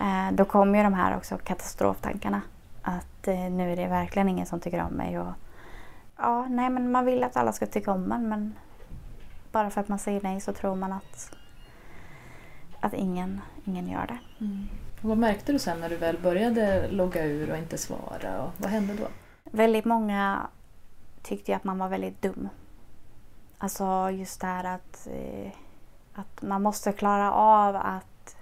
Eh, 0.00 0.32
då 0.32 0.44
kom 0.44 0.74
ju 0.74 0.82
de 0.82 0.94
här 0.94 1.16
också 1.16 1.38
katastroftankarna. 1.38 2.42
Att 2.82 3.28
eh, 3.28 3.50
nu 3.50 3.72
är 3.72 3.76
det 3.76 3.86
verkligen 3.86 4.28
ingen 4.28 4.46
som 4.46 4.60
tycker 4.60 4.82
om 4.82 4.92
mig. 4.92 5.18
Och, 5.18 5.32
ja, 6.16 6.46
nej, 6.48 6.70
men 6.70 6.90
man 6.92 7.04
vill 7.04 7.24
att 7.24 7.36
alla 7.36 7.52
ska 7.52 7.66
tycka 7.66 7.92
om 7.92 8.12
en 8.12 8.28
men 8.28 8.54
bara 9.52 9.70
för 9.70 9.80
att 9.80 9.88
man 9.88 9.98
säger 9.98 10.20
nej 10.22 10.40
så 10.40 10.52
tror 10.52 10.74
man 10.74 10.92
att, 10.92 11.36
att 12.80 12.94
ingen, 12.94 13.40
ingen 13.64 13.88
gör 13.88 14.06
det. 14.06 14.44
Mm. 14.44 14.68
Vad 15.00 15.18
märkte 15.18 15.52
du 15.52 15.58
sen 15.58 15.80
när 15.80 15.88
du 15.88 15.96
väl 15.96 16.18
började 16.18 16.88
logga 16.90 17.24
ur 17.24 17.50
och 17.50 17.58
inte 17.58 17.78
svara? 17.78 18.42
Och 18.42 18.50
vad 18.56 18.70
hände 18.70 18.94
då? 18.94 19.06
Väldigt 19.44 19.84
många 19.84 20.48
tyckte 21.22 21.56
att 21.56 21.64
man 21.64 21.78
var 21.78 21.88
väldigt 21.88 22.22
dum. 22.22 22.48
Alltså 23.58 24.10
just 24.10 24.40
det 24.40 24.46
här 24.46 24.64
att, 24.64 25.08
eh, 25.10 25.50
att 26.14 26.42
man 26.42 26.62
måste 26.62 26.92
klara 26.92 27.32
av 27.32 27.76
att, 27.76 28.36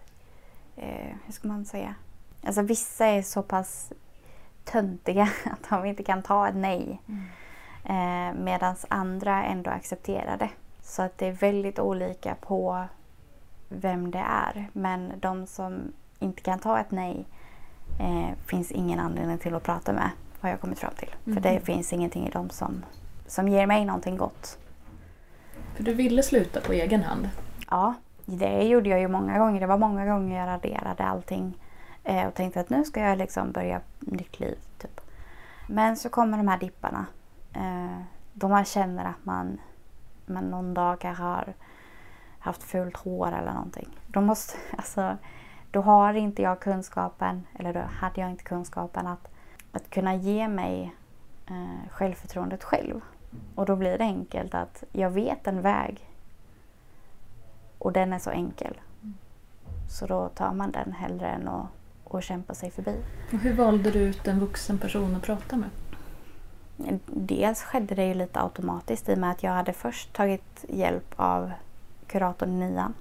eh, 0.76 1.16
hur 1.24 1.32
ska 1.32 1.48
man 1.48 1.64
säga? 1.64 1.94
Alltså 2.42 2.62
vissa 2.62 3.06
är 3.06 3.22
så 3.22 3.42
pass 3.42 3.92
töntiga 4.64 5.22
att 5.44 5.70
de 5.70 5.84
inte 5.84 6.02
kan 6.02 6.22
ta 6.22 6.48
ett 6.48 6.56
nej. 6.56 7.02
Mm. 7.08 7.22
Eh, 7.84 8.42
Medan 8.44 8.76
andra 8.88 9.44
ändå 9.44 9.70
accepterar 9.70 10.36
det. 10.36 10.50
Så 10.82 11.02
att 11.02 11.18
det 11.18 11.26
är 11.26 11.32
väldigt 11.32 11.78
olika 11.78 12.34
på 12.34 12.84
vem 13.68 14.10
det 14.10 14.24
är. 14.28 14.70
Men 14.72 15.12
de 15.20 15.46
som 15.46 15.92
inte 16.18 16.42
kan 16.42 16.58
ta 16.58 16.78
ett 16.78 16.90
nej 16.90 17.26
eh, 18.00 18.36
finns 18.46 18.72
ingen 18.72 19.00
anledning 19.00 19.38
till 19.38 19.54
att 19.54 19.62
prata 19.62 19.92
med 19.92 20.10
har 20.46 20.52
jag 20.52 20.61
kommit 20.61 20.78
fram 20.78 20.94
till. 20.96 21.14
Mm. 21.26 21.35
För 21.35 21.50
det 21.50 21.61
finns 21.61 21.92
ingenting 21.92 22.26
i 22.26 22.30
dem 22.30 22.50
som, 22.50 22.85
som 23.26 23.48
ger 23.48 23.66
mig 23.66 23.85
någonting 23.85 24.16
gott. 24.16 24.59
För 25.74 25.85
du 25.85 25.94
ville 25.94 26.22
sluta 26.22 26.61
på 26.61 26.72
egen 26.72 27.02
hand? 27.02 27.28
Ja, 27.70 27.94
det 28.24 28.62
gjorde 28.62 28.88
jag 28.88 29.00
ju 29.00 29.09
många 29.09 29.38
gånger. 29.38 29.61
Det 29.61 29.66
var 29.66 29.78
många 29.78 30.06
gånger 30.06 30.38
jag 30.38 30.46
raderade 30.46 31.04
allting 31.04 31.59
eh, 32.04 32.26
och 32.26 32.35
tänkte 32.35 32.61
att 32.61 32.70
nu 32.70 32.85
ska 32.85 33.00
jag 33.00 33.18
liksom 33.18 33.52
börja 33.52 33.80
nytt 34.00 34.40
liv. 34.40 34.59
Typ. 34.78 35.00
Men 35.68 35.96
så 35.96 36.09
kommer 36.09 36.38
de 36.38 36.48
här 36.48 36.59
dipparna. 36.59 37.06
Eh, 37.52 38.00
då 38.32 38.48
man 38.48 38.64
känner 38.64 39.04
att 39.04 39.24
man, 39.24 39.61
man 40.26 40.44
någon 40.44 40.74
dag 40.74 41.04
har 41.04 41.54
haft 42.38 42.62
fult 42.62 42.96
hår 42.96 43.32
eller 43.32 43.52
någonting. 43.52 43.88
Då, 44.06 44.20
måste, 44.20 44.59
alltså, 44.76 45.16
då 45.70 45.80
har 45.80 46.14
inte 46.14 46.42
jag 46.42 46.61
kunskapen, 46.61 47.46
eller 47.59 47.74
då 47.74 47.80
hade 47.80 48.20
jag 48.20 48.30
inte 48.30 48.44
kunskapen 48.44 49.06
att 49.06 49.28
att 49.76 49.90
kunna 49.90 50.14
ge 50.14 50.48
mig 50.48 50.94
eh, 51.46 51.90
självförtroendet 51.90 52.64
själv. 52.64 53.00
Och 53.54 53.66
då 53.66 53.76
blir 53.76 53.98
det 53.98 54.04
enkelt 54.04 54.54
att 54.54 54.84
jag 54.92 55.10
vet 55.10 55.46
en 55.46 55.62
väg 55.62 56.06
och 57.78 57.92
den 57.92 58.12
är 58.12 58.18
så 58.18 58.30
enkel. 58.30 58.80
Så 59.88 60.06
då 60.06 60.28
tar 60.28 60.52
man 60.52 60.70
den 60.70 60.92
hellre 60.92 61.28
än 61.28 61.48
att, 61.48 61.66
att 62.10 62.24
kämpa 62.24 62.54
sig 62.54 62.70
förbi. 62.70 62.96
Och 63.32 63.38
hur 63.38 63.54
valde 63.54 63.90
du 63.90 63.98
ut 63.98 64.28
en 64.28 64.40
vuxen 64.40 64.78
person 64.78 65.16
att 65.16 65.22
prata 65.22 65.56
med? 65.56 65.70
Dels 67.06 67.62
skedde 67.62 67.94
det 67.94 68.06
ju 68.06 68.14
lite 68.14 68.40
automatiskt 68.40 69.08
i 69.08 69.14
och 69.14 69.18
med 69.18 69.30
att 69.30 69.42
jag 69.42 69.52
hade 69.52 69.72
först 69.72 70.12
tagit 70.12 70.64
hjälp 70.68 71.14
av 71.16 71.52
kuratorn 72.06 72.62
i 72.62 72.70
nian. 72.70 72.94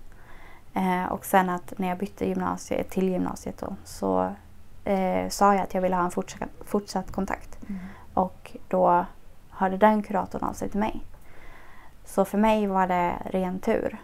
Eh, 0.73 1.05
och 1.05 1.25
sen 1.25 1.49
att 1.49 1.73
när 1.77 1.87
jag 1.87 1.97
bytte 1.97 2.25
gymnasiet, 2.25 2.89
till 2.89 3.09
gymnasiet 3.09 3.57
då, 3.57 3.75
så 3.83 4.35
eh, 4.85 5.29
sa 5.29 5.53
jag 5.53 5.63
att 5.63 5.73
jag 5.73 5.81
ville 5.81 5.95
ha 5.95 6.03
en 6.03 6.11
fortsatt, 6.11 6.49
fortsatt 6.65 7.11
kontakt. 7.11 7.57
Mm. 7.69 7.81
Och 8.13 8.57
då 8.67 9.05
hörde 9.49 9.77
den 9.77 10.03
kuratorn 10.03 10.43
av 10.43 10.53
sig 10.53 10.69
till 10.69 10.79
mig. 10.79 11.01
Så 12.05 12.25
för 12.25 12.37
mig 12.37 12.67
var 12.67 12.87
det 12.87 13.13
ren 13.25 13.59
tur 13.59 13.97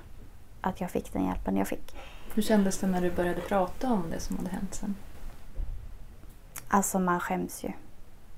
att 0.62 0.82
jag 0.82 0.92
fick 0.92 1.14
den 1.14 1.26
hjälpen 1.26 1.58
jag 1.58 1.68
fick. 1.68 1.96
Hur 2.34 2.42
kändes 2.42 2.78
det 2.78 2.88
när 2.88 3.02
du 3.02 3.12
började 3.12 3.42
prata 3.42 3.92
om 3.92 4.04
det 4.10 4.20
som 4.20 4.38
hade 4.38 4.50
hänt 4.50 4.74
sen? 4.74 4.96
Alltså 6.68 7.00
man 7.00 7.20
skäms 7.20 7.64
ju. 7.64 7.72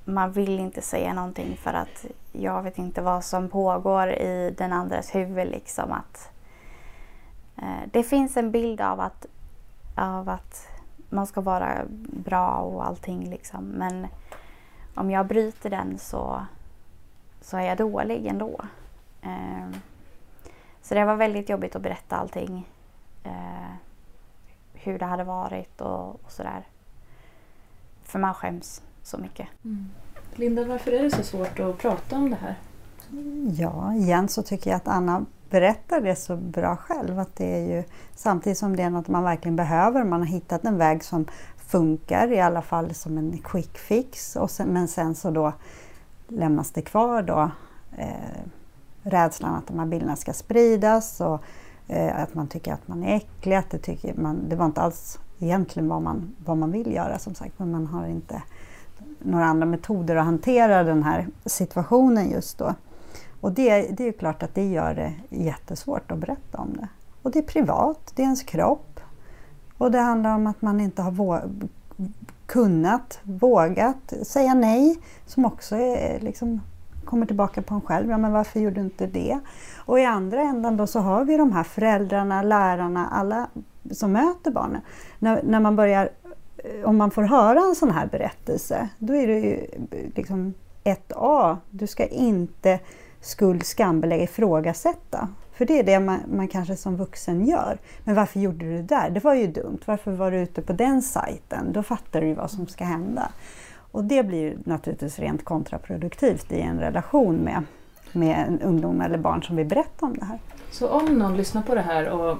Man 0.06 0.32
vill 0.32 0.60
inte 0.60 0.82
säga 0.82 1.14
någonting 1.14 1.58
för 1.58 1.74
att 1.74 2.06
jag 2.32 2.64
vet 2.64 2.78
inte 2.78 3.02
vad 3.02 3.24
som 3.24 3.50
pågår 3.50 4.10
i 4.10 4.56
den 4.58 4.74
andres 4.74 5.16
huvud. 5.16 5.48
Liksom 5.48 5.92
att, 5.92 6.32
eh, 7.58 7.88
det 7.92 8.04
finns 8.04 8.38
en 8.38 8.52
bild 8.52 8.82
av 8.82 9.00
att, 9.00 9.26
av 9.96 10.30
att 10.30 10.73
man 11.13 11.28
ska 11.28 11.41
vara 11.41 11.86
bra 12.26 12.58
och 12.58 12.86
allting 12.86 13.30
liksom. 13.30 13.65
Men 13.65 14.08
om 14.95 15.12
jag 15.12 15.28
bryter 15.28 15.69
den 15.69 15.97
så, 15.97 16.45
så 17.41 17.58
är 17.58 17.62
jag 17.62 17.78
dålig 17.78 18.28
ändå. 18.28 18.62
Eh, 19.21 19.69
så 20.82 20.95
det 20.95 21.06
var 21.06 21.15
väldigt 21.15 21.49
jobbigt 21.49 21.76
att 21.76 21.82
berätta 21.82 22.15
allting. 22.15 22.67
Eh, 23.23 23.73
hur 24.73 24.99
det 24.99 25.06
hade 25.06 25.23
varit 25.23 25.82
och, 25.82 26.10
och 26.10 26.32
sådär. 26.32 26.67
För 28.04 28.19
man 28.19 28.34
skäms 28.34 28.82
så 29.04 29.17
mycket. 29.17 29.47
Mm. 29.65 29.89
Linda, 30.36 30.65
varför 30.65 30.91
är 30.91 31.04
det 31.04 31.12
så 31.12 31.23
svårt 31.23 31.60
att 31.60 31.78
prata 31.78 32.15
om 32.15 32.30
det 32.30 32.36
här? 32.36 32.56
Ja, 33.58 33.93
igen 33.93 34.28
så 34.28 34.43
tycker 34.43 34.69
jag 34.69 34.78
att 34.78 34.88
Anna 34.88 35.26
berättar 35.54 36.02
det 36.02 36.16
så 36.16 36.36
bra 36.36 36.76
själv. 36.76 37.20
Att 37.20 37.36
det 37.36 37.56
är 37.56 37.76
ju, 37.76 37.84
samtidigt 38.16 38.58
som 38.58 38.76
det 38.76 38.84
är 38.84 38.89
något 38.89 39.08
man 39.08 39.24
verkligen 39.24 39.56
behöver, 39.56 40.04
man 40.04 40.20
har 40.20 40.28
hittat 40.28 40.66
en 40.66 40.78
väg 40.78 41.04
som 41.04 41.26
funkar, 41.58 42.32
i 42.32 42.39
alla 42.39 42.62
fall 42.62 42.94
som 42.94 43.18
en 43.18 43.38
quick 43.38 43.78
fix. 43.78 44.36
Och 44.36 44.52
sen, 44.52 44.68
men 44.68 44.88
sen 44.88 45.16
så 45.16 45.32
då 45.32 45.54
lämnas 46.28 46.72
det 46.72 46.82
kvar 46.82 47.22
då 47.22 47.52
eh, 47.98 48.42
rädslan 49.04 49.56
att 49.56 49.68
de 49.68 49.80
här 49.80 49.86
bilderna 49.86 50.16
ska 50.16 50.34
spridas 50.34 51.22
och 51.22 51.42
eh, 51.88 52.22
att 52.22 52.34
man 52.34 52.48
tycker 52.48 52.74
att 52.74 52.88
man 52.88 53.04
är 53.04 53.16
äcklig. 53.16 53.56
Att 53.56 53.70
det, 53.70 53.78
tycker 53.78 54.13
man, 54.13 54.50
det 54.50 54.56
var 54.56 54.66
inte 54.66 54.82
alls 54.82 55.20
egentligen 55.39 55.89
vad 55.89 56.02
man, 56.02 56.36
vad 56.46 56.58
man 56.58 56.72
vill 56.72 56.94
göra 56.94 57.20
som 57.20 57.36
sagt, 57.36 57.60
men 57.60 57.72
man 57.72 57.88
har 57.88 58.08
inte 58.08 58.42
några 59.20 59.46
andra 59.46 59.66
metoder 59.66 60.16
att 60.16 60.26
hantera 60.26 60.84
den 60.84 61.04
här 61.04 61.28
situationen 61.46 62.30
just 62.30 62.58
då. 62.58 62.74
Och 63.44 63.52
det, 63.52 63.82
det 63.82 64.04
är 64.04 64.08
ju 64.08 64.14
klart 64.14 64.44
att 64.44 64.56
det 64.56 64.66
gör 64.66 64.94
det 64.94 65.14
jättesvårt 65.30 66.12
att 66.12 66.18
berätta 66.18 66.58
om 66.58 66.74
det. 66.74 66.88
Och 67.22 67.32
det 67.32 67.40
är 67.40 67.44
privat, 67.44 68.14
det 68.16 68.22
är 68.22 68.24
ens 68.24 68.44
kropp. 68.44 69.00
Och 69.78 69.92
det 69.92 70.00
handlar 70.00 70.36
om 70.36 70.48
att 70.48 70.62
man 70.62 70.80
inte 70.80 71.02
har 71.02 71.12
vå- 71.12 71.68
kunnat, 72.46 73.20
vågat 73.24 74.14
säga 74.24 74.54
nej, 74.54 74.98
som 75.26 75.46
också 75.46 75.76
är, 75.76 76.20
liksom, 76.20 76.62
kommer 77.06 77.26
tillbaka 77.26 77.62
på 77.62 77.76
en 77.76 77.82
själv. 77.82 78.10
Ja, 78.10 78.18
men 78.18 78.32
varför 78.32 78.60
gjorde 78.60 78.76
du 78.76 78.82
inte 78.82 79.08
det? 79.08 79.40
Och 79.78 80.00
i 80.00 80.06
andra 80.06 80.42
änden 80.42 80.78
då 80.78 80.88
så 80.88 81.00
har 81.00 81.26
vi 81.26 81.38
de 81.38 81.52
här 81.52 81.64
föräldrarna, 81.64 82.42
lärarna, 82.42 83.08
alla 83.08 83.48
som 83.92 84.12
möter 84.12 84.52
barnen. 84.52 84.82
När, 85.20 85.44
när 85.44 85.60
man 85.60 85.76
börjar, 85.76 86.10
eh, 86.58 86.90
om 86.90 86.98
man 86.98 87.12
får 87.12 87.24
höra 87.24 87.60
en 87.60 87.76
sån 87.76 87.92
här 87.92 88.08
berättelse, 88.08 88.90
då 89.00 89.16
är 89.16 89.28
det 89.28 89.40
ju 89.40 89.54
eh, 89.92 90.10
liksom 90.16 90.54
1A. 90.84 91.58
Du 91.70 91.88
ska 91.88 92.06
inte 92.06 92.80
skuld, 93.24 93.66
skambelägga, 93.66 94.24
ifrågasätta. 94.24 95.30
För 95.54 95.66
det 95.66 95.80
är 95.80 95.84
det 95.84 96.00
man, 96.00 96.20
man, 96.28 96.48
kanske 96.48 96.76
som 96.76 96.98
vuxen 96.98 97.46
gör. 97.46 97.78
Men 98.04 98.16
varför 98.16 98.40
gjorde 98.40 98.66
du 98.66 98.78
det 98.78 98.82
där? 98.82 99.10
Det 99.10 99.24
var 99.24 99.34
ju 99.34 99.48
dumt. 99.48 99.80
Varför 99.86 100.12
var 100.12 100.32
du 100.32 100.38
ute 100.38 100.62
på 100.62 100.74
den 100.74 101.02
sajten? 101.02 101.74
Då 101.74 101.84
fattar 101.84 102.22
du 102.22 102.28
ju 102.28 102.34
vad 102.34 102.52
som 102.52 102.68
ska 102.68 102.84
hända. 102.84 103.32
Och 103.92 104.04
det 104.04 104.24
blir 104.24 104.58
naturligtvis 104.64 105.20
rent 105.20 105.46
kontraproduktivt 105.46 106.52
i 106.52 106.62
en 106.62 106.80
relation 106.80 107.36
med, 107.36 107.64
med 108.12 108.48
en 108.48 108.62
ungdom 108.62 109.02
eller 109.02 109.18
barn 109.18 109.44
som 109.44 109.56
vill 109.56 109.68
berätta 109.68 110.06
om 110.06 110.18
det 110.18 110.26
här. 110.26 110.40
Så 110.72 110.90
om 110.90 111.06
någon 111.06 111.38
lyssnar 111.38 111.62
på 111.62 111.76
det 111.76 111.82
här 111.82 112.10
och, 112.10 112.32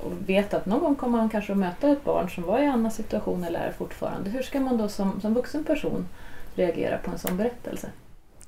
och 0.00 0.12
vet 0.26 0.54
att 0.54 0.66
någon 0.66 0.80
gång 0.80 0.94
kommer 0.94 1.18
man 1.18 1.28
kanske 1.28 1.52
att 1.52 1.58
möta 1.58 1.88
ett 1.88 2.04
barn 2.04 2.30
som 2.30 2.44
var 2.44 2.58
i 2.58 2.66
annan 2.66 2.90
situation 2.90 3.44
eller 3.44 3.60
är 3.60 3.72
fortfarande. 3.72 4.30
Hur 4.30 4.42
ska 4.42 4.60
man 4.60 4.76
då 4.76 4.88
som, 4.88 5.20
som 5.20 5.34
vuxen 5.34 5.64
person 5.64 6.08
reagera 6.54 6.98
på 6.98 7.10
en 7.10 7.18
sån 7.18 7.36
berättelse? 7.36 7.88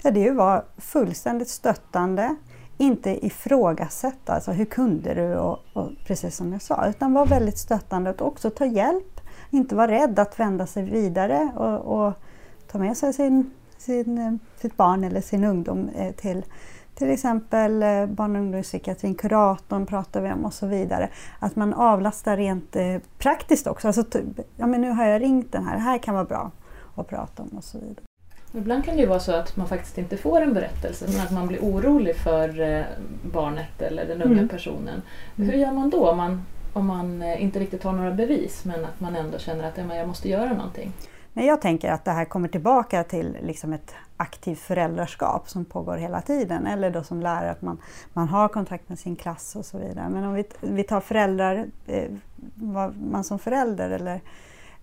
Ja, 0.03 0.11
det 0.11 0.27
är 0.27 0.31
att 0.31 0.37
vara 0.37 0.65
fullständigt 0.77 1.49
stöttande, 1.49 2.37
inte 2.77 3.27
ifrågasätta, 3.27 4.33
alltså 4.33 4.51
hur 4.51 4.65
kunde 4.65 5.15
du 5.15 5.37
och, 5.37 5.59
och 5.73 5.91
precis 6.07 6.37
som 6.37 6.53
jag 6.53 6.63
sa, 6.63 6.87
utan 6.87 7.13
vara 7.13 7.25
väldigt 7.25 7.59
stöttande 7.59 8.11
och 8.11 8.27
också 8.27 8.51
ta 8.51 8.67
hjälp. 8.67 9.21
Inte 9.51 9.75
vara 9.75 9.91
rädd 9.91 10.19
att 10.19 10.41
vända 10.41 10.67
sig 10.67 10.83
vidare 10.83 11.53
och, 11.57 12.07
och 12.07 12.13
ta 12.71 12.79
med 12.79 12.97
sig 12.97 13.13
sin, 13.13 13.51
sin, 13.79 14.19
eh, 14.19 14.61
sitt 14.61 14.77
barn 14.77 15.05
eller 15.05 15.21
sin 15.21 15.45
ungdom 15.45 15.89
eh, 15.89 16.15
till 16.15 16.45
till 16.95 17.11
exempel 17.11 17.83
eh, 17.83 18.07
barn 18.07 18.37
och 18.37 18.43
ungdomspsykiatrin, 18.43 19.15
kuratorn 19.15 19.87
pratar 19.87 20.21
vi 20.21 20.33
om 20.33 20.45
och 20.45 20.55
så 20.55 20.67
vidare. 20.67 21.09
Att 21.39 21.57
man 21.57 21.75
avlastar 21.75 22.37
rent 22.37 22.77
praktiskt 23.19 23.67
också. 23.67 23.87
Alltså, 23.89 24.05
ja, 24.57 24.67
men 24.67 24.81
nu 24.81 24.91
har 24.91 25.05
jag 25.05 25.23
ringt 25.23 25.53
den 25.53 25.65
här, 25.65 25.75
det 25.75 25.83
här 25.83 25.99
kan 25.99 26.15
vara 26.15 26.25
bra 26.25 26.51
att 26.95 27.09
prata 27.09 27.43
om 27.43 27.49
och 27.49 27.65
så 27.65 27.79
vidare. 27.79 28.08
Ibland 28.53 28.85
kan 28.85 28.97
det 28.97 29.01
ju 29.01 29.09
vara 29.09 29.21
så 29.21 29.33
att 29.33 29.57
man 29.57 29.69
faktiskt 29.69 29.99
inte 29.99 30.17
får 30.17 30.41
en 30.41 30.55
berättelse 30.55 31.07
men 31.09 31.21
att 31.21 31.31
man 31.31 31.47
blir 31.47 31.59
orolig 31.59 32.17
för 32.17 32.61
eh, 32.61 32.85
barnet 33.23 33.83
eller 33.83 34.05
den 34.05 34.23
unga 34.23 34.33
mm. 34.33 34.49
personen. 34.49 35.03
Hur 35.37 35.53
gör 35.53 35.73
man 35.73 35.91
då 35.91 36.09
om 36.11 36.17
man, 36.17 36.43
om 36.73 36.87
man 36.87 37.23
eh, 37.23 37.43
inte 37.43 37.59
riktigt 37.59 37.83
har 37.83 37.93
några 37.93 38.11
bevis 38.11 38.65
men 38.65 38.85
att 38.85 39.01
man 39.01 39.17
ändå 39.17 39.39
känner 39.39 39.69
att 39.69 39.97
jag 39.97 40.09
måste 40.09 40.29
göra 40.29 40.53
någonting? 40.53 40.93
Nej, 41.33 41.47
jag 41.47 41.61
tänker 41.61 41.93
att 41.93 42.05
det 42.05 42.11
här 42.11 42.25
kommer 42.25 42.49
tillbaka 42.49 43.05
till 43.05 43.37
liksom 43.43 43.73
ett 43.73 43.95
aktivt 44.17 44.59
föräldraskap 44.59 45.49
som 45.49 45.65
pågår 45.65 45.97
hela 45.97 46.21
tiden. 46.21 46.67
Eller 46.67 46.91
då 46.91 47.03
som 47.03 47.21
lärare 47.21 47.51
att 47.51 47.63
man, 47.63 47.79
man 48.13 48.29
har 48.29 48.49
kontakt 48.49 48.89
med 48.89 48.99
sin 48.99 49.17
klass 49.17 49.57
och 49.57 49.65
så 49.65 49.79
vidare. 49.79 50.09
Men 50.09 50.25
om 50.25 50.35
vi, 50.35 50.45
vi 50.61 50.83
tar 50.83 51.01
föräldrar, 51.01 51.67
eh, 51.87 52.11
vad 52.55 52.97
man 53.01 53.25
som 53.25 53.39
förälder 53.39 53.91
eller 53.91 54.21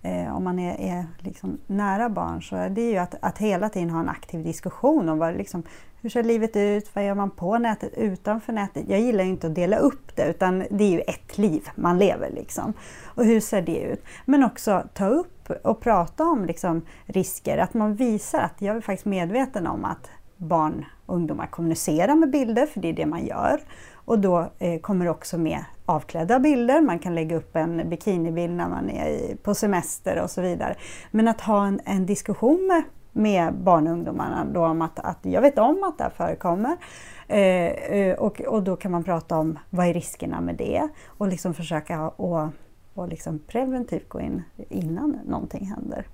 eh, 0.06 0.36
om 0.36 0.44
man 0.44 0.58
är, 0.58 0.80
är 0.80 1.06
liksom 1.18 1.58
nära 1.66 2.08
barn 2.08 2.42
så 2.42 2.56
är 2.56 2.70
det 2.70 2.90
ju 2.90 2.96
att, 2.96 3.14
att 3.20 3.38
hela 3.38 3.68
tiden 3.68 3.90
ha 3.90 4.00
en 4.00 4.08
aktiv 4.08 4.44
diskussion 4.44 5.08
om 5.08 5.18
vad, 5.18 5.36
liksom, 5.36 5.62
hur 6.00 6.10
ser 6.10 6.22
livet 6.22 6.56
ut, 6.56 6.94
vad 6.94 7.06
gör 7.06 7.14
man 7.14 7.30
på 7.30 7.58
nätet, 7.58 7.92
utanför 7.94 8.52
nätet. 8.52 8.84
Jag 8.88 9.00
gillar 9.00 9.24
inte 9.24 9.46
att 9.46 9.54
dela 9.54 9.76
upp 9.76 10.16
det 10.16 10.30
utan 10.30 10.64
det 10.70 10.84
är 10.84 10.90
ju 10.90 11.00
ett 11.00 11.38
liv 11.38 11.68
man 11.74 11.98
lever. 11.98 12.30
Liksom. 12.30 12.72
Och 13.04 13.24
hur 13.24 13.40
ser 13.40 13.62
det 13.62 13.80
ut? 13.80 14.04
Men 14.24 14.44
också 14.44 14.82
ta 14.94 15.06
upp 15.06 15.50
och 15.62 15.80
prata 15.80 16.24
om 16.24 16.44
liksom, 16.44 16.82
risker, 17.06 17.58
att 17.58 17.74
man 17.74 17.94
visar 17.94 18.40
att 18.40 18.54
jag 18.58 18.76
är 18.76 18.80
faktiskt 18.80 19.06
medveten 19.06 19.66
om 19.66 19.84
att 19.84 20.10
barn 20.36 20.84
och 21.06 21.14
ungdomar 21.14 21.46
kommunicerar 21.46 22.14
med 22.14 22.30
bilder, 22.30 22.66
för 22.66 22.80
det 22.80 22.88
är 22.88 22.92
det 22.92 23.06
man 23.06 23.26
gör. 23.26 23.60
Och 24.06 24.18
då 24.18 24.50
eh, 24.58 24.80
kommer 24.80 25.08
också 25.08 25.38
med 25.38 25.64
avklädda 25.86 26.38
bilder, 26.38 26.80
man 26.80 26.98
kan 26.98 27.14
lägga 27.14 27.36
upp 27.36 27.56
en 27.56 27.88
bikinibild 27.88 28.52
när 28.54 28.68
man 28.68 28.90
är 28.90 29.08
i, 29.08 29.36
på 29.42 29.54
semester 29.54 30.22
och 30.22 30.30
så 30.30 30.40
vidare. 30.40 30.76
Men 31.10 31.28
att 31.28 31.40
ha 31.40 31.66
en, 31.66 31.80
en 31.84 32.06
diskussion 32.06 32.66
med, 32.66 32.82
med 33.12 33.54
barn 33.54 33.86
och 33.86 33.92
ungdomarna 33.92 34.44
då 34.44 34.66
om 34.66 34.82
att, 34.82 34.98
att 34.98 35.18
jag 35.22 35.42
vet 35.42 35.58
om 35.58 35.84
att 35.84 35.98
det 35.98 36.04
här 36.04 36.10
förekommer. 36.10 36.76
Eh, 37.28 37.38
eh, 37.38 38.18
och, 38.18 38.40
och 38.40 38.62
då 38.62 38.76
kan 38.76 38.92
man 38.92 39.04
prata 39.04 39.38
om 39.38 39.58
vad 39.70 39.86
är 39.86 39.94
riskerna 39.94 40.40
med 40.40 40.54
det 40.54 40.88
och 41.06 41.28
liksom 41.28 41.54
försöka 41.54 42.08
och, 42.08 42.48
och 42.94 43.08
liksom 43.08 43.38
preventivt 43.38 44.08
gå 44.08 44.20
in 44.20 44.42
innan 44.68 45.18
någonting 45.26 45.66
händer. 45.66 46.06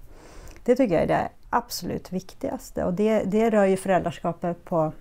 Det 0.64 0.76
tycker 0.76 0.94
jag 0.94 1.02
är 1.02 1.09
det 1.09 1.28
absolut 1.50 2.12
viktigaste 2.12 2.85
och 2.85 2.94
det, 2.94 3.22
det 3.24 3.50
rör 3.50 3.64
ju 3.64 3.76
föräldraskapet 3.76 4.64
på 4.64 4.92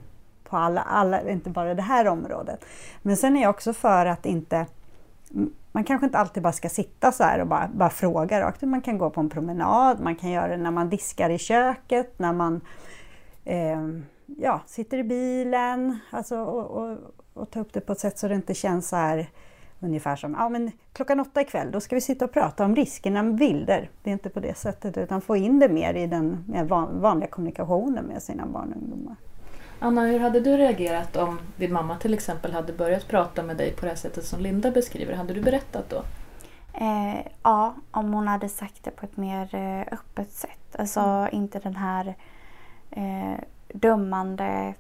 på 0.52 0.58
alla, 0.58 0.82
alla, 0.82 1.30
inte 1.30 1.50
bara 1.50 1.74
det 1.74 1.82
här 1.82 2.08
området. 2.08 2.66
Men 3.02 3.18
sen 3.18 3.38
är 3.38 3.42
jag 3.42 3.50
också 3.50 3.74
för 3.74 4.06
att 4.06 4.26
inte 4.26 4.66
man 5.72 5.84
kanske 5.84 6.06
inte 6.06 6.18
alltid 6.18 6.44
bara 6.44 6.54
ska 6.54 6.70
sitta 6.70 7.12
så 7.12 7.24
här 7.24 7.40
och 7.40 7.48
bara, 7.48 7.70
bara 7.74 7.90
fråga 7.90 8.42
rakt. 8.42 8.62
Man 8.62 8.82
kan 8.82 8.98
gå 8.98 9.10
på 9.10 9.20
en 9.20 9.30
promenad, 9.30 10.00
man 10.00 10.16
kan 10.16 10.32
göra 10.32 10.48
det 10.48 10.58
när 10.58 10.72
man 10.72 10.90
diskar 10.90 11.30
i 11.30 11.38
köket, 11.38 12.20
när 12.20 12.34
man 12.34 12.62
eh, 13.46 13.80
ja, 14.26 14.62
sitter 14.66 14.98
i 14.98 15.04
bilen. 15.04 16.00
Alltså, 16.10 16.38
och, 16.38 16.66
och, 16.66 16.98
och, 17.34 17.52
ta 17.52 17.60
upp 17.60 17.74
det 17.74 17.82
på 17.82 17.92
ett 17.92 18.00
sätt 18.00 18.18
så 18.18 18.28
det 18.28 18.36
inte 18.36 18.54
känns 18.54 18.90
så 18.90 18.96
här 18.96 19.30
ungefär 19.80 20.16
som 20.16 20.36
ja, 20.40 20.50
men 20.50 20.72
klockan 20.94 21.20
åtta 21.20 21.42
ikväll, 21.42 21.72
då 21.72 21.80
ska 21.80 21.96
vi 21.96 22.02
sitta 22.02 22.26
och 22.26 22.32
prata 22.32 22.66
om 22.66 22.76
riskerna 22.76 23.24
med 23.24 23.36
bilder. 23.36 23.90
Det 24.04 24.10
är 24.10 24.14
inte 24.14 24.30
på 24.30 24.40
det 24.40 24.58
sättet 24.58 24.98
utan 24.98 25.22
få 25.22 25.36
in 25.36 25.60
det 25.60 25.70
mer 25.70 25.94
i 25.94 26.08
den 26.08 26.44
vanliga 27.02 27.30
kommunikationen 27.30 28.06
med 28.06 28.24
sina 28.24 28.46
barn 28.46 28.74
och 28.74 28.82
ungdomar. 28.82 29.16
Anna, 29.84 30.02
hur 30.02 30.20
hade 30.20 30.40
du 30.40 30.58
reagerat 30.58 31.16
om 31.16 31.40
din 31.56 31.74
mamma 31.74 31.98
till 31.98 32.14
exempel 32.14 32.54
hade 32.54 32.74
börjat 32.74 33.08
prata 33.08 33.44
med 33.44 33.58
dig 33.58 33.72
på 33.72 33.86
det 33.86 33.96
sättet 33.96 34.26
som 34.26 34.40
Linda 34.40 34.72
beskriver? 34.72 35.14
Hade 35.14 35.34
du 35.34 35.42
berättat 35.42 35.90
då? 35.90 36.04
Eh, 36.74 37.28
ja, 37.44 37.76
om 37.92 38.14
hon 38.14 38.28
hade 38.28 38.50
sagt 38.50 38.84
det 38.84 38.92
på 38.92 39.06
ett 39.06 39.18
mer 39.18 39.56
eh, 39.56 39.94
öppet 39.94 40.32
sätt. 40.32 40.76
Alltså 40.80 41.00
mm. 41.00 41.30
inte 41.32 41.60
den 41.60 41.76
här 41.76 42.16
eh, 42.92 43.40
dömande 43.74 44.74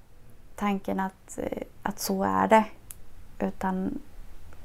tanken 0.55 0.99
att, 0.99 1.37
eh, 1.37 1.63
att 1.83 1.99
så 1.99 2.23
är 2.23 2.47
det. 2.47 2.65
Utan 3.39 3.99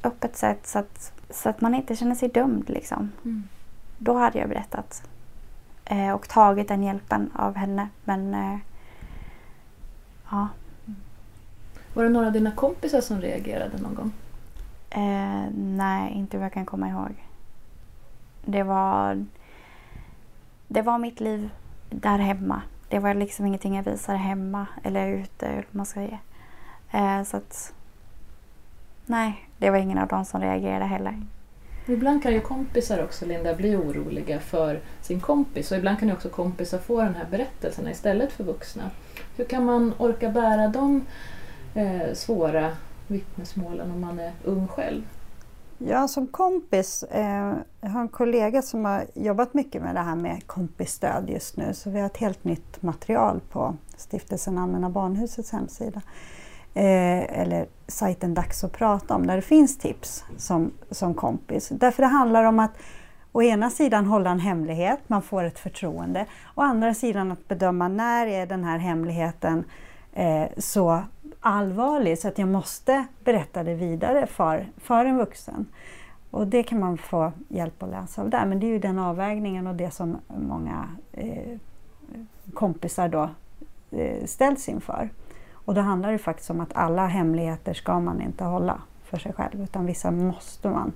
öppet 0.02 0.36
sätt 0.36 0.66
så 0.66 0.78
att, 0.78 1.12
så 1.30 1.48
att 1.48 1.60
man 1.60 1.74
inte 1.74 1.96
känner 1.96 2.14
sig 2.14 2.28
dömd. 2.28 2.70
Liksom. 2.70 3.12
Mm. 3.24 3.48
Då 3.98 4.14
hade 4.14 4.38
jag 4.38 4.48
berättat. 4.48 5.08
Eh, 5.84 6.10
och 6.10 6.28
tagit 6.28 6.68
den 6.68 6.82
hjälpen 6.82 7.30
av 7.34 7.54
henne. 7.54 7.88
Men 8.04 8.34
eh, 8.34 8.58
Ja. 10.30 10.48
Var 11.94 12.04
det 12.04 12.10
några 12.10 12.26
av 12.26 12.32
dina 12.32 12.50
kompisar 12.50 13.00
som 13.00 13.20
reagerade 13.20 13.78
någon 13.78 13.94
gång? 13.94 14.12
Eh, 14.90 15.50
nej, 15.54 16.12
inte 16.12 16.36
vad 16.36 16.44
jag 16.44 16.52
kan 16.52 16.66
komma 16.66 16.88
ihåg. 16.88 17.24
Det 18.44 18.62
var, 18.62 19.26
det 20.68 20.82
var 20.82 20.98
mitt 20.98 21.20
liv 21.20 21.50
där 21.90 22.18
hemma. 22.18 22.62
Det 22.88 22.98
var 22.98 23.14
liksom 23.14 23.46
ingenting 23.46 23.76
jag 23.76 23.82
visade 23.82 24.18
hemma 24.18 24.66
eller 24.82 25.08
ute. 25.08 25.46
Eller 25.46 25.66
man 25.70 25.86
ska 25.86 26.00
säga. 26.00 26.18
Eh, 26.90 27.22
så 27.22 27.36
att, 27.36 27.74
nej, 29.06 29.48
det 29.58 29.70
var 29.70 29.78
ingen 29.78 29.98
av 29.98 30.08
dem 30.08 30.24
som 30.24 30.40
reagerade 30.40 30.84
heller. 30.84 31.22
Ibland 31.88 32.22
kan 32.22 32.32
ju 32.32 32.40
kompisar 32.40 33.04
också, 33.04 33.26
Linda, 33.26 33.54
bli 33.54 33.76
oroliga 33.76 34.40
för 34.40 34.80
sin 35.02 35.20
kompis 35.20 35.72
och 35.72 35.78
ibland 35.78 35.98
kan 35.98 36.08
ju 36.08 36.14
också 36.14 36.28
kompisar 36.28 36.78
få 36.78 37.02
den 37.02 37.14
här 37.14 37.26
berättelserna 37.30 37.90
istället 37.90 38.32
för 38.32 38.44
vuxna. 38.44 38.90
Hur 39.36 39.44
kan 39.44 39.64
man 39.64 39.94
orka 39.98 40.28
bära 40.28 40.68
de 40.68 41.06
eh, 41.74 42.14
svåra 42.14 42.72
vittnesmålen 43.06 43.90
om 43.90 44.00
man 44.00 44.18
är 44.18 44.32
ung 44.44 44.68
själv? 44.68 45.02
Ja, 45.78 46.08
som 46.08 46.26
kompis, 46.26 47.02
eh, 47.02 47.54
jag 47.80 47.90
har 47.90 48.00
en 48.00 48.08
kollega 48.08 48.62
som 48.62 48.84
har 48.84 49.06
jobbat 49.14 49.54
mycket 49.54 49.82
med 49.82 49.94
det 49.94 50.00
här 50.00 50.16
med 50.16 50.46
kompisstöd 50.46 51.30
just 51.30 51.56
nu, 51.56 51.74
så 51.74 51.90
vi 51.90 51.98
har 52.00 52.06
ett 52.06 52.16
helt 52.16 52.44
nytt 52.44 52.82
material 52.82 53.40
på 53.50 53.76
Stiftelsen 53.96 54.58
Allmänna 54.58 54.90
Barnhusets 54.90 55.52
hemsida. 55.52 56.02
Eh, 56.76 57.40
eller 57.40 57.66
sajten 57.86 58.34
Dags 58.34 58.64
att 58.64 58.72
prata 58.72 59.14
om, 59.14 59.26
där 59.26 59.36
det 59.36 59.42
finns 59.42 59.78
tips 59.78 60.24
som, 60.36 60.70
som 60.90 61.14
kompis. 61.14 61.68
Därför 61.68 62.02
det 62.02 62.08
handlar 62.08 62.44
om 62.44 62.58
att 62.58 62.70
å 63.32 63.42
ena 63.42 63.70
sidan 63.70 64.06
hålla 64.06 64.30
en 64.30 64.40
hemlighet, 64.40 64.98
man 65.06 65.22
får 65.22 65.44
ett 65.44 65.58
förtroende. 65.58 66.26
Å 66.54 66.62
andra 66.62 66.94
sidan 66.94 67.32
att 67.32 67.48
bedöma 67.48 67.88
när 67.88 68.26
är 68.26 68.46
den 68.46 68.64
här 68.64 68.78
hemligheten 68.78 69.64
eh, 70.12 70.44
så 70.58 71.02
allvarlig 71.40 72.18
så 72.18 72.28
att 72.28 72.38
jag 72.38 72.48
måste 72.48 73.04
berätta 73.24 73.62
det 73.62 73.74
vidare 73.74 74.26
för, 74.26 74.66
för 74.76 75.04
en 75.04 75.18
vuxen. 75.18 75.66
Och 76.30 76.46
det 76.46 76.62
kan 76.62 76.80
man 76.80 76.98
få 76.98 77.32
hjälp 77.48 77.82
att 77.82 77.90
läsa 77.90 78.22
av 78.22 78.30
där. 78.30 78.46
Men 78.46 78.60
det 78.60 78.66
är 78.66 78.70
ju 78.70 78.78
den 78.78 78.98
avvägningen 78.98 79.66
och 79.66 79.74
det 79.74 79.90
som 79.90 80.16
många 80.38 80.88
eh, 81.12 81.58
kompisar 82.54 83.08
då 83.08 83.30
eh, 83.90 84.24
ställs 84.24 84.68
inför. 84.68 85.10
Och 85.66 85.74
då 85.74 85.80
handlar 85.80 86.12
det 86.12 86.18
faktiskt 86.18 86.50
om 86.50 86.60
att 86.60 86.76
alla 86.76 87.06
hemligheter 87.06 87.74
ska 87.74 88.00
man 88.00 88.20
inte 88.20 88.44
hålla 88.44 88.80
för 89.04 89.18
sig 89.18 89.32
själv 89.32 89.62
utan 89.62 89.86
vissa 89.86 90.10
måste 90.10 90.68
man. 90.68 90.92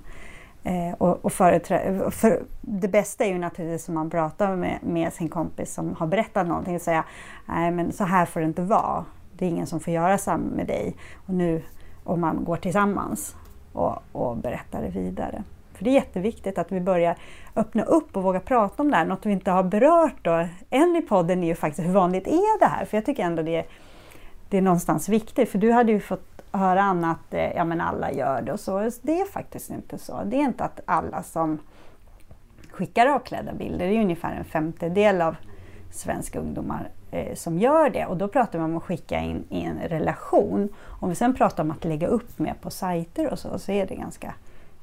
Eh, 0.63 0.93
och, 0.97 1.25
och 1.25 1.33
för 1.33 2.43
det 2.61 2.87
bästa 2.87 3.25
är 3.25 3.29
ju 3.29 3.39
naturligtvis 3.39 3.89
om 3.89 3.95
man 3.95 4.09
pratar 4.09 4.55
med, 4.55 4.79
med, 4.83 5.13
sin 5.13 5.29
kompis 5.29 5.73
som 5.73 5.95
har 5.95 6.07
berättat 6.07 6.47
någonting 6.47 6.75
och 6.75 6.81
säga 6.81 7.03
nej 7.45 7.71
men 7.71 7.91
så 7.91 8.03
här 8.03 8.25
får 8.25 8.39
det 8.39 8.45
inte 8.45 8.61
vara. 8.61 9.05
Det 9.37 9.45
är 9.45 9.49
ingen 9.49 9.67
som 9.67 9.79
får 9.79 9.93
göra 9.93 10.17
samma 10.17 10.55
med 10.55 10.67
dig. 10.67 10.95
Och 11.25 11.33
nu 11.33 11.63
om 12.03 12.21
man 12.21 12.43
går 12.43 12.57
tillsammans 12.57 13.35
och, 13.73 13.97
och 14.11 14.37
berättar 14.37 14.81
det 14.81 14.89
vidare. 14.89 15.43
För 15.73 15.83
det 15.83 15.89
är 15.89 15.93
jätteviktigt 15.93 16.57
att 16.57 16.71
vi 16.71 16.81
börjar 16.81 17.17
öppna 17.55 17.83
upp 17.83 18.17
och 18.17 18.23
våga 18.23 18.39
prata 18.39 18.83
om 18.83 18.91
det 18.91 18.97
här. 18.97 19.05
Något 19.05 19.25
vi 19.25 19.31
inte 19.31 19.51
har 19.51 19.63
berört 19.63 20.15
då, 20.21 20.47
än 20.69 20.95
i 20.95 21.01
podden 21.01 21.43
är 21.43 21.47
ju 21.47 21.55
faktiskt 21.55 21.87
hur 21.87 21.93
vanligt 21.93 22.27
är 22.27 22.59
det 22.59 22.65
här? 22.65 22.85
För 22.85 22.97
jag 22.97 23.05
tycker 23.05 23.23
ändå 23.23 23.43
det 23.43 23.55
är, 23.55 23.65
det 24.51 24.57
är 24.57 24.61
någonstans 24.61 25.09
viktigt. 25.09 25.49
För 25.49 25.57
du 25.57 25.71
hade 25.71 25.91
ju 25.91 25.99
fått 25.99 26.41
höra 26.51 26.81
annat, 26.81 27.33
eh, 27.33 27.51
ja 27.55 27.65
men 27.65 27.81
alla 27.81 28.11
gör 28.11 28.41
det 28.41 28.53
och 28.53 28.59
så. 28.59 28.89
Det 29.01 29.21
är 29.21 29.25
faktiskt 29.25 29.69
inte 29.69 29.97
så. 29.97 30.21
Det 30.25 30.35
är 30.35 30.41
inte 30.41 30.63
att 30.63 30.79
alla 30.85 31.23
som 31.23 31.59
skickar 32.71 33.07
avklädda 33.07 33.53
bilder, 33.53 33.87
det 33.87 33.95
är 33.95 34.01
ungefär 34.01 34.35
en 34.35 34.45
femtedel 34.45 35.21
av 35.21 35.35
svenska 35.91 36.39
ungdomar 36.39 36.89
eh, 37.11 37.35
som 37.35 37.59
gör 37.59 37.89
det. 37.89 38.05
Och 38.05 38.17
då 38.17 38.27
pratar 38.27 38.59
man 38.59 38.71
om 38.71 38.77
att 38.77 38.83
skicka 38.83 39.19
in 39.19 39.43
i 39.49 39.63
en 39.63 39.79
relation. 39.79 40.69
Om 40.85 41.09
vi 41.09 41.15
sen 41.15 41.35
pratar 41.35 41.63
om 41.63 41.71
att 41.71 41.85
lägga 41.85 42.07
upp 42.07 42.39
mer 42.39 42.55
på 42.61 42.69
sajter 42.69 43.31
och 43.31 43.39
så, 43.39 43.59
så 43.59 43.71
är 43.71 43.87
det 43.87 43.95
ganska 43.95 44.33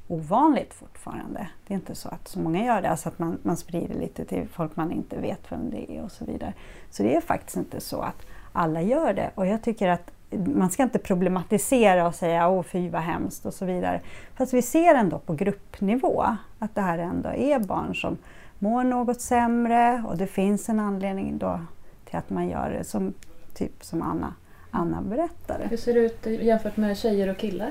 ovanligt 0.07 0.74
fortfarande. 0.74 1.48
Det 1.66 1.74
är 1.74 1.76
inte 1.76 1.94
så 1.94 2.09
att 2.09 2.28
så 2.28 2.38
många 2.38 2.64
gör 2.64 2.83
det, 2.83 2.90
alltså 2.90 3.09
att 3.09 3.18
man, 3.18 3.38
man 3.42 3.57
sprider 3.57 3.94
lite 3.94 4.24
till 4.24 4.48
folk 4.48 4.76
man 4.76 4.92
inte 4.92 5.18
vet 5.18 5.52
vem 5.52 5.70
det 5.70 5.92
är 5.92 6.04
och 6.04 6.12
så 6.12 6.24
vidare. 6.24 6.54
Så 6.90 7.02
det 7.02 7.16
är 7.16 7.20
faktiskt 7.20 7.57
inte 7.57 7.81
så 7.81 8.00
att 8.00 8.26
alla 8.58 8.82
gör 8.82 9.12
det. 9.14 9.30
Och 9.34 9.46
jag 9.46 9.62
tycker 9.62 9.88
att 9.88 10.10
man 10.30 10.70
ska 10.70 10.82
inte 10.82 10.98
problematisera 10.98 12.06
och 12.06 12.14
säga 12.14 12.48
åh 12.48 12.62
fy 12.62 12.90
vad 12.90 13.02
hemskt 13.02 13.46
och 13.46 13.54
så 13.54 13.64
vidare. 13.64 14.00
Fast 14.34 14.54
vi 14.54 14.62
ser 14.62 14.94
ändå 14.94 15.18
på 15.18 15.34
gruppnivå 15.34 16.24
att 16.58 16.74
det 16.74 16.80
här 16.80 16.98
ändå 16.98 17.28
är 17.28 17.58
barn 17.58 17.94
som 17.94 18.16
mår 18.58 18.84
något 18.84 19.20
sämre 19.20 20.04
och 20.06 20.16
det 20.16 20.26
finns 20.26 20.68
en 20.68 20.80
anledning 20.80 21.38
då 21.38 21.60
till 22.04 22.16
att 22.16 22.30
man 22.30 22.48
gör 22.48 22.70
det 22.70 22.84
som, 22.84 23.14
typ 23.54 23.84
som 23.84 24.02
Anna, 24.02 24.34
Anna 24.70 25.02
berättade. 25.02 25.68
Hur 25.68 25.76
ser 25.76 25.94
det 25.94 26.00
ut 26.00 26.26
jämfört 26.26 26.76
med 26.76 26.98
tjejer 26.98 27.28
och 27.28 27.36
killar? 27.36 27.70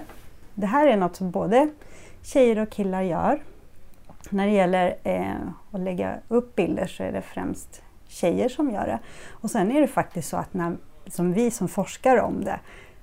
Det 0.54 0.68
här 0.68 0.88
är 0.88 0.98
något 0.98 1.16
som 1.16 1.32
både 1.32 1.70
tjejer 2.22 2.60
och 2.60 2.70
killar 2.70 3.02
gör. 3.02 3.42
När 4.30 4.48
det 4.48 4.54
gäller 4.54 4.96
eh, 5.04 5.36
att 5.72 5.80
lägga 5.80 6.16
upp 6.28 6.56
bilder 6.56 6.88
så 6.88 7.04
är 7.04 7.12
det 7.12 7.22
främst 7.22 7.82
tjejer 8.18 8.50
som 8.50 8.72
gör 8.72 8.86
det. 8.86 9.00
Och 9.30 9.52
sen 9.52 9.72
är 9.72 9.82
det 9.82 9.88
faktiskt 9.88 10.30
så 10.30 10.38
att 10.38 10.54
när 10.54 10.78
som 11.08 11.34
vi 11.34 11.52
som 11.52 11.68
forskar 11.68 12.18
om 12.18 12.44
det 12.44 12.60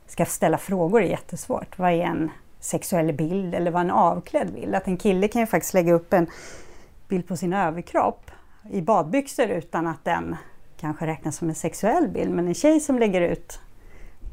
ska 0.07 0.24
ställa 0.24 0.59
frågor 0.59 1.03
är 1.03 1.07
jättesvårt. 1.07 1.79
Vad 1.79 1.90
är 1.90 2.05
en 2.05 2.31
sexuell 2.61 3.12
bild 3.12 3.55
eller 3.55 3.70
vad 3.70 3.81
är 3.81 3.85
en 3.85 3.90
avklädd 3.90 4.53
bild? 4.53 4.74
Att 4.74 4.87
en 4.87 4.96
kille 4.96 5.29
kan 5.29 5.40
ju 5.40 5.46
faktiskt 5.46 5.74
lägga 5.74 5.92
upp 5.92 6.12
en 6.12 6.27
bild 7.09 7.29
på 7.29 7.37
sin 7.37 7.53
överkropp 7.53 8.31
i 8.70 8.83
badbyxor 8.83 9.46
utan 9.46 9.87
att 9.87 10.05
den 10.05 10.37
kanske 10.81 11.07
räknas 11.07 11.37
som 11.37 11.48
en 11.48 11.55
sexuell 11.55 12.09
bild. 12.09 12.31
Men 12.31 12.48
en 12.48 12.55
tjej 12.55 12.81
som 12.81 12.98
lägger 12.98 13.20
ut 13.20 13.61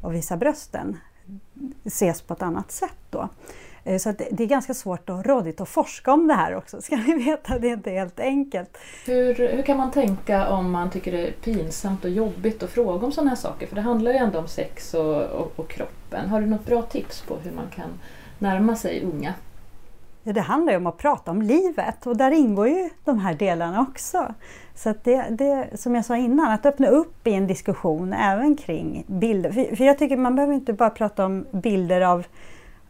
och 0.02 0.14
visar 0.14 0.36
brösten 0.36 0.98
ses 1.84 2.22
på 2.22 2.34
ett 2.34 2.42
annat 2.42 2.70
sätt 2.70 2.98
då. 3.10 3.28
Eh, 3.84 3.98
så 3.98 4.12
det 4.30 4.42
är 4.42 4.46
ganska 4.46 4.74
svårt 4.74 5.10
och 5.10 5.24
rådigt 5.26 5.60
att 5.60 5.68
forska 5.68 6.12
om 6.12 6.28
det 6.28 6.34
här 6.34 6.56
också, 6.56 6.82
ska 6.82 6.96
ni 7.06 7.24
veta. 7.24 7.58
Det 7.58 7.68
är 7.68 7.72
inte 7.72 7.90
helt 7.90 8.20
enkelt. 8.20 8.78
Hur, 9.06 9.34
hur 9.34 9.62
kan 9.62 9.76
man 9.76 9.90
tänka 9.90 10.48
om 10.48 10.70
man 10.70 10.90
tycker 10.90 11.12
det 11.12 11.28
är 11.28 11.32
pinsamt 11.32 12.04
och 12.04 12.10
jobbigt 12.10 12.62
att 12.62 12.70
fråga 12.70 13.06
om 13.06 13.12
sådana 13.12 13.30
här 13.30 13.36
saker? 13.36 13.66
För 13.66 13.76
det 13.76 13.82
handlar 13.82 14.12
ju 14.12 14.18
ändå 14.18 14.38
om 14.38 14.48
sex 14.48 14.94
och, 14.94 15.22
och, 15.22 15.52
och 15.56 15.68
kroppen. 15.68 16.28
Har 16.28 16.40
du 16.40 16.46
något 16.46 16.66
bra 16.66 16.82
tips 16.82 17.22
på 17.22 17.36
hur 17.36 17.52
man 17.52 17.66
kan 17.74 17.90
närma 18.38 18.76
sig 18.76 19.04
unga? 19.04 19.34
Ja, 20.24 20.32
det 20.32 20.40
handlar 20.40 20.72
ju 20.72 20.76
om 20.76 20.86
att 20.86 20.98
prata 20.98 21.30
om 21.30 21.42
livet 21.42 22.06
och 22.06 22.16
där 22.16 22.30
ingår 22.30 22.68
ju 22.68 22.90
de 23.04 23.18
här 23.18 23.34
delarna 23.34 23.80
också. 23.80 24.34
Så 24.74 24.90
att 24.90 25.04
det, 25.04 25.26
det, 25.30 25.80
som 25.80 25.94
jag 25.94 26.04
sa 26.04 26.16
innan, 26.16 26.52
att 26.52 26.66
öppna 26.66 26.86
upp 26.86 27.26
i 27.26 27.32
en 27.32 27.46
diskussion 27.46 28.12
även 28.12 28.56
kring 28.56 29.04
bilder. 29.06 29.52
För, 29.52 29.76
för 29.76 29.84
jag 29.84 29.98
tycker 29.98 30.16
man 30.16 30.36
behöver 30.36 30.54
inte 30.54 30.72
bara 30.72 30.90
prata 30.90 31.26
om 31.26 31.46
bilder 31.50 32.00
av 32.00 32.24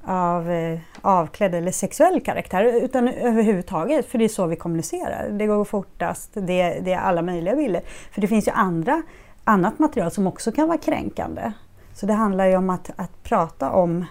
av 0.06 0.50
eh, 0.50 0.78
avklädd 1.00 1.54
eller 1.54 1.72
sexuell 1.72 2.20
karaktär 2.20 2.64
utan 2.64 3.08
överhuvudtaget, 3.08 4.06
för 4.06 4.18
det 4.18 4.24
är 4.24 4.28
så 4.28 4.46
vi 4.46 4.56
kommunicerar. 4.56 5.28
Det 5.30 5.46
går 5.46 5.64
fortast, 5.64 6.30
det, 6.34 6.80
det 6.80 6.92
är 6.92 7.00
alla 7.00 7.22
möjliga 7.22 7.56
bilder. 7.56 7.82
För 8.10 8.20
det 8.20 8.28
finns 8.28 8.48
ju 8.48 8.52
andra, 8.52 9.02
annat 9.44 9.78
material 9.78 10.10
som 10.10 10.26
också 10.26 10.52
kan 10.52 10.68
vara 10.68 10.78
kränkande. 10.78 11.52
Så 11.94 12.06
det 12.06 12.12
handlar 12.12 12.46
ju 12.46 12.56
om 12.56 12.70
att, 12.70 12.90
att 12.96 13.22
prata 13.22 13.70
om 13.70 14.04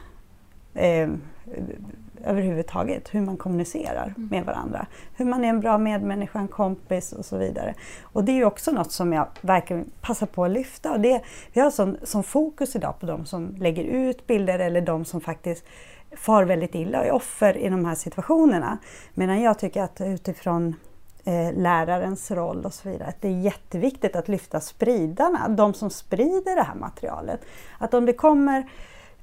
eh, 0.74 1.10
överhuvudtaget, 2.26 3.14
hur 3.14 3.22
man 3.22 3.38
kommunicerar 3.38 4.14
mm. 4.18 4.30
med 4.32 4.46
varandra. 4.46 4.86
Hur 5.16 5.26
man 5.26 5.44
är 5.44 5.50
en 5.50 5.60
bra 5.60 5.78
medmänniska, 5.78 6.40
en 6.40 6.48
kompis 6.48 7.14
och 7.14 7.26
så 7.26 7.38
vidare. 7.38 7.74
Och 8.04 8.24
det 8.24 8.32
är 8.32 8.46
också 8.46 8.72
något 8.72 8.92
som 8.92 9.14
jag 9.14 9.28
verkligen 9.42 9.92
passar 10.02 10.28
på 10.28 10.46
att 10.46 10.52
lyfta. 10.52 10.92
Och 10.92 11.00
det, 11.00 11.22
vi 11.54 11.62
har 11.62 11.72
sån, 11.72 11.98
sån 12.04 12.24
fokus 12.24 12.76
idag 12.76 13.00
på 13.00 13.06
de 13.06 13.26
som 13.26 13.56
lägger 13.60 13.84
ut 13.84 14.28
bilder 14.28 14.60
eller 14.60 14.82
de 14.82 15.06
som 15.06 15.22
faktiskt 15.22 15.66
far 16.16 16.44
väldigt 16.44 16.76
illa 16.76 17.00
och 17.00 17.06
är 17.06 17.12
offer 17.12 17.58
i 17.58 17.70
de 17.70 17.86
här 17.86 17.96
situationerna. 17.96 18.78
Medan 19.14 19.42
jag 19.42 19.60
tycker 19.60 19.84
att 19.84 20.02
utifrån 20.02 20.76
eh, 21.24 21.54
lärarens 21.54 22.32
roll 22.32 22.66
och 22.66 22.74
så 22.74 22.90
vidare. 22.90 23.08
Att 23.10 23.22
det 23.22 23.28
är 23.28 23.40
jätteviktigt 23.40 24.16
att 24.16 24.28
lyfta 24.28 24.60
spridarna, 24.60 25.48
de 25.48 25.74
som 25.74 25.90
sprider 25.90 26.56
det 26.56 26.64
här 26.64 26.76
materialet. 26.76 27.42
Att 27.78 27.94
om 27.94 28.06
det 28.06 28.14
kommer 28.14 28.70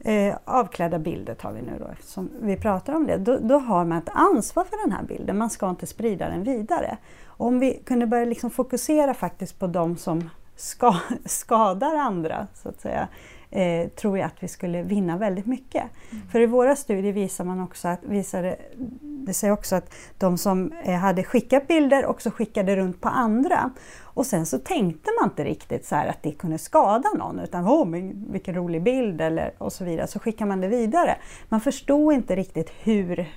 eh, 0.00 0.36
avklädda 0.44 0.98
bilder 0.98 1.34
tar 1.34 1.52
vi 1.52 1.62
nu 1.62 1.72
då 1.78 1.86
eftersom 1.92 2.30
vi 2.40 2.56
pratar 2.56 2.92
om 2.92 3.06
det. 3.06 3.16
Då, 3.16 3.38
då, 3.38 3.58
har 3.58 3.84
man 3.84 3.98
ett 3.98 4.08
ansvar 4.12 4.64
för 4.64 4.86
den 4.86 4.96
här 4.96 5.02
bilden, 5.02 5.38
man 5.38 5.50
ska 5.50 5.70
inte 5.70 5.86
sprida 5.86 6.28
den 6.28 6.44
vidare. 6.44 6.96
Och 7.26 7.46
om 7.46 7.58
vi 7.58 7.82
kunde 7.84 8.06
börja 8.06 8.24
liksom 8.24 8.50
fokusera 8.50 9.14
faktiskt 9.14 9.58
på 9.58 9.66
de 9.66 9.96
som 9.96 10.30
ska, 10.56 10.96
skadar 11.24 11.94
andra, 11.94 12.46
så 12.54 12.68
att 12.68 12.80
säga, 12.80 13.08
eh, 13.50 13.88
tror 13.88 14.18
jag 14.18 14.26
att 14.26 14.42
vi 14.42 14.48
skulle 14.48 14.82
vinna 14.82 15.18
väldigt 15.18 15.46
mycket. 15.46 15.84
Mm. 16.10 16.28
För 16.28 16.40
i 16.40 16.46
våra 16.46 16.76
studier 16.76 17.12
visar 17.12 17.44
man 17.44 17.60
också 17.60 17.88
att, 17.88 18.04
visade, 18.04 18.56
det 19.00 19.34
säger 19.34 19.52
också 19.52 19.76
att 19.76 19.94
de 20.18 20.38
som 20.38 20.72
eh, 20.72 20.94
hade 20.94 21.24
skickat 21.24 21.68
bilder 21.68 22.06
också 22.06 22.30
skickade 22.30 22.76
runt 22.76 23.00
på 23.00 23.08
andra. 23.08 23.70
Och 24.18 24.26
sen 24.26 24.46
så 24.46 24.58
tänkte 24.58 25.10
man 25.20 25.30
inte 25.30 25.44
riktigt 25.44 25.86
så 25.86 25.94
att 25.94 26.22
det 26.22 26.32
kunde 26.32 26.58
skada 26.58 27.08
någon 27.18 27.38
utan 27.38 27.68
åh, 27.68 27.86
men 27.86 28.32
vilken 28.32 28.54
rolig 28.54 28.82
bild 28.82 29.20
eller, 29.20 29.52
och 29.58 29.72
så 29.72 29.84
vidare. 29.84 30.06
Så 30.06 30.18
skickar 30.18 30.46
man 30.46 30.60
det 30.60 30.68
vidare. 30.68 31.16
Man 31.48 31.60
förstod 31.60 32.12
inte 32.12 32.36
riktigt 32.36 32.70
hur 32.82 33.28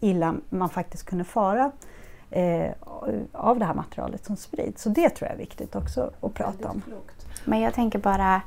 illa 0.00 0.34
man 0.48 0.68
faktiskt 0.68 1.06
kunde 1.06 1.24
fara 1.24 1.72
eh, 2.30 2.70
av 3.32 3.58
det 3.58 3.64
här 3.64 3.74
materialet 3.74 4.24
som 4.24 4.36
sprids. 4.36 4.82
Så 4.82 4.88
det 4.88 5.08
tror 5.10 5.28
jag 5.28 5.34
är 5.34 5.38
viktigt 5.38 5.76
också 5.76 6.10
att 6.20 6.34
prata 6.34 6.70
om. 6.70 6.82
Men 7.44 7.60
jag 7.60 7.74
tänker 7.74 7.98
bara 7.98 8.42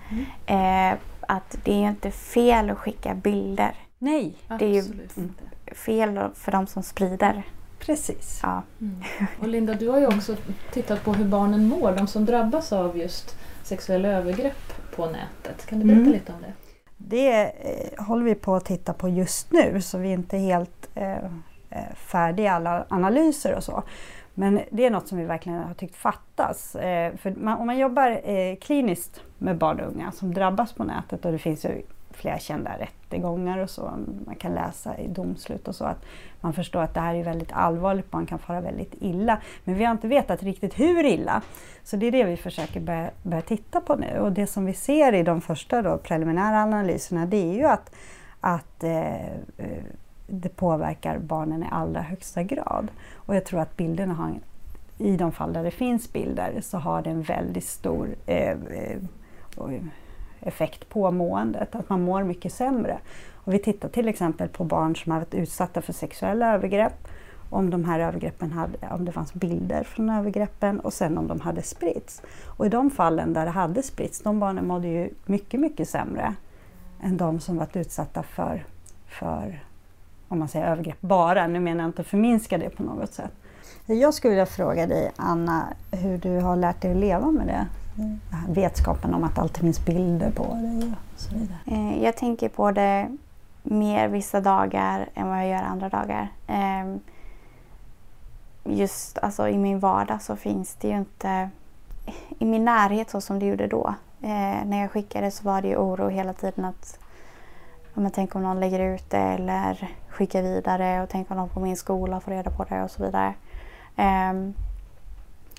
eh, 0.45 0.93
att 1.19 1.57
det 1.63 1.71
är 1.71 1.79
ju 1.79 1.87
inte 1.87 2.11
fel 2.11 2.69
att 2.69 2.77
skicka 2.77 3.15
bilder. 3.15 3.75
Nej, 3.99 4.35
det 4.59 4.65
är 4.65 4.73
ju 4.73 4.83
fel 5.75 6.19
för 6.35 6.51
de 6.51 6.67
som 6.67 6.83
sprider. 6.83 7.43
Precis. 7.85 8.39
Ja. 8.43 8.63
Mm. 8.81 8.95
Och 9.39 9.47
Linda, 9.47 9.73
du 9.73 9.89
har 9.89 9.99
ju 9.99 10.07
också 10.07 10.35
tittat 10.71 11.03
på 11.03 11.13
hur 11.13 11.25
barnen 11.25 11.67
mår, 11.67 11.91
de 11.91 12.07
som 12.07 12.25
drabbas 12.25 12.73
av 12.73 12.97
just 12.97 13.37
sexuella 13.63 14.07
övergrepp 14.07 14.73
på 14.95 15.05
nätet. 15.05 15.65
Kan 15.65 15.79
du 15.79 15.85
berätta 15.85 16.01
mm. 16.01 16.13
lite 16.13 16.33
om 16.33 16.41
det? 16.41 16.53
Det 16.97 17.43
eh, 17.43 18.03
håller 18.05 18.23
vi 18.23 18.35
på 18.35 18.55
att 18.55 18.65
titta 18.65 18.93
på 18.93 19.09
just 19.09 19.51
nu 19.51 19.81
så 19.81 19.97
vi 19.97 20.09
är 20.09 20.13
inte 20.13 20.37
helt 20.37 20.89
eh, 20.95 21.11
eh 21.69 21.93
färdiga 21.95 22.45
i 22.45 22.49
alla 22.49 22.85
analyser 22.89 23.55
och 23.55 23.63
så. 23.63 23.83
Men 24.33 24.61
det 24.71 24.85
är 24.85 24.89
något 24.89 25.07
som 25.07 25.17
vi 25.17 25.25
verkligen 25.25 25.59
har 25.59 25.73
tyckt 25.73 25.95
fattas. 25.95 26.75
Eh, 26.75 27.15
för 27.15 27.31
man, 27.31 27.59
om 27.59 27.67
man 27.67 27.77
jobbar 27.77 28.29
eh, 28.29 28.55
kliniskt 28.55 29.21
med 29.37 29.57
barn 29.57 29.79
och 29.79 29.87
unga 29.87 30.11
som 30.11 30.33
drabbas 30.33 30.73
på 30.73 30.83
nätet 30.83 31.25
och 31.25 31.31
det 31.31 31.37
finns 31.37 31.65
ju 31.65 31.81
flera 32.11 32.39
kända 32.39 32.77
rättegångar 33.11 33.57
och 33.57 33.69
så, 33.69 33.91
man 34.25 34.35
kan 34.35 34.53
läsa 34.53 34.97
i 34.97 35.07
domslut 35.07 35.67
och 35.67 35.75
så, 35.75 35.85
att 35.85 36.05
man 36.41 36.53
förstår 36.53 36.81
att 36.81 36.93
det 36.93 36.99
här 36.99 37.15
är 37.15 37.23
väldigt 37.23 37.51
allvarligt, 37.51 38.13
man 38.13 38.25
kan 38.25 38.39
fara 38.39 38.61
väldigt 38.61 38.93
illa. 38.99 39.41
Men 39.63 39.75
vi 39.75 39.83
har 39.83 39.91
inte 39.91 40.07
vetat 40.07 40.43
riktigt 40.43 40.79
hur 40.79 41.05
illa. 41.05 41.41
Så 41.83 41.97
det 41.97 42.05
är 42.05 42.11
det 42.11 42.23
vi 42.23 42.37
försöker 42.37 42.79
börja, 42.79 43.11
börja 43.23 43.41
titta 43.41 43.81
på 43.81 43.95
nu. 43.95 44.19
Och 44.19 44.31
det 44.31 44.47
som 44.47 44.65
vi 44.65 44.73
ser 44.73 45.13
i 45.13 45.23
de 45.23 45.41
första 45.41 45.81
då, 45.81 45.97
preliminära 45.97 46.63
analyserna, 46.63 47.25
det 47.25 47.37
är 47.37 47.53
ju 47.53 47.65
att, 47.65 47.95
att 48.41 48.83
eh, 48.83 49.25
eh 49.57 49.83
det 50.33 50.49
påverkar 50.49 51.19
barnen 51.19 51.63
i 51.63 51.67
allra 51.71 52.01
högsta 52.01 52.43
grad. 52.43 52.91
Och 53.13 53.35
jag 53.35 53.45
tror 53.45 53.59
att 53.59 53.77
bilderna 53.77 54.13
har, 54.13 54.39
i 54.97 55.17
de 55.17 55.31
fall 55.31 55.53
där 55.53 55.63
det 55.63 55.71
finns 55.71 56.13
bilder, 56.13 56.61
så 56.61 56.77
har 56.77 57.01
det 57.01 57.09
en 57.09 57.21
väldigt 57.21 57.65
stor 57.65 58.07
eh, 58.25 58.49
eh, 58.49 58.97
effekt 60.41 60.89
på 60.89 61.11
måendet, 61.11 61.75
att 61.75 61.89
man 61.89 62.01
mår 62.01 62.23
mycket 62.23 62.53
sämre. 62.53 62.97
Och 63.43 63.53
vi 63.53 63.59
tittar 63.59 63.89
till 63.89 64.07
exempel 64.07 64.49
på 64.49 64.63
barn 64.63 64.95
som 64.95 65.11
har 65.11 65.19
varit 65.19 65.33
utsatta 65.33 65.81
för 65.81 65.93
sexuella 65.93 66.53
övergrepp, 66.53 67.07
om 67.49 67.69
de 67.69 67.85
här 67.85 67.99
övergreppen 67.99 68.51
hade, 68.51 68.77
om 68.91 69.05
det 69.05 69.11
fanns 69.11 69.33
bilder 69.33 69.83
från 69.83 70.09
övergreppen 70.09 70.79
och 70.79 70.93
sen 70.93 71.17
om 71.17 71.27
de 71.27 71.39
hade 71.39 71.61
spritts. 71.61 72.21
Och 72.45 72.65
i 72.65 72.69
de 72.69 72.89
fallen 72.89 73.33
där 73.33 73.45
det 73.45 73.51
hade 73.51 73.83
spritts, 73.83 74.21
de 74.21 74.39
barnen 74.39 74.67
mådde 74.67 74.87
ju 74.87 75.09
mycket, 75.25 75.59
mycket 75.59 75.89
sämre 75.89 76.35
än 77.03 77.17
de 77.17 77.39
som 77.39 77.57
varit 77.57 77.75
utsatta 77.75 78.23
för, 78.23 78.65
för 79.07 79.59
om 80.27 80.39
man 80.39 80.47
säger 80.47 80.65
övergrepp 80.65 81.01
bara. 81.01 81.47
Nu 81.47 81.59
menar 81.59 81.83
jag 81.83 81.89
inte 81.89 82.01
att 82.01 82.07
förminska 82.07 82.57
det 82.57 82.69
på 82.69 82.83
något 82.83 83.13
sätt. 83.13 83.31
Jag 83.85 84.13
skulle 84.13 84.31
vilja 84.31 84.45
fråga 84.45 84.87
dig, 84.87 85.11
Anna, 85.15 85.67
hur 85.91 86.17
du 86.17 86.39
har 86.39 86.55
lärt 86.55 86.81
dig 86.81 86.91
att 86.91 86.97
leva 86.97 87.31
med 87.31 87.47
det? 87.47 87.67
Vetskapen 88.47 89.13
om 89.13 89.23
att 89.23 89.35
det 89.35 89.41
alltid 89.41 89.61
finns 89.61 89.85
bilder 89.85 90.31
på 90.31 90.43
dig 90.43 90.93
och 91.13 91.19
så 91.19 91.35
vidare. 91.35 91.59
Eh, 91.65 92.03
jag 92.03 92.17
tänker 92.17 92.49
på 92.49 92.71
det 92.71 93.17
mer 93.63 94.07
vissa 94.07 94.41
dagar 94.41 95.09
än 95.13 95.27
vad 95.27 95.37
jag 95.37 95.47
gör 95.47 95.63
andra 95.63 95.89
dagar. 95.89 96.27
Ehm, 96.47 96.99
just 98.63 99.17
alltså, 99.17 99.47
i 99.47 99.57
min 99.57 99.79
vardag 99.79 100.21
så 100.21 100.35
finns 100.35 100.75
det 100.75 100.87
ju 100.87 100.97
inte 100.97 101.49
i 102.39 102.45
min 102.45 102.65
närhet 102.65 103.09
så 103.09 103.21
som 103.21 103.39
det 103.39 103.45
gjorde 103.45 103.67
då. 103.67 103.95
Eh, 104.21 104.65
när 104.65 104.81
jag 104.81 104.91
skickade 104.91 105.31
så 105.31 105.43
var 105.43 105.61
det 105.61 105.67
ju 105.67 105.75
oro 105.75 106.07
hela 106.09 106.33
tiden 106.33 106.65
att 106.65 106.99
om 107.93 108.03
jag 108.03 108.13
tänker 108.13 108.35
om 108.35 108.43
någon 108.43 108.59
lägger 108.59 108.79
ut 108.79 109.09
det 109.09 109.17
eller 109.17 109.89
skickar 110.09 110.41
vidare 110.41 111.03
och 111.03 111.09
tänk 111.09 111.31
om 111.31 111.37
någon 111.37 111.49
på 111.49 111.59
min 111.59 111.77
skola 111.77 112.19
får 112.19 112.31
reda 112.31 112.51
på 112.51 112.63
det 112.63 112.83
och 112.83 112.91
så 112.91 113.03
vidare. 113.03 113.33
Ehm, 113.95 114.53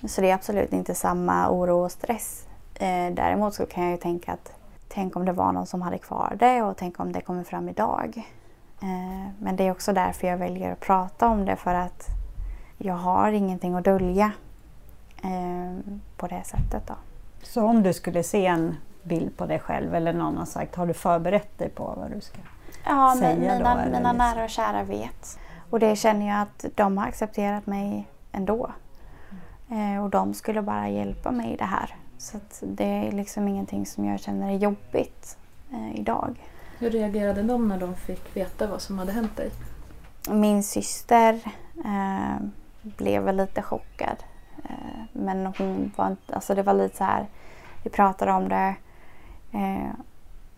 så 0.07 0.21
det 0.21 0.29
är 0.29 0.33
absolut 0.33 0.73
inte 0.73 0.95
samma 0.95 1.49
oro 1.49 1.83
och 1.83 1.91
stress. 1.91 2.47
Eh, 2.75 3.13
däremot 3.13 3.53
så 3.53 3.65
kan 3.65 3.83
jag 3.83 3.91
ju 3.91 3.97
tänka 3.97 4.33
att 4.33 4.51
tänk 4.87 5.15
om 5.15 5.25
det 5.25 5.31
var 5.31 5.51
någon 5.51 5.65
som 5.65 5.81
hade 5.81 5.97
kvar 5.97 6.35
det 6.39 6.61
och 6.61 6.77
tänk 6.77 6.99
om 6.99 7.11
det 7.11 7.21
kommer 7.21 7.43
fram 7.43 7.69
idag. 7.69 8.29
Eh, 8.81 9.29
men 9.39 9.55
det 9.55 9.67
är 9.67 9.71
också 9.71 9.93
därför 9.93 10.27
jag 10.27 10.37
väljer 10.37 10.71
att 10.71 10.79
prata 10.79 11.27
om 11.27 11.45
det 11.45 11.55
för 11.55 11.73
att 11.73 12.07
jag 12.77 12.93
har 12.93 13.31
ingenting 13.31 13.75
att 13.75 13.83
dölja 13.83 14.31
eh, 15.23 15.93
på 16.17 16.27
det 16.27 16.43
sättet. 16.45 16.87
Då. 16.87 16.93
Så 17.41 17.65
om 17.65 17.83
du 17.83 17.93
skulle 17.93 18.23
se 18.23 18.45
en 18.45 18.77
bild 19.03 19.37
på 19.37 19.45
dig 19.45 19.59
själv 19.59 19.95
eller 19.95 20.13
någon 20.13 20.37
har 20.37 20.45
sagt, 20.45 20.75
har 20.75 20.87
du 20.87 20.93
förberett 20.93 21.57
dig 21.57 21.69
på 21.69 21.93
vad 21.97 22.11
du 22.11 22.21
ska 22.21 22.37
ja, 22.85 23.15
säga? 23.19 23.39
Mina, 23.39 23.59
då, 23.59 23.85
mina 23.85 23.99
liksom? 23.99 24.17
nära 24.17 24.43
och 24.43 24.49
kära 24.49 24.83
vet. 24.83 25.39
Och 25.69 25.79
det 25.79 25.95
känner 25.95 26.27
jag 26.27 26.41
att 26.41 26.65
de 26.75 26.97
har 26.97 27.07
accepterat 27.07 27.65
mig 27.65 28.07
ändå. 28.31 28.71
Eh, 29.73 30.03
och 30.03 30.09
de 30.09 30.33
skulle 30.33 30.61
bara 30.61 30.89
hjälpa 30.89 31.31
mig 31.31 31.53
i 31.53 31.55
det 31.55 31.65
här. 31.65 31.95
Så 32.17 32.37
det 32.61 33.07
är 33.07 33.11
liksom 33.11 33.47
ingenting 33.47 33.85
som 33.85 34.05
jag 34.05 34.19
känner 34.19 34.53
är 34.53 34.57
jobbigt 34.57 35.37
eh, 35.71 35.99
idag. 35.99 36.41
Hur 36.79 36.89
reagerade 36.89 37.43
de 37.43 37.67
när 37.67 37.79
de 37.79 37.95
fick 37.95 38.35
veta 38.35 38.67
vad 38.67 38.81
som 38.81 38.99
hade 38.99 39.11
hänt 39.11 39.37
dig? 39.37 39.51
Min 40.29 40.63
syster 40.63 41.39
eh, 41.85 42.45
blev 42.81 43.23
väl 43.23 43.37
lite 43.37 43.61
chockad. 43.61 44.23
Eh, 44.63 45.03
men 45.11 45.45
hon 45.57 45.91
var 45.95 46.07
inte, 46.07 46.35
alltså 46.35 46.55
det 46.55 46.63
var 46.63 46.73
lite 46.73 46.97
så 46.97 47.03
här, 47.03 47.27
vi 47.83 47.89
pratade 47.89 48.31
om 48.31 48.49
det 48.49 48.75
eh, 49.51 49.91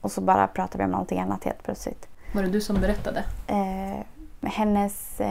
och 0.02 0.12
så 0.12 0.22
bara 0.22 0.48
pratade 0.48 0.78
vi 0.78 0.84
om 0.86 0.92
någonting 0.92 1.20
annat 1.20 1.44
helt 1.44 1.64
plötsligt. 1.64 2.08
Var 2.34 2.44
det 2.44 2.50
du 2.50 2.62
som 2.62 2.82
berättade? 2.82 3.24
Eh, 3.48 4.06
hennes, 4.50 5.22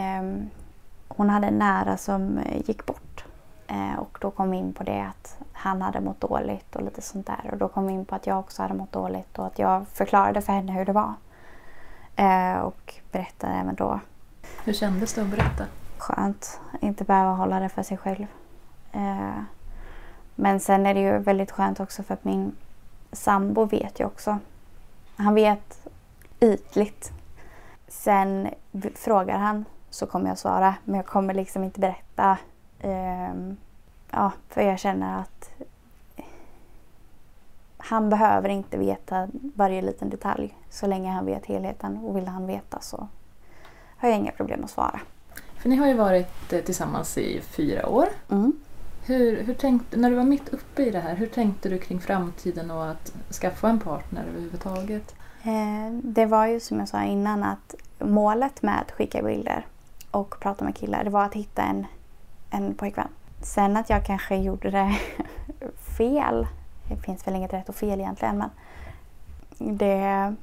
hon 1.09 1.31
hade 1.31 1.47
en 1.47 1.59
nära 1.59 1.97
som 1.97 2.41
gick 2.67 2.87
bort. 2.87 3.25
Eh, 3.67 3.99
och 3.99 4.19
då 4.21 4.31
kom 4.31 4.51
vi 4.51 4.57
in 4.57 4.73
på 4.73 4.83
det 4.85 5.01
att 5.01 5.39
han 5.53 5.83
hade 5.83 6.01
mått 6.01 6.21
dåligt 6.21 6.77
och 6.77 6.83
lite 6.83 7.03
sånt 7.03 7.27
där. 7.27 7.51
Och 7.53 7.59
då 7.59 7.69
kom 7.69 7.87
vi 7.87 7.93
in 7.93 8.05
på 8.05 8.15
att 8.15 8.27
jag 8.27 8.39
också 8.39 8.63
hade 8.63 8.75
mått 8.75 8.93
dåligt 8.93 9.39
och 9.39 9.47
att 9.47 9.59
jag 9.59 9.89
förklarade 9.89 10.43
för 10.43 10.53
henne 10.53 10.73
hur 10.73 10.85
det 10.85 10.93
var. 10.93 11.15
Eh, 12.17 12.59
och 12.59 12.95
berättade 13.13 13.53
även 13.53 13.75
då. 13.75 14.01
Hur 14.65 14.73
kändes 14.73 15.15
det 15.15 15.23
att 15.23 15.29
berätta? 15.29 15.65
Skönt. 15.99 16.61
Inte 16.81 17.05
behöva 17.05 17.31
hålla 17.31 17.61
det 17.61 17.69
för 17.69 17.83
sig 17.83 17.97
själv. 17.97 18.27
Eh, 18.93 19.43
men 20.35 20.61
sen 20.61 20.87
är 20.87 20.95
det 20.95 21.01
ju 21.01 21.19
väldigt 21.19 21.51
skönt 21.51 21.81
också 21.81 22.03
för 22.03 22.15
att 22.15 22.25
min 22.25 22.57
sambo 23.13 23.65
vet 23.65 24.01
ju 24.01 24.05
också. 24.05 24.39
Han 25.17 25.35
vet 25.35 25.89
ytligt. 26.41 27.13
Sen 27.89 28.49
frågar 28.95 29.39
han 29.39 29.65
så 29.91 30.07
kommer 30.07 30.29
jag 30.29 30.39
svara 30.39 30.75
men 30.85 30.97
jag 30.97 31.07
kommer 31.07 31.35
liksom 31.35 31.65
inte 31.65 31.81
berätta. 31.81 32.39
Um, 32.85 33.57
ja, 34.11 34.33
för 34.49 34.63
jag 34.63 34.79
känner 34.79 35.21
att 35.21 35.51
han 37.77 38.11
behöver 38.11 38.49
inte 38.49 38.79
veta 38.79 39.29
varje 39.55 39.83
liten 39.83 40.11
detalj 40.11 40.59
så 40.71 40.87
länge 40.87 41.11
han 41.11 41.27
vet 41.27 41.47
helheten 41.47 41.97
och 41.97 42.17
vill 42.17 42.29
han 42.29 42.47
veta 42.47 42.81
så 42.81 43.09
har 43.97 44.09
jag 44.09 44.19
inga 44.19 44.33
problem 44.33 44.65
att 44.65 44.71
svara. 44.71 45.01
För 45.59 45.69
ni 45.69 45.77
har 45.77 45.87
ju 45.87 45.95
varit 45.95 46.53
eh, 46.53 46.61
tillsammans 46.61 47.19
i 47.19 47.41
fyra 47.41 47.89
år. 47.89 48.09
Mm. 48.31 48.53
Hur, 49.07 49.43
hur 49.43 49.55
tänkte, 49.55 49.97
när 49.97 50.11
du 50.11 50.17
var 50.17 50.25
mitt 50.25 50.49
uppe 50.49 50.83
i 50.83 50.91
det 50.91 51.01
här, 51.01 51.15
hur 51.15 51.27
tänkte 51.27 51.69
du 51.69 51.79
kring 51.79 52.01
framtiden 52.01 52.71
och 52.71 52.91
att 52.91 53.13
skaffa 53.41 53.69
en 53.69 53.81
partner 53.81 54.25
överhuvudtaget? 54.29 55.15
Eh, 55.43 55.93
det 56.03 56.27
var 56.27 56.47
ju 56.47 56.61
som 56.61 56.79
jag 56.79 56.89
sa 56.89 57.03
innan 57.03 57.43
att 57.43 57.75
målet 57.99 58.63
med 58.63 58.81
att 58.81 58.91
skicka 58.91 59.23
bilder 59.23 59.67
och 60.11 60.41
prata 60.41 60.65
med 60.65 60.77
killar 60.77 61.05
det 61.05 61.11
var 61.11 61.25
att 61.25 61.35
hitta 61.35 61.63
en, 61.63 61.87
en 62.55 62.75
pojkvän. 62.75 63.09
Sen 63.43 63.77
att 63.77 63.91
jag 63.91 64.05
kanske 64.05 64.37
gjorde 64.37 64.71
det 64.71 64.99
fel, 65.99 66.47
det 66.89 66.97
finns 66.97 67.27
väl 67.27 67.35
inget 67.35 67.53
rätt 67.53 67.69
och 67.69 67.75
fel 67.75 68.01
egentligen 68.01 68.39
men 68.39 68.51
det 69.59 70.35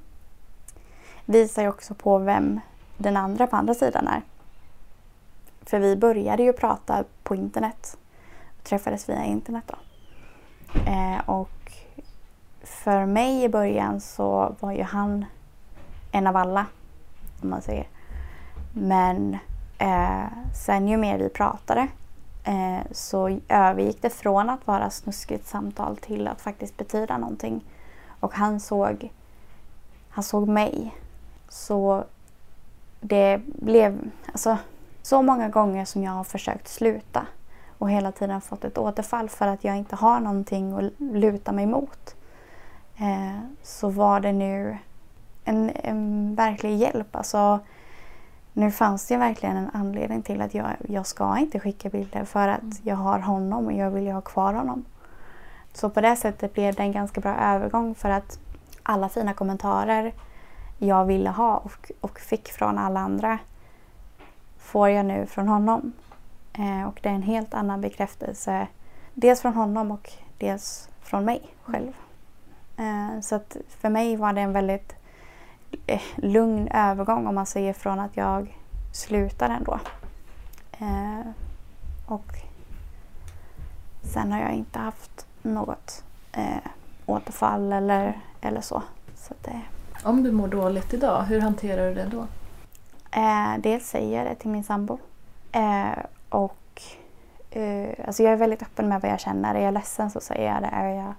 visar 1.26 1.62
ju 1.62 1.70
också 1.70 1.93
på 1.93 2.18
vem 2.18 2.59
den 2.97 3.18
andra 3.18 3.47
på 3.47 3.55
andra 3.55 3.74
sidan 3.74 4.07
är. 4.07 4.22
För 5.62 5.80
vi 5.80 5.95
började 5.95 6.43
ju 6.43 6.53
prata 6.53 7.03
på 7.24 7.36
internet. 7.36 7.97
Träffades 8.64 9.09
via 9.09 9.26
internet 9.26 9.64
då. 9.68 9.76
Eh, 10.91 11.30
och 11.30 11.72
för 12.64 13.05
mig 13.05 13.43
i 13.43 13.49
början 13.49 14.01
så 14.01 14.55
var 14.59 14.72
ju 14.72 14.84
han 14.84 15.26
en 16.12 16.28
av 16.28 16.36
alla, 16.38 16.66
om 17.41 17.49
man 17.49 17.62
säger. 17.62 17.88
Men 18.74 19.38
eh, 19.78 20.26
sen 20.66 20.88
ju 20.88 20.97
mer 20.97 21.18
vi 21.18 21.30
pratade 21.30 21.88
eh, 22.44 22.80
så 22.92 23.39
övergick 23.48 24.02
det 24.02 24.10
från 24.10 24.50
att 24.50 24.68
vara 24.68 24.89
snuskigt 24.89 25.48
samtal 25.48 25.98
till 25.98 26.28
att 26.28 26.42
faktiskt 26.42 26.78
betyda 26.78 27.18
någonting. 27.18 27.64
Och 28.20 28.34
han 28.34 28.60
såg, 28.60 29.12
han 30.10 30.24
såg 30.24 30.48
mig. 30.48 30.96
Så 31.50 32.04
det 33.00 33.42
blev, 33.46 34.12
alltså 34.32 34.58
så 35.02 35.22
många 35.22 35.50
gånger 35.50 35.86
som 35.86 36.04
jag 36.04 36.12
har 36.12 36.24
försökt 36.24 36.68
sluta 36.68 37.26
och 37.78 37.89
hela 37.89 38.12
tiden 38.12 38.42
fått 38.42 38.66
ett 38.66 38.78
återfall 38.78 39.30
för 39.30 39.48
att 39.48 39.64
jag 39.64 39.78
inte 39.78 39.96
har 39.96 40.20
någonting 40.20 40.74
att 40.74 41.00
luta 41.00 41.52
mig 41.52 41.66
mot. 41.66 42.16
Eh, 42.98 43.39
så 43.64 43.89
var 43.89 44.20
det 44.20 44.32
nu 44.32 44.78
en, 45.44 45.72
en 45.76 46.36
verklig 46.36 46.78
hjälp. 46.78 47.16
Alltså, 47.16 47.60
nu 48.54 48.72
fanns 48.72 49.08
det 49.08 49.18
verkligen 49.18 49.58
en 49.58 49.70
anledning 49.74 50.22
till 50.22 50.41
att 50.41 50.54
jag, 50.54 50.70
jag 50.89 51.06
ska 51.06 51.38
inte 51.38 51.60
skicka 51.60 51.89
bilder 51.89 52.26
för 52.26 52.47
att 52.47 52.62
mm. 52.62 52.74
jag 52.84 52.95
har 52.95 53.20
honom 53.20 53.66
och 53.66 53.74
jag 53.74 53.91
vill 53.91 54.04
ju 54.04 54.12
ha 54.12 54.22
kvar 54.22 54.54
honom. 54.54 54.86
Så 55.74 55.89
på 55.89 56.02
det 56.02 56.16
sättet 56.16 56.54
blev 56.54 56.76
det 56.76 56.84
en 56.84 56.91
ganska 56.91 57.22
bra 57.22 57.36
övergång 57.36 57.95
för 57.95 58.10
att 58.10 58.39
alla 58.84 59.10
fina 59.10 59.34
kommentarer 59.34 60.14
jag 60.78 61.06
ville 61.06 61.30
ha 61.30 61.58
och, 61.58 61.91
och 62.02 62.20
fick 62.20 62.52
från 62.52 62.78
alla 62.78 62.99
andra 62.99 63.39
får 64.58 64.89
jag 64.89 65.06
nu 65.06 65.26
från 65.26 65.47
honom. 65.47 65.93
Eh, 66.54 66.88
och 66.88 66.99
det 67.04 67.10
är 67.10 67.14
en 67.14 67.22
helt 67.22 67.54
annan 67.54 67.82
bekräftelse. 67.82 68.68
Dels 69.14 69.41
från 69.41 69.54
honom 69.54 69.91
och 69.91 70.12
dels 70.38 70.89
från 71.02 71.26
mig 71.26 71.41
själv. 71.64 71.93
Eh, 72.78 73.22
så 73.22 73.36
att 73.36 73.58
för 73.70 73.89
mig 73.89 74.16
var 74.16 74.34
det 74.34 74.41
en 74.41 74.54
väldigt 74.54 74.95
lugn 76.16 76.68
övergång 76.68 77.28
om 77.28 77.36
man 77.36 77.46
säger 77.46 77.74
från 77.74 78.00
att 78.00 78.18
jag 78.18 78.58
slutar 78.92 79.50
ändå. 79.50 79.80
Eh, 80.72 81.32
och 82.06 82.36
sen 84.02 84.32
har 84.32 84.40
jag 84.40 84.54
inte 84.54 84.80
haft 84.80 85.26
något 85.42 86.04
eh, 86.32 86.58
återfall 87.06 87.74
eller, 87.74 88.20
eller 88.42 88.62
så. 88.62 88.84
så 89.16 89.34
det... 89.42 89.62
Om 90.04 90.24
du 90.24 90.32
mår 90.32 90.48
dåligt 90.48 90.94
idag, 90.94 91.24
hur 91.24 91.42
hanterar 91.42 91.88
du 91.88 91.94
det 91.94 92.06
då? 92.06 92.28
Eh, 93.12 93.58
dels 93.60 93.88
säger 93.88 94.18
jag 94.18 94.28
det 94.28 94.36
till 94.36 94.50
min 94.50 94.64
sambo. 94.64 95.00
Eh, 95.52 96.00
och 96.30 96.82
eh, 97.50 97.90
alltså 98.08 98.24
jag 98.24 98.34
är 98.34 98.38
väldigt 98.38 98.62
öppen 98.62 98.90
med 98.90 99.02
vad 99.02 99.12
jag 99.12 99.20
känner. 99.20 99.56
Är 99.56 99.66
jag 99.66 99.74
ledsen 99.74 100.12
så 100.12 100.20
säger 100.20 100.54
jag 100.54 100.62
det. 100.62 100.68
Är 100.68 100.90
jag, 100.90 101.14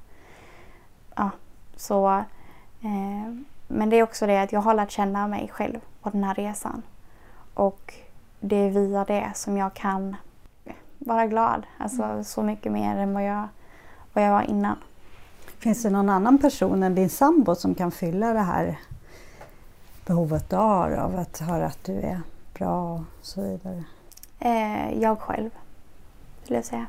ja, 1.15 1.31
så, 1.77 2.25
eh, 2.81 3.35
men 3.73 3.91
det 3.91 3.97
är 3.97 4.03
också 4.03 4.27
det 4.27 4.43
att 4.43 4.53
jag 4.53 4.61
har 4.61 4.75
lärt 4.75 4.91
känna 4.91 5.29
mig 5.29 5.51
själv 5.53 5.81
på 6.03 6.11
den 6.11 6.25
här 6.25 6.35
resan. 6.35 6.83
Och 7.55 7.95
det 8.41 8.57
är 8.57 8.70
via 8.70 9.05
det 9.05 9.33
som 9.35 9.57
jag 9.57 9.75
kan 9.75 10.16
vara 10.99 11.27
glad. 11.27 11.66
Alltså 11.79 12.03
mm. 12.03 12.25
så 12.25 12.43
mycket 12.43 12.73
mer 12.73 12.97
än 12.97 13.14
vad 13.14 13.25
jag, 13.25 13.49
vad 14.12 14.25
jag 14.25 14.31
var 14.31 14.43
innan. 14.43 14.77
Finns 15.59 15.83
det 15.83 15.91
någon 15.91 16.09
annan 16.09 16.39
person 16.39 16.83
än 16.83 16.95
din 16.95 17.11
sambo 17.11 17.55
som 17.55 17.75
kan 17.75 17.91
fylla 17.91 18.33
det 18.33 18.41
här 18.41 18.79
behovet 20.07 20.51
du 20.51 20.57
har 20.57 20.91
av 20.91 21.16
att 21.18 21.39
höra 21.39 21.66
att 21.66 21.85
du 21.85 22.01
är 22.01 22.20
bra 22.55 22.93
och 22.93 23.03
så 23.23 23.43
vidare? 23.43 23.85
Eh, 24.39 25.03
jag 25.03 25.18
själv, 25.18 25.51
skulle 26.43 26.59
jag 26.59 26.64
säga. 26.64 26.87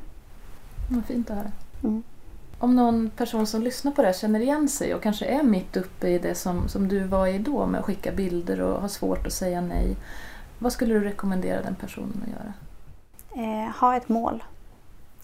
Vad 0.90 1.04
fint 1.04 1.30
att 1.30 1.36
höra. 1.36 1.52
Mm. 1.82 2.02
Om 2.64 2.76
någon 2.76 3.10
person 3.10 3.46
som 3.46 3.62
lyssnar 3.62 3.92
på 3.92 4.02
det 4.02 4.08
här 4.08 4.14
känner 4.14 4.40
igen 4.40 4.68
sig 4.68 4.94
och 4.94 5.02
kanske 5.02 5.24
är 5.26 5.42
mitt 5.42 5.76
uppe 5.76 6.08
i 6.08 6.18
det 6.18 6.34
som, 6.34 6.68
som 6.68 6.88
du 6.88 7.04
var 7.04 7.26
i 7.26 7.38
då 7.38 7.66
med 7.66 7.80
att 7.80 7.86
skicka 7.86 8.12
bilder 8.12 8.60
och 8.60 8.80
ha 8.80 8.88
svårt 8.88 9.26
att 9.26 9.32
säga 9.32 9.60
nej. 9.60 9.96
Vad 10.58 10.72
skulle 10.72 10.94
du 10.94 11.00
rekommendera 11.00 11.62
den 11.62 11.74
personen 11.74 12.22
att 12.22 12.30
göra? 12.30 12.52
Eh, 13.46 13.70
ha 13.80 13.96
ett 13.96 14.08
mål. 14.08 14.44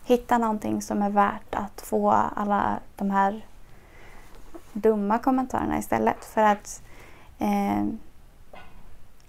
Hitta 0.05 0.38
någonting 0.38 0.82
som 0.82 1.03
är 1.03 1.11
värt 1.11 1.55
att 1.55 1.80
få 1.80 2.11
alla 2.11 2.78
de 2.97 3.11
här 3.11 3.47
dumma 4.72 5.18
kommentarerna 5.18 5.78
istället. 5.78 6.24
För 6.24 6.43
att 6.43 6.82
eh, 7.38 7.84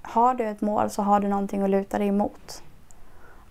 har 0.02 0.34
du 0.34 0.48
ett 0.48 0.62
mål 0.62 0.90
så 0.90 1.02
har 1.02 1.20
du 1.20 1.28
någonting 1.28 1.62
att 1.62 1.70
luta 1.70 1.98
dig 1.98 2.08
emot. 2.08 2.64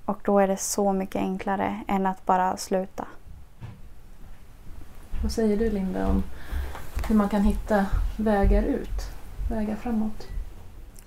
Och 0.05 0.21
då 0.25 0.39
är 0.39 0.49
det 0.49 0.57
så 0.57 0.93
mycket 0.93 1.23
enklare 1.23 1.81
än 1.89 2.07
att 2.07 2.27
bara 2.27 2.57
sluta. 2.57 3.07
Vad 5.23 5.33
säger 5.33 5.57
du 5.57 5.71
Linda 5.71 6.07
om 6.07 6.23
hur 7.09 7.14
man 7.14 7.29
kan 7.29 7.43
hitta 7.43 7.87
vägar 8.16 8.62
ut, 8.62 9.11
vägar 9.51 9.77
framåt? 9.77 10.29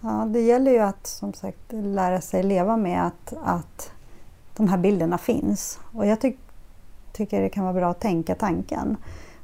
Ja, 0.01 0.27
det 0.27 0.41
gäller 0.41 0.71
ju 0.71 0.79
att 0.79 1.07
som 1.07 1.33
sagt 1.33 1.71
lära 1.71 2.21
sig 2.21 2.43
leva 2.43 2.77
med 2.77 3.07
att, 3.07 3.33
att 3.43 3.91
de 4.55 4.67
här 4.67 4.77
bilderna 4.77 5.17
finns. 5.17 5.79
Och 5.93 6.05
jag 6.05 6.21
ty 6.21 6.33
tycker 7.13 7.41
det 7.41 7.49
kan 7.49 7.63
vara 7.63 7.73
bra 7.73 7.89
att 7.89 7.99
tänka 7.99 8.35
tanken. 8.35 8.97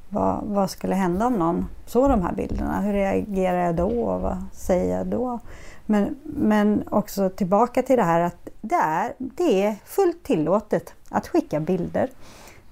Vad, 0.10 0.44
vad, 0.44 0.70
skulle 0.70 0.96
hända 0.96 1.28
om 1.28 1.34
någon 1.34 1.66
såg 1.86 2.10
de 2.10 2.22
här 2.22 2.34
bilderna? 2.34 2.82
Hur 2.82 2.94
reagerar 2.94 3.66
jag 3.66 3.76
då? 3.76 3.88
Och 3.88 4.22
vad 4.22 4.44
säger 4.54 4.98
jag 4.98 5.08
då? 5.08 5.40
Men, 5.86 6.16
men 6.24 6.84
också 6.92 7.30
tillbaka 7.30 7.84
till 7.84 7.98
det 7.98 8.04
här 8.04 8.20
att 8.20 8.50
det 8.62 8.76
är, 8.76 9.14
det 9.18 9.64
är 9.64 9.76
fullt 9.86 10.24
tillåtet 10.24 10.94
att 11.10 11.28
skicka 11.28 11.60
bilder. 11.60 12.10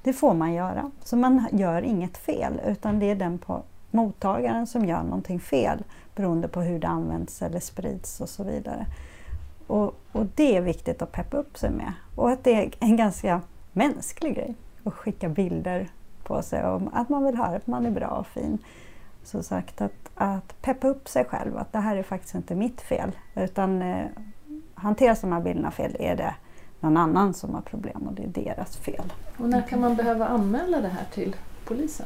Det 0.08 0.14
får 0.14 0.34
man 0.34 0.54
göra. 0.54 0.92
Så 1.04 1.18
man 1.18 1.48
gör 1.52 1.82
inget 1.82 2.18
fel 2.18 2.62
utan 2.66 3.00
det 3.00 3.06
är 3.06 3.16
den 3.16 3.38
på 3.38 3.64
mottagaren 3.92 4.68
som 4.68 4.86
gör 4.86 5.04
någonting 5.04 5.40
fel 5.40 5.84
beroende 6.16 6.48
på 6.48 6.62
hur 6.62 6.80
det 6.80 6.88
används 6.88 7.42
eller 7.42 7.60
sprids 7.60 8.22
och 8.22 8.30
så 8.30 8.44
vidare. 8.44 8.86
Och, 9.68 9.96
och 10.12 10.26
det 10.36 10.58
är 10.58 10.62
viktigt 10.62 11.02
att 11.02 11.12
peppa 11.12 11.38
upp 11.38 11.58
sig 11.58 11.70
med. 11.72 11.94
Och 12.16 12.30
att 12.30 12.44
det 12.44 12.54
är 12.54 12.72
en 12.80 12.98
ganska 12.98 13.42
mänsklig 13.74 14.36
grej 14.36 14.56
att 14.84 14.94
skicka 14.94 15.30
bilder 15.30 15.88
på 16.24 16.42
sig 16.42 16.66
om 16.66 16.90
att 16.94 17.10
man 17.10 17.26
vill 17.26 17.36
höra 17.36 17.56
att 17.56 17.68
man 17.68 17.86
är 17.86 17.92
bra 17.92 18.08
och 18.08 18.28
fin. 18.28 18.58
Som 19.24 19.44
sagt 19.44 19.82
att, 19.82 20.10
att 20.16 20.62
peppa 20.62 20.88
upp 20.88 21.08
sig 21.08 21.26
själv, 21.26 21.58
att 21.58 21.74
det 21.74 21.80
här 21.80 21.96
är 21.96 22.04
faktiskt 22.04 22.36
inte 22.36 22.56
mitt 22.56 22.82
fel. 22.82 23.12
Utan 23.36 23.82
eh, 23.82 24.06
hanteras 24.74 25.22
de 25.22 25.32
här 25.32 25.42
bilderna 25.42 25.72
fel 25.72 25.96
är 26.00 26.16
det 26.16 26.36
någon 26.80 26.98
annan 26.98 27.34
som 27.34 27.54
har 27.54 27.62
problem 27.62 28.08
och 28.08 28.14
det 28.14 28.24
är 28.24 28.28
deras 28.28 28.78
fel. 28.78 29.14
Och 29.38 29.50
när 29.50 29.62
kan 29.62 29.80
man 29.80 29.96
behöva 29.96 30.28
anmäla 30.28 30.82
det 30.82 30.88
här 30.88 31.06
till 31.14 31.36
polisen? 31.66 32.06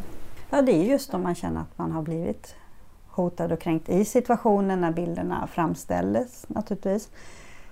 Ja, 0.50 0.62
det 0.62 0.72
är 0.72 0.84
just 0.84 1.14
om 1.14 1.24
man 1.24 1.36
känner 1.36 1.62
att 1.62 1.78
man 1.78 1.92
har 1.92 2.02
blivit 2.02 2.56
hotad 3.08 3.52
och 3.52 3.60
kränkt 3.60 3.90
i 3.90 4.06
situationen 4.06 4.82
när 4.82 4.92
bilderna 4.92 5.48
framställdes 5.48 6.46
naturligtvis. 6.50 7.10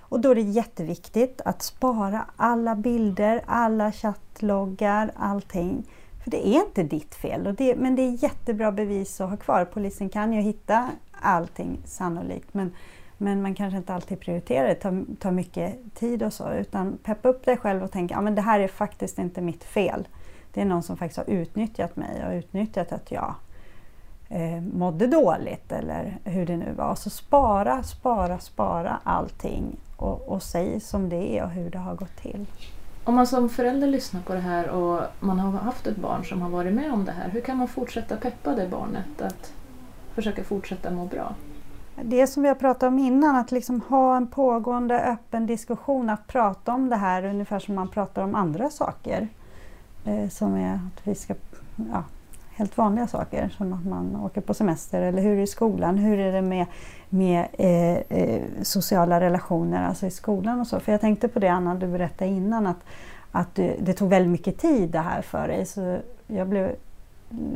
Och 0.00 0.20
då 0.20 0.30
är 0.30 0.34
det 0.34 0.40
jätteviktigt 0.40 1.40
att 1.44 1.62
spara 1.62 2.24
alla 2.36 2.74
bilder, 2.74 3.42
alla 3.46 3.92
chattloggar, 3.92 5.12
allting. 5.16 5.84
För 6.24 6.30
det 6.30 6.48
är 6.48 6.66
inte 6.66 6.82
ditt 6.82 7.14
fel, 7.14 7.54
det, 7.58 7.76
men 7.76 7.96
det 7.96 8.02
är 8.02 8.22
jättebra 8.22 8.72
bevis 8.72 9.20
att 9.20 9.30
ha 9.30 9.36
kvar. 9.36 9.64
Polisen 9.64 10.08
kan 10.08 10.32
ju 10.32 10.40
hitta 10.40 10.88
allting 11.20 11.78
sannolikt, 11.84 12.54
men, 12.54 12.72
men 13.22 13.42
man 13.42 13.54
kanske 13.54 13.76
inte 13.76 13.94
alltid 13.94 14.20
prioriterar 14.20 14.68
det, 14.68 14.74
tar, 14.74 15.04
tar 15.18 15.30
mycket 15.30 15.94
tid 15.94 16.22
och 16.22 16.32
så. 16.32 16.52
Utan 16.52 16.98
peppa 17.02 17.28
upp 17.28 17.44
dig 17.44 17.56
själv 17.56 17.82
och 17.82 17.90
tänk, 17.92 18.10
ja 18.10 18.20
det 18.20 18.42
här 18.42 18.60
är 18.60 18.68
faktiskt 18.68 19.18
inte 19.18 19.40
mitt 19.40 19.64
fel. 19.64 20.08
Det 20.52 20.60
är 20.60 20.64
någon 20.64 20.82
som 20.82 20.96
faktiskt 20.96 21.16
har 21.16 21.34
utnyttjat 21.34 21.96
mig 21.96 22.26
och 22.26 22.32
utnyttjat 22.32 22.92
att 22.92 23.12
jag 23.12 23.34
eh, 24.28 24.60
mådde 24.60 25.06
dåligt 25.06 25.72
eller 25.72 26.18
hur 26.24 26.46
det 26.46 26.56
nu 26.56 26.72
var. 26.72 26.94
Så 26.94 27.10
spara, 27.10 27.82
spara, 27.82 28.38
spara 28.38 29.00
allting 29.04 29.76
och, 29.96 30.28
och 30.28 30.42
säg 30.42 30.80
som 30.80 31.08
det 31.08 31.38
är 31.38 31.44
och 31.44 31.50
hur 31.50 31.70
det 31.70 31.78
har 31.78 31.94
gått 31.94 32.16
till. 32.16 32.46
Om 33.04 33.14
man 33.14 33.26
som 33.26 33.48
förälder 33.48 33.86
lyssnar 33.86 34.20
på 34.20 34.34
det 34.34 34.40
här 34.40 34.68
och 34.68 35.02
man 35.20 35.38
har 35.38 35.50
haft 35.50 35.86
ett 35.86 35.96
barn 35.96 36.24
som 36.24 36.42
har 36.42 36.50
varit 36.50 36.74
med 36.74 36.92
om 36.92 37.04
det 37.04 37.12
här, 37.12 37.28
hur 37.28 37.40
kan 37.40 37.56
man 37.56 37.68
fortsätta 37.68 38.16
peppa 38.16 38.54
det 38.54 38.68
barnet 38.68 39.22
att 39.22 39.52
försöka 40.14 40.44
fortsätta 40.44 40.90
må 40.90 41.04
bra? 41.04 41.34
Det 42.04 42.26
som 42.26 42.42
vi 42.42 42.48
har 42.48 42.54
pratat 42.54 42.82
om 42.82 42.98
innan, 42.98 43.36
att 43.36 43.52
liksom 43.52 43.80
ha 43.80 44.16
en 44.16 44.26
pågående 44.26 45.00
öppen 45.00 45.46
diskussion, 45.46 46.10
att 46.10 46.26
prata 46.26 46.74
om 46.74 46.88
det 46.88 46.96
här 46.96 47.24
ungefär 47.24 47.58
som 47.58 47.74
man 47.74 47.88
pratar 47.88 48.22
om 48.22 48.34
andra 48.34 48.70
saker. 48.70 49.28
Eh, 50.04 50.28
som 50.28 50.54
är 50.54 50.74
att 50.74 51.06
vi 51.06 51.14
ska, 51.14 51.34
ja, 51.92 52.04
helt 52.50 52.76
vanliga 52.76 53.06
saker 53.06 53.48
som 53.48 53.72
att 53.72 53.86
man 53.86 54.16
åker 54.16 54.40
på 54.40 54.54
semester 54.54 55.02
eller 55.02 55.22
hur 55.22 55.32
är 55.32 55.36
det 55.36 55.42
i 55.42 55.46
skolan, 55.46 55.98
hur 55.98 56.18
är 56.18 56.32
det 56.32 56.42
med, 56.42 56.66
med 57.08 57.46
eh, 57.52 58.18
eh, 58.18 58.42
sociala 58.62 59.20
relationer, 59.20 59.88
alltså 59.88 60.06
i 60.06 60.10
skolan 60.10 60.60
och 60.60 60.66
så. 60.66 60.80
För 60.80 60.92
jag 60.92 61.00
tänkte 61.00 61.28
på 61.28 61.38
det 61.38 61.48
Anna, 61.48 61.74
du 61.74 61.86
berättade 61.86 62.30
innan 62.30 62.66
att, 62.66 62.80
att 63.32 63.54
du, 63.54 63.76
det 63.80 63.92
tog 63.92 64.08
väldigt 64.08 64.32
mycket 64.32 64.58
tid 64.58 64.90
det 64.90 64.98
här 64.98 65.22
för 65.22 65.48
dig 65.48 65.66
så 65.66 65.98
jag 66.26 66.48
blev 66.48 66.74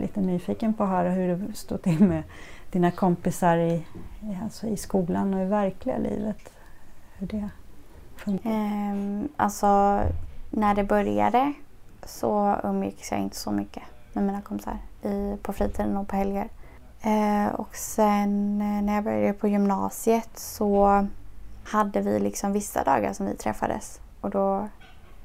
lite 0.01 0.21
nyfiken 0.21 0.75
på 0.75 0.85
att 0.85 0.91
höra 0.91 1.11
hur 1.11 1.37
det 1.37 1.55
stod 1.55 1.83
till 1.83 2.01
med 2.01 2.23
dina 2.75 2.91
kompisar 2.91 3.57
i, 3.57 3.85
alltså 4.43 4.67
i 4.67 4.77
skolan 4.77 5.35
och 5.35 5.41
i 5.41 5.45
verkliga 5.45 5.99
livet. 5.99 6.53
Hur 7.19 7.27
det 7.27 7.49
funkar. 8.17 8.51
Um, 8.51 9.29
alltså 9.37 10.01
när 10.51 10.75
det 10.75 10.85
började 10.85 11.53
så 12.05 12.57
umgicks 12.65 13.11
jag 13.11 13.21
inte 13.21 13.37
så 13.37 13.51
mycket 13.51 13.83
med 14.13 14.25
mina 14.25 14.43
kompisar 14.43 14.79
i, 15.03 15.37
på 15.43 15.53
fritiden 15.53 15.97
och 15.97 16.09
på 16.09 16.17
helger. 16.17 16.49
Eh, 17.03 17.55
och 17.55 17.77
sen 17.77 18.61
eh, 18.61 18.83
när 18.83 18.95
jag 18.95 19.05
började 19.05 19.33
på 19.33 19.49
gymnasiet 19.49 20.39
så 20.39 21.07
hade 21.65 22.01
vi 22.01 22.19
liksom 22.19 22.53
vissa 22.53 22.85
dagar 22.85 23.13
som 23.13 23.27
vi 23.27 23.35
träffades 23.35 24.01
och 24.21 24.31
då 24.31 24.69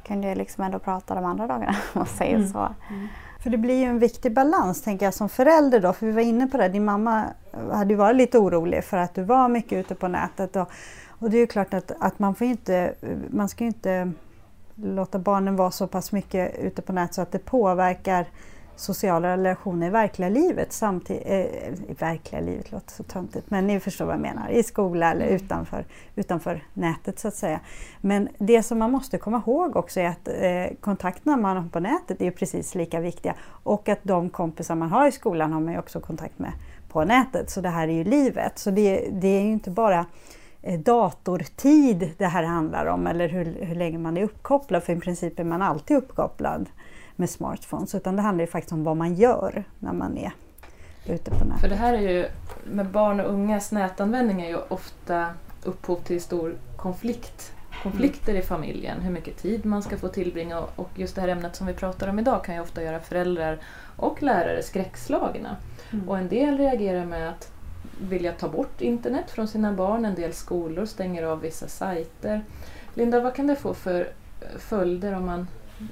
kunde 0.04 0.28
jag 0.28 0.38
liksom 0.38 0.64
ändå 0.64 0.80
prata 0.80 1.16
de 1.16 1.26
andra 1.26 1.48
dagarna 1.48 1.72
om 1.94 2.00
man 2.00 2.06
säger 2.06 2.36
mm. 2.36 2.48
så. 2.48 2.70
Mm. 2.90 3.08
För 3.44 3.50
det 3.50 3.58
blir 3.58 3.80
ju 3.80 3.84
en 3.84 4.00
viktig 4.00 4.34
balans 4.34 4.82
tänker 4.82 5.06
jag 5.06 5.14
som 5.14 5.30
förälder 5.30 5.80
då, 5.80 5.94
för 5.94 6.06
vi 6.06 6.12
var 6.12 6.22
inne 6.22 6.48
på 6.48 6.58
det, 6.58 6.70
din 6.70 6.86
mamma 6.86 7.26
hade 7.72 7.90
ju 7.90 7.96
varit 7.96 8.16
lite 8.16 8.38
orolig 8.38 8.84
för 8.84 8.98
att 8.98 9.16
du 9.16 9.24
var 9.24 9.50
mycket 9.50 9.74
ute 9.74 9.96
på 9.96 10.08
nätet. 10.08 10.56
Och, 10.56 10.70
och 11.08 11.30
det 11.30 11.38
är 11.38 11.40
ju 11.40 11.48
klart 11.48 11.74
att, 11.74 11.92
att 12.00 12.20
man 12.20 12.36
får 12.36 12.48
inte, 12.48 12.94
man 13.30 13.50
ska 13.50 13.64
ju 13.64 13.68
inte 13.68 14.12
låta 14.76 15.20
barnen 15.20 15.56
vara 15.56 15.72
så 15.72 15.88
pass 15.88 16.12
mycket 16.12 16.60
ute 16.60 16.82
på 16.82 16.94
nätet 16.94 17.16
så 17.16 17.22
att 17.22 17.32
det 17.32 17.40
påverkar 17.40 18.28
sociala 18.80 19.38
relationer 19.38 19.88
i 19.88 19.90
verkliga 19.90 20.30
livet 20.30 20.74
samtidigt, 20.74 21.24
eh, 21.26 21.92
i 21.92 21.96
verkliga 22.00 22.42
livet 22.42 22.72
låter 22.72 22.92
så 22.92 23.04
töntigt, 23.04 23.50
men 23.50 23.68
ni 23.68 23.80
förstår 23.80 24.06
vad 24.06 24.14
jag 24.14 24.22
menar, 24.22 24.50
i 24.50 24.64
skola 24.64 25.12
eller 25.12 25.26
mm. 25.26 25.36
utanför, 25.36 25.86
utanför 26.16 26.64
nätet 26.74 27.20
så 27.20 27.28
att 27.28 27.36
säga. 27.36 27.60
Men 28.02 28.30
det 28.38 28.64
som 28.64 28.80
man 28.80 28.92
måste 28.92 29.18
komma 29.18 29.44
ihåg 29.48 29.76
också 29.76 30.00
är 30.00 30.08
att 30.08 30.28
eh, 30.28 30.78
kontakterna 30.80 31.38
man 31.38 31.58
har 31.58 31.70
på 31.70 31.80
nätet 31.80 32.22
är 32.22 32.32
precis 32.32 32.76
lika 32.76 33.00
viktiga 33.00 33.36
och 33.64 33.90
att 33.90 34.00
de 34.04 34.30
kompisar 34.30 34.76
man 34.76 34.90
har 34.90 35.08
i 35.08 35.12
skolan 35.12 35.54
har 35.54 35.60
man 35.60 35.74
ju 35.74 35.80
också 35.80 36.00
kontakt 36.00 36.40
med 36.40 36.52
på 36.90 37.04
nätet, 37.04 37.50
så 37.50 37.62
det 37.62 37.70
här 37.70 37.88
är 37.88 37.94
ju 37.94 38.04
livet. 38.04 38.60
Så 38.60 38.72
det, 38.72 39.10
det 39.12 39.28
är 39.28 39.42
ju 39.42 39.52
inte 39.52 39.72
bara 39.72 40.06
eh, 40.62 40.80
datortid 40.80 42.12
det 42.18 42.26
här 42.26 42.44
handlar 42.44 42.86
om 42.86 43.08
eller 43.08 43.30
hur, 43.30 43.66
hur 43.66 43.76
länge 43.76 43.98
man 43.98 44.18
är 44.18 44.24
uppkopplad, 44.24 44.84
för 44.84 44.94
i 44.94 45.00
princip 45.00 45.40
är 45.40 45.44
man 45.44 45.62
alltid 45.62 45.98
uppkopplad 45.98 46.70
med 47.20 47.30
smartphones 47.30 47.96
utan 47.96 48.16
det 48.16 48.22
handlar 48.22 48.44
ju 48.44 48.52
faktiskt 48.52 48.72
om 48.72 48.84
vad 48.84 48.98
man 48.98 49.14
gör 49.14 49.64
när 49.80 49.94
man 49.94 50.18
är 50.18 50.32
ute 51.06 51.32
på 51.32 51.46
nätet. 51.46 51.62
För 51.62 51.70
det 51.70 51.76
här 51.76 51.94
är 51.94 52.10
ju, 52.10 52.26
med 52.72 52.86
barn 52.86 53.20
och 53.20 53.34
ungas 53.34 53.72
nätanvändning 53.72 54.42
är 54.42 54.50
ju 54.50 54.58
ofta 54.68 55.28
upphov 55.64 55.96
till 55.96 56.22
stor 56.22 56.56
konflikt 56.78 57.54
konflikter 57.84 58.36
i 58.36 58.42
familjen, 58.42 59.02
hur 59.02 59.12
mycket 59.12 59.38
tid 59.38 59.66
man 59.66 59.84
ska 59.84 59.98
få 59.98 60.08
tillbringa 60.08 60.60
och 60.76 60.90
just 60.96 61.16
det 61.16 61.22
här 61.22 61.28
ämnet 61.28 61.56
som 61.56 61.68
vi 61.68 61.74
pratar 61.74 62.08
om 62.08 62.20
idag 62.20 62.44
kan 62.44 62.56
ju 62.56 62.62
ofta 62.62 62.84
göra 62.84 63.00
föräldrar 63.00 63.60
och 63.96 64.24
lärare 64.24 64.64
skräckslagna. 64.64 65.56
Mm. 65.92 66.10
Och 66.10 66.18
en 66.18 66.28
del 66.28 66.58
reagerar 66.58 67.06
med 67.06 67.30
att 67.30 67.52
vilja 68.02 68.32
ta 68.32 68.50
bort 68.50 68.82
internet 68.82 69.32
från 69.32 69.48
sina 69.48 69.74
barn, 69.74 70.06
en 70.06 70.16
del 70.16 70.34
skolor 70.34 70.86
stänger 70.86 71.24
av 71.24 71.42
vissa 71.42 71.68
sajter. 71.68 72.42
Linda, 72.94 73.20
vad 73.20 73.36
kan 73.36 73.48
det 73.48 73.56
få 73.56 73.74
för 73.74 74.08
följder 74.58 75.14
om 75.16 75.26
man 75.26 75.48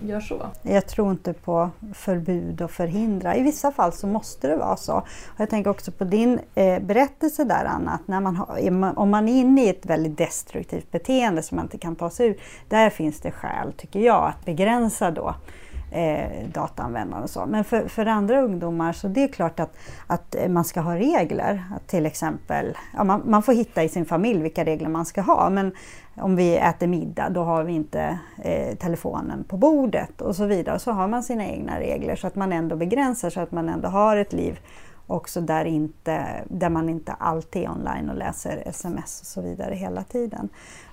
gör 0.06 0.20
så? 0.20 0.48
Jag 0.62 0.88
tror 0.88 1.12
inte 1.12 1.34
på 1.34 1.70
förbud 1.94 2.62
och 2.62 2.72
förhindra. 2.72 3.36
I 3.36 3.42
vissa 3.42 3.72
fall 3.72 3.94
så 3.94 4.08
måste 4.08 4.48
det 4.48 4.56
vara 4.56 4.78
så. 4.78 4.94
Och 4.98 5.40
jag 5.40 5.50
tänker 5.50 5.70
också 5.70 5.92
på 5.92 6.04
din 6.04 6.40
eh, 6.56 6.80
berättelse 6.80 7.44
där 7.44 7.66
Anna, 7.66 7.92
att 7.92 8.08
när 8.08 8.20
man 8.20 8.36
har, 8.36 9.00
om 9.00 9.10
man 9.10 9.30
är 9.30 9.40
inne 9.40 9.64
i 9.64 9.70
ett 9.70 9.86
väldigt 9.86 10.18
destruktivt 10.18 10.92
beteende 10.92 11.42
som 11.42 11.56
man 11.56 11.66
inte 11.66 11.78
kan 11.78 11.96
ta 11.96 12.10
sig 12.10 12.28
ur, 12.28 12.38
där 12.70 12.90
finns 12.90 13.20
det 13.20 13.32
skäl, 13.32 13.74
tycker 13.74 14.00
jag, 14.00 14.28
att 14.28 14.46
begränsa 14.46 15.12
då 15.12 15.36
eh, 15.92 16.50
dataanvändande 16.54 17.24
och 17.24 17.30
så. 17.30 17.46
Men 17.46 17.64
för, 17.64 17.88
för 17.88 18.06
andra 18.06 18.42
ungdomar 18.42 18.94
så 18.94 19.08
det 19.08 19.24
är 19.24 19.28
klart 19.28 19.60
att, 19.60 19.78
att 20.08 20.36
eh, 20.36 20.50
man 20.50 20.64
ska 20.64 20.82
ha 20.82 20.96
regler. 20.96 21.64
Att 21.76 21.88
till 21.88 22.06
exempel, 22.06 22.78
ja, 22.94 23.04
man, 23.04 23.24
man 23.26 23.44
får 23.44 23.54
hitta 23.54 23.84
i 23.84 23.90
sin 23.90 24.06
familj 24.06 24.42
vilka 24.42 24.66
regler 24.66 24.90
man 24.90 25.06
ska 25.06 25.22
ha. 25.22 25.50
Men 25.50 25.72
om 26.22 26.36
vi 26.36 26.57
äter 26.57 26.88
middag 26.88 27.30
då 27.30 27.43
har 27.43 27.63
vi 27.63 27.74
inte 27.74 28.20
eh, 28.38 28.78
telefonen 28.78 29.43
på 29.43 29.57
bordet 29.57 30.22
och 30.22 30.36
så 30.36 30.45
vidare. 30.45 30.80
Så 30.80 30.91
har 30.91 31.07
man 31.07 31.24
sina 31.24 31.45
egna 31.45 31.80
regler 31.80 32.15
så 32.15 32.28
att 32.28 32.36
man 32.36 32.53
ändå 32.53 32.76
begränsar 32.76 33.30
så 33.30 33.39
att 33.39 33.51
man 33.51 33.70
ändå 33.70 33.88
har 33.88 34.18
ett 34.18 34.34
liv 34.34 34.59
också 35.07 35.41
där, 35.41 35.65
inte, 35.65 36.43
där 36.49 36.70
man 36.70 36.89
inte 36.89 37.11
alltid 37.11 37.63
är 37.63 37.72
online 37.72 38.09
och 38.09 38.15
läser 38.15 38.63
sms 38.65 39.22
och 39.22 39.28
så 39.28 39.41
vidare 39.41 39.76
hela 39.76 40.03
tiden. 40.03 40.49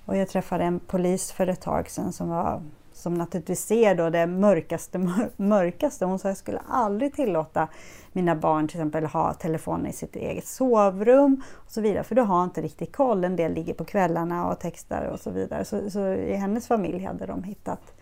Och 0.07 0.17
jag 0.17 0.29
träffade 0.29 0.65
en 0.65 0.81
polis 0.81 1.33
för 1.33 1.47
ett 1.47 1.61
tag 1.61 1.91
sedan 1.91 2.13
som 2.13 2.29
var 2.29 2.63
som 3.05 3.15
naturligtvis 3.15 3.67
ser 3.67 3.95
då 3.95 4.11
det 4.11 4.27
mörkaste, 4.27 4.99
mörkaste. 5.37 6.05
Hon 6.05 6.19
sa 6.19 6.29
jag 6.29 6.37
skulle 6.37 6.61
aldrig 6.69 7.15
tillåta 7.15 7.69
mina 8.13 8.37
barn 8.37 8.69
till 8.69 8.77
exempel 8.77 9.05
ha 9.05 9.35
telefonen 9.35 9.87
i 9.87 9.93
sitt 9.93 10.17
eget 10.17 10.47
sovrum 10.47 11.43
och 11.55 11.73
så 11.73 11.81
vidare. 11.81 12.05
För 12.05 12.15
du 12.15 12.23
har 12.23 12.45
inte 12.45 12.63
riktigt 12.63 12.97
koll. 12.97 13.25
En 13.25 13.37
del 13.37 13.55
ligger 13.55 13.75
på 13.75 13.85
kvällarna 13.85 14.47
och 14.47 14.59
textar 14.59 15.05
och 15.05 15.21
så 15.21 15.31
vidare. 15.31 15.65
Så, 15.65 15.91
så 15.91 16.07
i 16.09 16.35
hennes 16.35 16.67
familj 16.67 17.05
hade 17.05 17.27
de 17.27 17.43
hittat, 17.43 17.93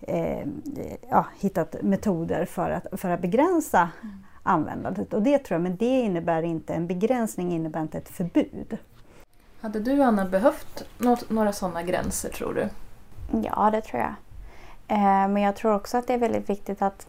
eh, 0.00 0.46
ja, 1.10 1.26
hittat 1.38 1.76
metoder 1.82 2.44
för 2.44 2.70
att, 2.70 3.00
för 3.00 3.10
att 3.10 3.20
begränsa 3.20 3.88
mm. 4.02 4.16
användandet. 4.42 5.14
Och 5.14 5.22
det 5.22 5.38
tror 5.38 5.54
jag, 5.54 5.62
men 5.62 5.76
det 5.76 6.00
innebär 6.00 6.42
inte, 6.42 6.74
en 6.74 6.86
begränsning 6.86 7.52
innebär 7.52 7.82
inte 7.82 7.98
ett 7.98 8.08
förbud. 8.08 8.78
Hade 9.60 9.80
du 9.80 10.02
Anna 10.02 10.24
behövt 10.24 10.84
något, 10.98 11.30
några 11.30 11.52
sådana 11.52 11.82
gränser 11.82 12.28
tror 12.28 12.54
du? 12.54 12.68
Ja, 13.42 13.70
det 13.70 13.80
tror 13.80 14.02
jag. 14.02 14.14
Eh, 14.88 15.28
men 15.28 15.36
jag 15.36 15.56
tror 15.56 15.74
också 15.74 15.98
att 15.98 16.06
det 16.06 16.14
är 16.14 16.18
väldigt 16.18 16.50
viktigt 16.50 16.82
att, 16.82 17.06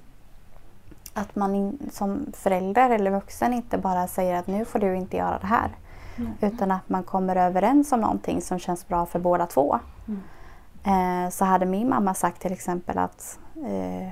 att 1.13 1.35
man 1.35 1.55
in, 1.55 1.89
som 1.91 2.25
förälder 2.33 2.89
eller 2.89 3.11
vuxen 3.11 3.53
inte 3.53 3.77
bara 3.77 4.07
säger 4.07 4.35
att 4.35 4.47
nu 4.47 4.65
får 4.65 4.79
du 4.79 4.95
inte 4.95 5.17
göra 5.17 5.39
det 5.39 5.47
här. 5.47 5.69
Mm. 6.17 6.31
Utan 6.41 6.71
att 6.71 6.89
man 6.89 7.03
kommer 7.03 7.35
överens 7.35 7.91
om 7.91 8.01
någonting 8.01 8.41
som 8.41 8.59
känns 8.59 8.87
bra 8.87 9.05
för 9.05 9.19
båda 9.19 9.45
två. 9.45 9.79
Mm. 10.07 10.21
Eh, 10.83 11.29
så 11.29 11.45
hade 11.45 11.65
min 11.65 11.89
mamma 11.89 12.13
sagt 12.13 12.41
till 12.41 12.53
exempel 12.53 12.97
att 12.97 13.39
eh, 13.65 14.09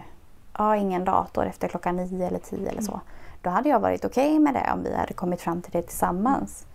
ja, 0.57 0.75
ingen 0.75 1.05
dator 1.05 1.45
efter 1.45 1.67
klockan 1.67 1.95
nio 1.95 2.27
eller 2.27 2.39
tio 2.39 2.69
eller 2.69 2.81
så. 2.81 2.91
Mm. 2.91 3.05
Då 3.41 3.49
hade 3.49 3.69
jag 3.69 3.79
varit 3.79 4.05
okej 4.05 4.27
okay 4.27 4.39
med 4.39 4.53
det 4.53 4.71
om 4.73 4.83
vi 4.83 4.95
hade 4.95 5.13
kommit 5.13 5.41
fram 5.41 5.61
till 5.61 5.71
det 5.71 5.81
tillsammans. 5.81 6.65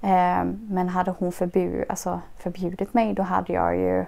Eh, 0.00 0.44
men 0.68 0.88
hade 0.88 1.14
hon 1.18 1.32
förbjud, 1.32 1.84
alltså 1.88 2.20
förbjudit 2.38 2.94
mig 2.94 3.14
då 3.14 3.22
hade 3.22 3.52
jag 3.52 3.76
ju 3.76 4.04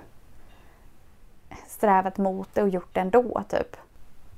strävat 1.69 2.19
mot 2.19 2.49
det 2.53 2.63
och 2.63 2.69
gjort 2.69 2.95
det 2.95 3.01
ändå. 3.01 3.43
Typ. 3.49 3.77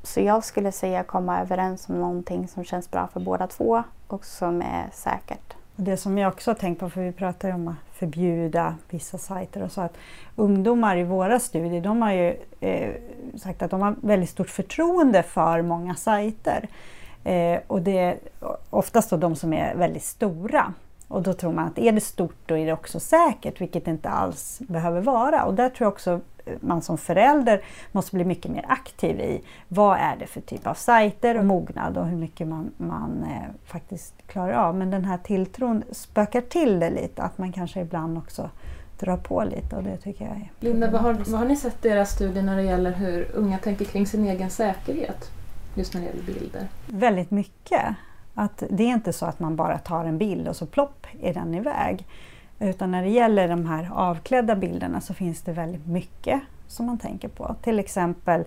Så 0.03 0.21
jag 0.21 0.45
skulle 0.45 0.73
säga 0.73 1.03
komma 1.03 1.41
överens 1.41 1.89
om 1.89 2.01
någonting 2.01 2.49
som 2.49 2.65
känns 2.65 2.91
bra 2.91 3.09
för 3.13 3.21
båda 3.21 3.47
två 3.47 3.83
och 4.07 4.25
som 4.25 4.63
är 4.63 4.89
säkert. 4.93 5.57
Det 5.77 5.97
som 5.97 6.19
jag 6.19 6.33
också 6.33 6.51
har 6.51 6.55
tänkt 6.57 6.81
på, 6.81 6.91
för 6.91 7.01
vi 7.01 7.13
pratar 7.13 7.49
ju 7.49 7.55
om 7.55 7.69
att 7.69 7.77
förbjuda 7.93 8.75
vissa 8.91 9.19
sajter 9.19 9.63
och 9.63 9.73
så, 9.73 9.81
att 9.81 9.97
ungdomar 10.37 10.97
i 10.97 11.05
våra 11.05 11.39
studier, 11.39 11.81
de 11.81 12.03
har 12.03 12.13
ju 12.13 12.37
eh, 12.61 12.95
sagt 13.37 13.63
att 13.63 13.71
de 13.71 13.81
har 13.81 13.95
väldigt 14.01 14.31
stort 14.31 14.51
förtroende 14.51 15.23
för 15.23 15.63
många 15.63 15.95
sajter. 15.95 16.69
Eh, 17.25 17.61
och 17.67 17.83
det 17.83 17.99
är 17.99 18.19
oftast 18.71 19.11
då 19.11 19.17
de 19.17 19.37
som 19.37 19.53
är 19.53 19.75
väldigt 19.75 20.05
stora. 20.05 20.73
Och 21.09 21.23
då 21.23 21.33
tror 21.33 21.53
man 21.53 21.67
att 21.67 21.79
är 21.79 21.93
det 21.93 22.01
stort 22.01 22.37
då 22.47 22.57
är 22.57 22.67
det 22.67 22.73
också 22.73 23.01
säkert, 23.01 23.61
vilket 23.61 23.85
det 23.85 23.91
inte 23.91 24.09
alls 24.09 24.59
behöver 24.59 25.01
vara. 25.01 25.45
Och 25.45 25.55
där 25.55 25.69
tror 25.69 25.87
jag 25.87 25.93
också 25.93 26.21
man 26.61 26.83
som 26.83 26.99
förälder 26.99 27.61
måste 27.93 28.17
bli 28.17 28.25
mycket 28.25 28.51
mer 28.51 28.65
aktiv 28.69 29.21
i 29.21 29.43
vad 29.69 29.99
är 29.99 30.17
det 30.17 30.27
för 30.27 30.41
typ 30.41 30.67
av 30.67 30.75
sajter 30.75 31.39
och 31.39 31.45
mognad 31.45 31.99
och 31.99 32.07
hur 32.07 32.17
mycket 32.17 32.49
man, 32.49 32.71
man 32.77 33.23
eh, 33.23 33.55
faktiskt 33.65 34.15
klarar 34.27 34.53
av. 34.53 34.75
Men 34.77 34.91
den 34.91 35.05
här 35.05 35.19
tilltron 35.19 35.83
spökar 35.93 36.41
till 36.41 36.81
det 36.81 36.91
lite, 36.91 37.23
att 37.23 37.39
man 37.39 37.53
kanske 37.53 37.81
ibland 37.81 38.19
också 38.19 38.51
drar 38.99 39.17
på 39.17 39.45
lite 39.45 39.77
och 39.77 39.83
det 39.83 39.97
tycker 39.97 40.25
jag 40.25 40.35
är 40.35 40.51
Linda, 40.61 40.91
vad 40.91 41.01
har, 41.01 41.13
vad 41.13 41.41
har 41.41 41.47
ni 41.47 41.57
sett 41.57 41.85
i 41.85 41.89
era 41.89 42.07
studier 42.07 42.43
när 42.43 42.57
det 42.57 42.63
gäller 42.63 42.93
hur 42.93 43.31
unga 43.35 43.59
tänker 43.59 43.85
kring 43.85 44.07
sin 44.07 44.25
egen 44.25 44.51
säkerhet? 44.51 45.31
Just 45.75 45.95
när 45.95 46.01
det 46.01 46.07
gäller 46.07 46.23
bilder. 46.23 46.69
Väldigt 46.87 47.31
mycket. 47.31 47.83
Att 48.35 48.63
det 48.71 48.83
är 48.83 48.89
inte 48.89 49.13
så 49.13 49.27
att 49.27 49.41
man 49.41 49.57
bara 49.57 49.79
tar 49.79 50.05
en 50.05 50.19
bild 50.19 50.49
och 50.49 50.57
så 50.57 50.67
plopp 50.67 51.07
är 51.23 51.35
den 51.35 51.55
iväg. 51.55 52.07
Utan 52.59 52.91
när 52.91 53.03
det 53.03 53.09
gäller 53.09 53.49
de 53.49 53.67
här 53.67 53.91
avklädda 53.93 54.57
bilderna 54.57 55.01
så 55.01 55.15
finns 55.15 55.43
det 55.43 55.53
väldigt 55.53 55.87
mycket 55.87 56.41
som 56.67 56.87
man 56.87 56.99
tänker 56.99 57.29
på. 57.29 57.55
Till 57.63 57.79
exempel 57.79 58.45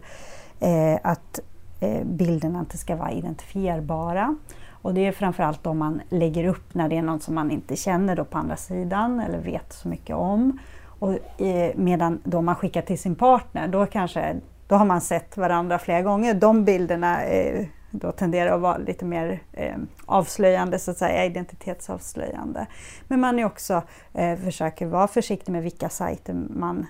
eh, 0.60 1.00
att 1.04 1.40
eh, 1.80 2.04
bilderna 2.04 2.60
inte 2.60 2.78
ska 2.78 2.96
vara 2.96 3.12
identifierbara. 3.12 4.36
Och 4.82 4.94
det 4.94 5.06
är 5.06 5.12
framförallt 5.12 5.68
om 5.68 5.78
man 5.78 6.02
lägger 6.10 6.46
upp 6.46 6.74
när 6.74 6.90
det 6.90 6.98
är 6.98 7.02
någon 7.02 7.20
som 7.20 7.36
man 7.36 7.52
inte 7.52 7.76
känner 7.76 8.16
då 8.16 8.26
på 8.26 8.38
andra 8.38 8.56
sidan 8.56 9.20
eller 9.20 9.40
vet 9.40 9.74
så 9.74 9.88
mycket 9.88 10.16
om. 10.16 10.60
Och, 11.00 11.42
eh, 11.42 11.72
medan 11.76 12.22
då 12.24 12.42
man 12.42 12.56
skickar 12.56 12.82
till 12.82 13.00
sin 13.00 13.16
partner, 13.16 13.68
då 13.68 13.86
kanske 13.86 14.36
då 14.68 14.76
har 14.76 14.86
man 14.86 15.02
sett 15.02 15.38
varandra 15.38 15.80
flera 15.80 16.02
gånger. 16.02 16.34
De 16.34 16.66
bilderna 16.66 17.24
eh, 17.24 17.66
då 17.92 18.12
tenderar 18.12 18.56
att 18.56 18.62
vara 18.62 18.78
lite 18.78 19.06
mer 19.06 19.40
eh, 19.54 19.78
avslöjande, 20.06 20.80
så 20.80 20.92
att 20.92 20.98
säga, 20.98 21.26
identitetsavslöjande. 21.26 22.66
Men 23.08 23.20
man 23.20 23.40
är 23.40 23.46
också 23.46 23.84
eh, 24.14 24.40
försöker 24.40 24.86
vara 24.86 25.08
försiktig 25.08 25.52
med 25.52 25.64
vilka 25.64 25.90
sajter 25.90 26.34
man 26.34 26.88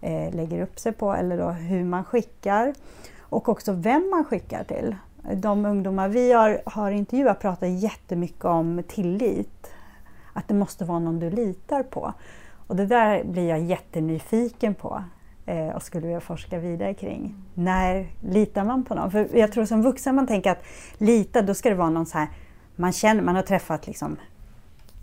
eh, 0.00 0.34
lägger 0.34 0.62
upp 0.62 0.78
sig 0.78 0.92
på 0.92 1.12
eller 1.12 1.38
då 1.38 1.48
hur 1.48 1.84
man 1.84 2.04
skickar 2.04 2.74
och 3.20 3.48
också 3.48 3.72
vem 3.72 4.10
man 4.10 4.24
skickar 4.24 4.64
till. 4.64 4.96
De 5.34 5.64
ungdomar 5.66 6.08
vi 6.08 6.32
har, 6.32 6.62
har 6.66 6.90
intervjuat 6.90 7.40
pratar 7.40 7.66
jättemycket 7.66 8.44
om 8.44 8.82
tillit. 8.88 9.72
Att 10.32 10.48
det 10.48 10.54
måste 10.54 10.84
vara 10.84 10.98
någon 10.98 11.20
du 11.20 11.30
litar 11.30 11.82
på. 11.82 12.12
Och 12.66 12.76
det 12.76 12.86
där 12.86 13.24
blir 13.24 13.48
jag 13.48 13.60
jättenyfiken 13.60 14.74
på 14.74 15.02
Eh, 15.48 15.68
och 15.68 15.82
skulle 15.82 16.06
vilja 16.06 16.20
forska 16.20 16.58
vidare 16.58 16.94
kring. 16.94 17.34
När 17.54 18.06
litar 18.20 18.64
man 18.64 18.84
på 18.84 18.94
någon? 18.94 19.10
För 19.10 19.28
jag 19.32 19.52
tror 19.52 19.64
som 19.64 19.82
vuxen 19.82 20.14
man 20.14 20.26
tänker 20.26 20.50
att 20.50 20.64
lita, 20.98 21.42
då 21.42 21.54
ska 21.54 21.68
det 21.68 21.74
vara 21.74 21.90
någon 21.90 22.06
så 22.06 22.18
här, 22.18 22.28
man 22.76 22.92
känner, 22.92 23.22
man 23.22 23.36
har 23.36 23.42
träffat 23.42 23.86
liksom 23.86 24.16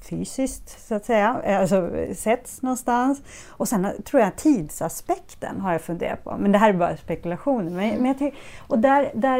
fysiskt 0.02 0.88
så 0.88 0.96
att 0.96 1.06
säga, 1.06 1.41
eh, 1.43 1.60
alltså 1.60 1.89
setts 2.16 2.62
någonstans. 2.62 3.22
Och 3.50 3.68
sen 3.68 3.88
tror 4.04 4.22
jag 4.22 4.36
tidsaspekten 4.36 5.62
har 5.62 5.72
jag 5.72 5.82
funderat 5.82 6.24
på, 6.24 6.38
men 6.39 6.52
det 6.52 6.58
här 6.58 6.70
är 6.70 6.74
bara 6.74 6.98
spekulationer. 6.98 7.72
Men, 7.72 8.04
men 8.04 8.16
jag, 8.20 8.36
och 8.60 8.80
där, 8.80 9.12
där, 9.14 9.39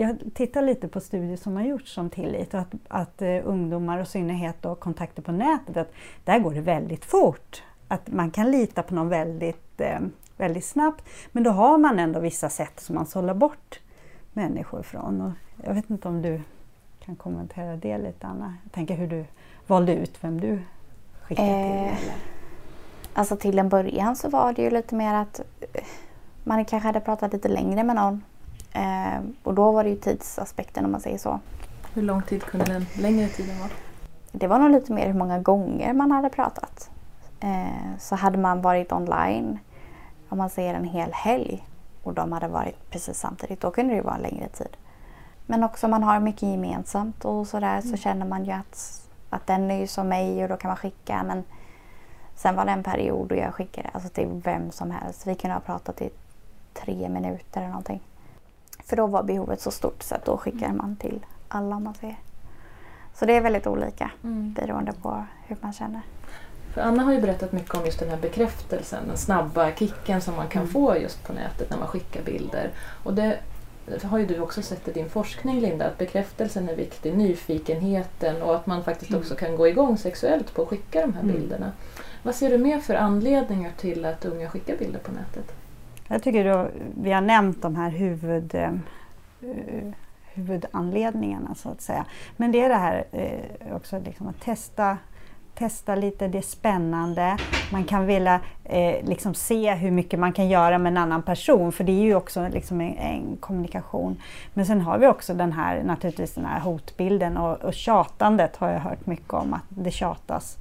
jag 0.00 0.16
tittar 0.34 0.62
lite 0.62 0.88
på 0.88 1.00
studier 1.00 1.36
som 1.36 1.56
har 1.56 1.62
gjorts 1.62 1.98
om 1.98 2.10
tillit 2.10 2.54
och 2.54 2.60
att, 2.60 2.74
att 2.88 3.22
uh, 3.22 3.40
ungdomar 3.44 3.98
och 3.98 4.06
i 4.06 4.10
synnerhet 4.10 4.56
då, 4.60 4.74
kontakter 4.74 5.22
på 5.22 5.32
nätet, 5.32 5.76
att 5.76 5.92
där 6.24 6.38
går 6.38 6.54
det 6.54 6.60
väldigt 6.60 7.04
fort. 7.04 7.62
Att 7.88 8.12
man 8.12 8.30
kan 8.30 8.50
lita 8.50 8.82
på 8.82 8.94
någon 8.94 9.08
väldigt 9.08 9.80
uh, 9.80 10.06
väldigt 10.40 10.64
snabbt. 10.64 11.04
Men 11.32 11.42
då 11.42 11.50
har 11.50 11.78
man 11.78 11.98
ändå 11.98 12.20
vissa 12.20 12.48
sätt 12.48 12.80
som 12.80 12.94
man 12.94 13.06
sållar 13.06 13.34
bort 13.34 13.80
människor 14.32 14.82
från. 14.82 15.20
Och 15.20 15.32
jag 15.66 15.74
vet 15.74 15.90
inte 15.90 16.08
om 16.08 16.22
du 16.22 16.40
kan 17.04 17.16
kommentera 17.16 17.76
det 17.76 17.98
lite 17.98 18.26
Anna? 18.26 18.54
Jag 18.62 18.72
tänker 18.72 18.94
hur 18.94 19.06
du 19.06 19.24
valde 19.66 19.94
ut 19.94 20.24
vem 20.24 20.40
du 20.40 20.58
skickade 21.22 21.48
eh, 21.48 21.96
till? 21.96 22.04
Eller? 22.04 22.16
Alltså 23.14 23.36
till 23.36 23.58
en 23.58 23.68
början 23.68 24.16
så 24.16 24.28
var 24.28 24.52
det 24.52 24.62
ju 24.62 24.70
lite 24.70 24.94
mer 24.94 25.14
att 25.14 25.40
eh, 25.72 25.82
man 26.44 26.64
kanske 26.64 26.86
hade 26.86 27.00
pratat 27.00 27.32
lite 27.32 27.48
längre 27.48 27.84
med 27.84 27.96
någon. 27.96 28.24
Eh, 28.72 29.20
och 29.42 29.54
då 29.54 29.72
var 29.72 29.84
det 29.84 29.90
ju 29.90 29.96
tidsaspekten 29.96 30.84
om 30.84 30.92
man 30.92 31.00
säger 31.00 31.18
så. 31.18 31.40
Hur 31.94 32.02
lång 32.02 32.22
tid 32.22 32.42
kunde 32.42 32.72
den 32.72 32.86
längre 32.98 33.28
tiden 33.28 33.58
vara? 33.58 33.70
Det 34.32 34.46
var 34.46 34.58
nog 34.58 34.70
lite 34.70 34.92
mer 34.92 35.06
hur 35.06 35.18
många 35.18 35.38
gånger 35.38 35.92
man 35.92 36.10
hade 36.10 36.28
pratat. 36.28 36.90
Eh, 37.40 37.98
så 37.98 38.14
hade 38.14 38.38
man 38.38 38.62
varit 38.62 38.92
online 38.92 39.58
om 40.30 40.38
man 40.38 40.50
säger 40.50 40.74
en 40.74 40.84
hel 40.84 41.12
helg 41.12 41.66
och 42.02 42.14
de 42.14 42.32
hade 42.32 42.48
varit 42.48 42.90
precis 42.90 43.18
samtidigt, 43.18 43.60
då 43.60 43.70
kunde 43.70 43.94
det 43.94 44.02
vara 44.02 44.14
en 44.14 44.22
längre 44.22 44.48
tid. 44.48 44.76
Men 45.46 45.64
också 45.64 45.86
om 45.86 45.90
man 45.90 46.02
har 46.02 46.20
mycket 46.20 46.42
gemensamt 46.42 47.24
och 47.24 47.46
sådär 47.46 47.78
mm. 47.78 47.82
så 47.82 47.96
känner 47.96 48.26
man 48.26 48.44
ju 48.44 48.52
att, 48.52 49.08
att 49.30 49.46
den 49.46 49.70
är 49.70 49.78
ju 49.78 49.86
som 49.86 50.08
mig 50.08 50.42
och 50.42 50.48
då 50.48 50.56
kan 50.56 50.68
man 50.68 50.76
skicka. 50.76 51.22
Men 51.22 51.44
sen 52.34 52.56
var 52.56 52.64
det 52.64 52.70
en 52.70 52.82
period 52.82 53.28
då 53.28 53.34
jag 53.34 53.54
skickade 53.54 53.90
alltså 53.92 54.08
till 54.08 54.28
vem 54.44 54.70
som 54.70 54.90
helst. 54.90 55.26
Vi 55.26 55.34
kunde 55.34 55.54
ha 55.54 55.60
pratat 55.60 56.02
i 56.02 56.10
tre 56.74 57.08
minuter 57.08 57.60
eller 57.60 57.68
någonting. 57.68 58.00
För 58.84 58.96
då 58.96 59.06
var 59.06 59.22
behovet 59.22 59.60
så 59.60 59.70
stort 59.70 60.02
så 60.02 60.14
att 60.14 60.24
då 60.24 60.36
skickade 60.36 60.72
man 60.72 60.96
till 60.96 61.26
alla 61.48 61.76
om 61.76 61.84
man 61.84 61.94
säger. 61.94 62.16
Så 63.14 63.26
det 63.26 63.36
är 63.36 63.40
väldigt 63.40 63.66
olika 63.66 64.10
mm. 64.24 64.52
beroende 64.52 64.92
på 64.92 65.24
hur 65.46 65.56
man 65.60 65.72
känner. 65.72 66.00
För 66.74 66.80
Anna 66.80 67.02
har 67.02 67.12
ju 67.12 67.20
berättat 67.20 67.52
mycket 67.52 67.74
om 67.74 67.84
just 67.86 67.98
den 68.00 68.08
här 68.08 68.16
bekräftelsen, 68.16 69.08
den 69.08 69.16
snabba 69.16 69.72
kicken 69.72 70.20
som 70.20 70.36
man 70.36 70.48
kan 70.48 70.62
Mm. 70.62 70.72
få 70.72 70.96
just 70.96 71.24
på 71.26 71.32
nätet 71.32 71.70
när 71.70 71.78
man 71.78 71.86
skickar 71.88 72.22
bilder. 72.22 72.70
Och 73.04 73.14
det 73.14 73.38
har 74.02 74.18
ju 74.18 74.26
du 74.26 74.40
också 74.40 74.62
sett 74.62 74.88
i 74.88 74.92
din 74.92 75.08
forskning 75.10 75.60
Linda, 75.60 75.86
att 75.86 75.98
bekräftelsen 75.98 76.68
är 76.68 76.76
viktig, 76.76 77.16
nyfikenheten 77.16 78.42
och 78.42 78.54
att 78.56 78.66
man 78.66 78.84
faktiskt 78.84 79.10
Mm. 79.10 79.20
också 79.22 79.34
kan 79.34 79.56
gå 79.56 79.68
igång 79.68 79.98
sexuellt 79.98 80.54
på 80.54 80.62
att 80.62 80.68
skicka 80.68 81.00
de 81.00 81.12
här 81.14 81.22
Mm. 81.22 81.32
bilderna. 81.36 81.72
Vad 82.22 82.34
ser 82.34 82.50
du 82.50 82.58
mer 82.58 82.78
för 82.78 82.94
anledningar 82.94 83.70
till 83.76 84.04
att 84.04 84.24
unga 84.24 84.50
skickar 84.50 84.76
bilder 84.76 84.98
på 84.98 85.12
nätet? 85.12 85.52
Jag 86.08 86.22
tycker 86.22 86.44
då, 86.44 86.68
vi 87.02 87.12
har 87.12 87.20
nämnt 87.20 87.62
de 87.62 87.76
här 87.76 87.90
huvud, 87.90 88.54
eh, 88.54 88.70
huvudanledningarna 90.34 91.54
så 91.54 91.68
att 91.68 91.80
säga. 91.80 92.04
Men 92.36 92.52
det 92.52 92.60
är 92.60 92.68
det 92.68 92.74
här 92.74 93.04
eh, 93.12 93.76
också 93.76 93.98
liksom 94.04 94.28
att 94.28 94.40
testa, 94.40 94.98
testa 95.60 95.94
lite, 95.94 96.28
det 96.28 96.38
är 96.38 96.42
spännande. 96.42 97.36
Man 97.72 97.84
kan 97.84 98.06
vilja 98.06 98.40
eh, 98.64 99.04
liksom 99.04 99.34
se 99.34 99.74
hur 99.74 99.90
mycket 99.90 100.18
man 100.18 100.32
kan 100.32 100.48
göra 100.48 100.78
med 100.78 100.90
en 100.90 100.96
annan 100.96 101.22
person 101.22 101.72
för 101.72 101.84
det 101.84 101.92
är 101.92 102.02
ju 102.02 102.14
också 102.14 102.48
liksom 102.48 102.80
en, 102.80 102.96
en 102.98 103.36
kommunikation. 103.40 104.16
Men 104.54 104.66
sen 104.66 104.80
har 104.80 104.98
vi 104.98 105.06
också 105.06 105.34
den 105.34 105.52
här, 105.52 105.82
naturligtvis 105.82 106.34
den 106.34 106.44
här 106.44 106.60
hotbilden 106.60 107.36
och, 107.36 107.56
och 107.56 107.74
tjatandet 107.74 108.56
har 108.56 108.70
jag 108.70 108.80
hört 108.80 109.06
mycket 109.06 109.32
om, 109.32 109.54
att 109.54 109.64
det 109.68 109.90
tjatas. 109.90 110.58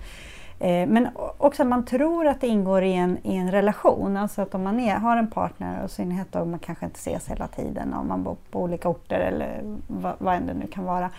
Eh, 0.60 0.88
Men 0.88 1.08
också 1.38 1.62
att 1.62 1.70
man 1.70 1.86
tror 1.86 2.28
att 2.28 2.42
det 2.42 2.48
ingår 2.48 2.84
i 2.84 2.94
en, 2.94 3.18
i 3.24 3.36
en 3.36 3.52
relation. 3.52 4.18
Alltså 4.18 4.42
att 4.42 4.56
om 4.56 4.64
man 4.64 4.80
är, 4.80 4.96
har 4.96 5.18
en 5.18 5.30
partner, 5.30 5.80
och 5.80 5.90
i 5.90 5.94
synnerhet 5.94 6.36
om 6.36 6.52
man 6.52 6.60
kanske 6.60 6.86
inte 6.86 6.98
ses 6.98 7.30
hela 7.30 7.48
tiden, 7.48 7.94
om 7.94 8.08
man 8.08 8.24
bor 8.24 8.38
på 8.52 8.62
olika 8.62 8.90
orter 8.90 9.20
eller 9.20 9.62
vad, 9.88 10.14
vad 10.18 10.36
än 10.36 10.48
det 10.48 10.54
nu 10.54 10.68
kan 10.68 10.86
vara. 10.86 11.10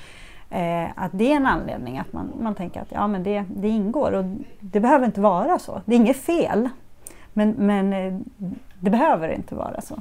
Eh, 0.51 0.89
att 0.95 1.11
det 1.15 1.33
är 1.33 1.37
en 1.37 1.47
anledning 1.47 1.99
att 1.99 2.13
man, 2.13 2.33
man 2.41 2.55
tänker 2.55 2.81
att 2.81 2.93
ja, 2.93 3.07
men 3.07 3.23
det, 3.23 3.45
det 3.49 3.69
ingår 3.69 4.13
och 4.13 4.25
det 4.61 4.81
behöver 4.81 5.07
inte 5.07 5.21
vara 5.21 5.59
så. 5.59 5.83
Det 5.85 5.95
är 5.95 5.97
inget 5.97 6.17
fel. 6.17 6.69
Men, 7.33 7.51
men 7.51 7.93
eh, 7.93 8.19
det 8.81 8.91
behöver 8.91 9.29
inte 9.29 9.55
vara 9.55 9.81
så. 9.81 9.99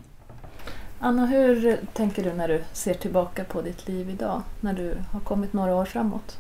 Anna, 1.00 1.26
hur 1.26 1.80
tänker 1.94 2.24
du 2.24 2.34
när 2.34 2.48
du 2.48 2.64
ser 2.74 2.94
tillbaka 2.94 3.44
på 3.44 3.62
ditt 3.62 3.88
liv 3.88 4.10
idag? 4.10 4.42
När 4.62 4.74
du 4.74 4.98
har 5.12 5.20
kommit 5.20 5.54
några 5.54 5.76
år 5.76 5.86
framåt? 5.86 6.38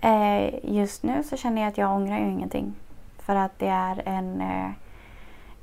Eh, 0.00 0.74
just 0.74 1.02
nu 1.02 1.22
så 1.22 1.36
känner 1.36 1.62
jag 1.62 1.68
att 1.68 1.78
jag 1.78 1.94
ångrar 1.94 2.18
ju 2.18 2.30
ingenting. 2.30 2.74
För 3.18 3.34
att 3.34 3.58
det 3.58 3.68
är 3.68 4.02
en, 4.06 4.40
eh, 4.40 4.70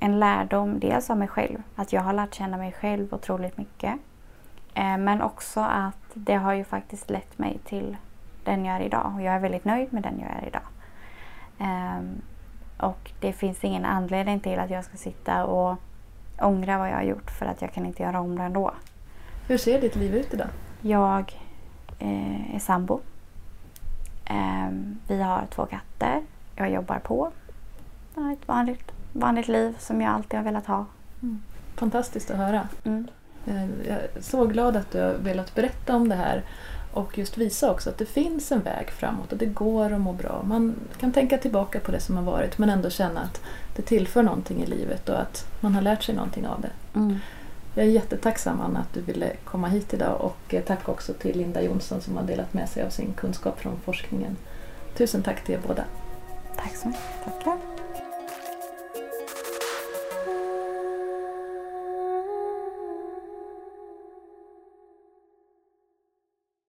en 0.00 0.20
lärdom 0.20 0.80
dels 0.80 1.10
av 1.10 1.18
mig 1.18 1.28
själv. 1.28 1.62
Att 1.76 1.92
jag 1.92 2.00
har 2.00 2.12
lärt 2.12 2.34
känna 2.34 2.56
mig 2.56 2.72
själv 2.72 3.14
otroligt 3.14 3.58
mycket. 3.58 3.94
Eh, 4.74 4.98
men 4.98 5.22
också 5.22 5.60
att 5.60 6.03
det 6.14 6.34
har 6.34 6.52
ju 6.52 6.64
faktiskt 6.64 7.10
lett 7.10 7.38
mig 7.38 7.58
till 7.64 7.96
den 8.44 8.64
jag 8.64 8.76
är 8.76 8.80
idag. 8.80 9.12
Och 9.14 9.22
jag 9.22 9.34
är 9.34 9.40
väldigt 9.40 9.64
nöjd 9.64 9.92
med 9.92 10.02
den 10.02 10.20
jag 10.20 10.30
är 10.42 10.48
idag. 10.48 10.62
Ehm, 11.58 12.22
och 12.76 13.12
det 13.20 13.32
finns 13.32 13.64
ingen 13.64 13.84
anledning 13.84 14.40
till 14.40 14.58
att 14.58 14.70
jag 14.70 14.84
ska 14.84 14.96
sitta 14.96 15.44
och 15.44 15.76
ångra 16.38 16.78
vad 16.78 16.88
jag 16.88 16.94
har 16.94 17.02
gjort. 17.02 17.30
För 17.30 17.46
att 17.46 17.62
jag 17.62 17.72
kan 17.72 17.86
inte 17.86 18.02
göra 18.02 18.20
om 18.20 18.38
det 18.38 18.44
ändå. 18.44 18.74
Hur 19.48 19.58
ser 19.58 19.80
ditt 19.80 19.96
liv 19.96 20.14
ut 20.14 20.34
idag? 20.34 20.48
Jag 20.80 21.40
eh, 21.98 22.54
är 22.54 22.58
sambo. 22.58 23.00
Ehm, 24.24 24.98
vi 25.08 25.22
har 25.22 25.46
två 25.50 25.66
katter. 25.66 26.22
Jag 26.56 26.70
jobbar 26.70 26.98
på. 26.98 27.30
Jag 28.14 28.32
ett 28.32 28.48
vanligt, 28.48 28.92
vanligt 29.12 29.48
liv 29.48 29.76
som 29.78 30.00
jag 30.00 30.12
alltid 30.12 30.38
har 30.38 30.44
velat 30.44 30.66
ha. 30.66 30.86
Fantastiskt 31.74 32.30
att 32.30 32.36
höra. 32.36 32.68
Mm. 32.84 33.08
Eh, 33.46 33.64
Jag 33.88 33.96
är 33.96 34.08
så 34.20 34.44
glad 34.44 34.76
att 34.76 34.90
du 34.90 35.00
har 35.00 35.12
velat 35.12 35.54
berätta 35.54 35.96
om 35.96 36.08
det 36.08 36.14
här 36.14 36.42
och 36.92 37.18
just 37.18 37.38
visa 37.38 37.70
också 37.70 37.90
att 37.90 37.98
det 37.98 38.06
finns 38.06 38.52
en 38.52 38.60
väg 38.62 38.90
framåt 38.90 39.32
och 39.32 39.38
det 39.38 39.46
går 39.46 39.92
att 39.92 40.00
må 40.00 40.12
bra. 40.12 40.42
Man 40.46 40.74
kan 41.00 41.12
tänka 41.12 41.38
tillbaka 41.38 41.80
på 41.80 41.92
det 41.92 42.00
som 42.00 42.16
har 42.16 42.22
varit 42.22 42.58
men 42.58 42.70
ändå 42.70 42.90
känna 42.90 43.20
att 43.20 43.40
det 43.76 43.82
tillför 43.82 44.22
någonting 44.22 44.62
i 44.62 44.66
livet 44.66 45.08
och 45.08 45.20
att 45.20 45.46
man 45.60 45.74
har 45.74 45.82
lärt 45.82 46.02
sig 46.02 46.14
någonting 46.14 46.46
av 46.46 46.60
det. 46.60 46.70
Mm. 46.94 47.18
Jag 47.74 47.86
är 47.86 47.90
jättetacksam 47.90 48.60
Anna 48.60 48.80
att 48.80 48.94
du 48.94 49.00
ville 49.00 49.32
komma 49.44 49.68
hit 49.68 49.94
idag 49.94 50.20
och 50.20 50.54
eh, 50.54 50.62
tack 50.62 50.88
också 50.88 51.12
till 51.12 51.38
Linda 51.38 51.62
Jonsson 51.62 52.00
som 52.00 52.16
har 52.16 52.24
delat 52.24 52.54
med 52.54 52.68
sig 52.68 52.82
av 52.82 52.90
sin 52.90 53.12
kunskap 53.12 53.60
från 53.60 53.80
forskningen. 53.84 54.36
Tusen 54.96 55.22
tack 55.22 55.44
till 55.44 55.54
er 55.54 55.60
båda. 55.66 55.84
Tack 56.56 56.76
så 56.76 56.88
mycket. 56.88 57.24
Tackar. 57.24 57.73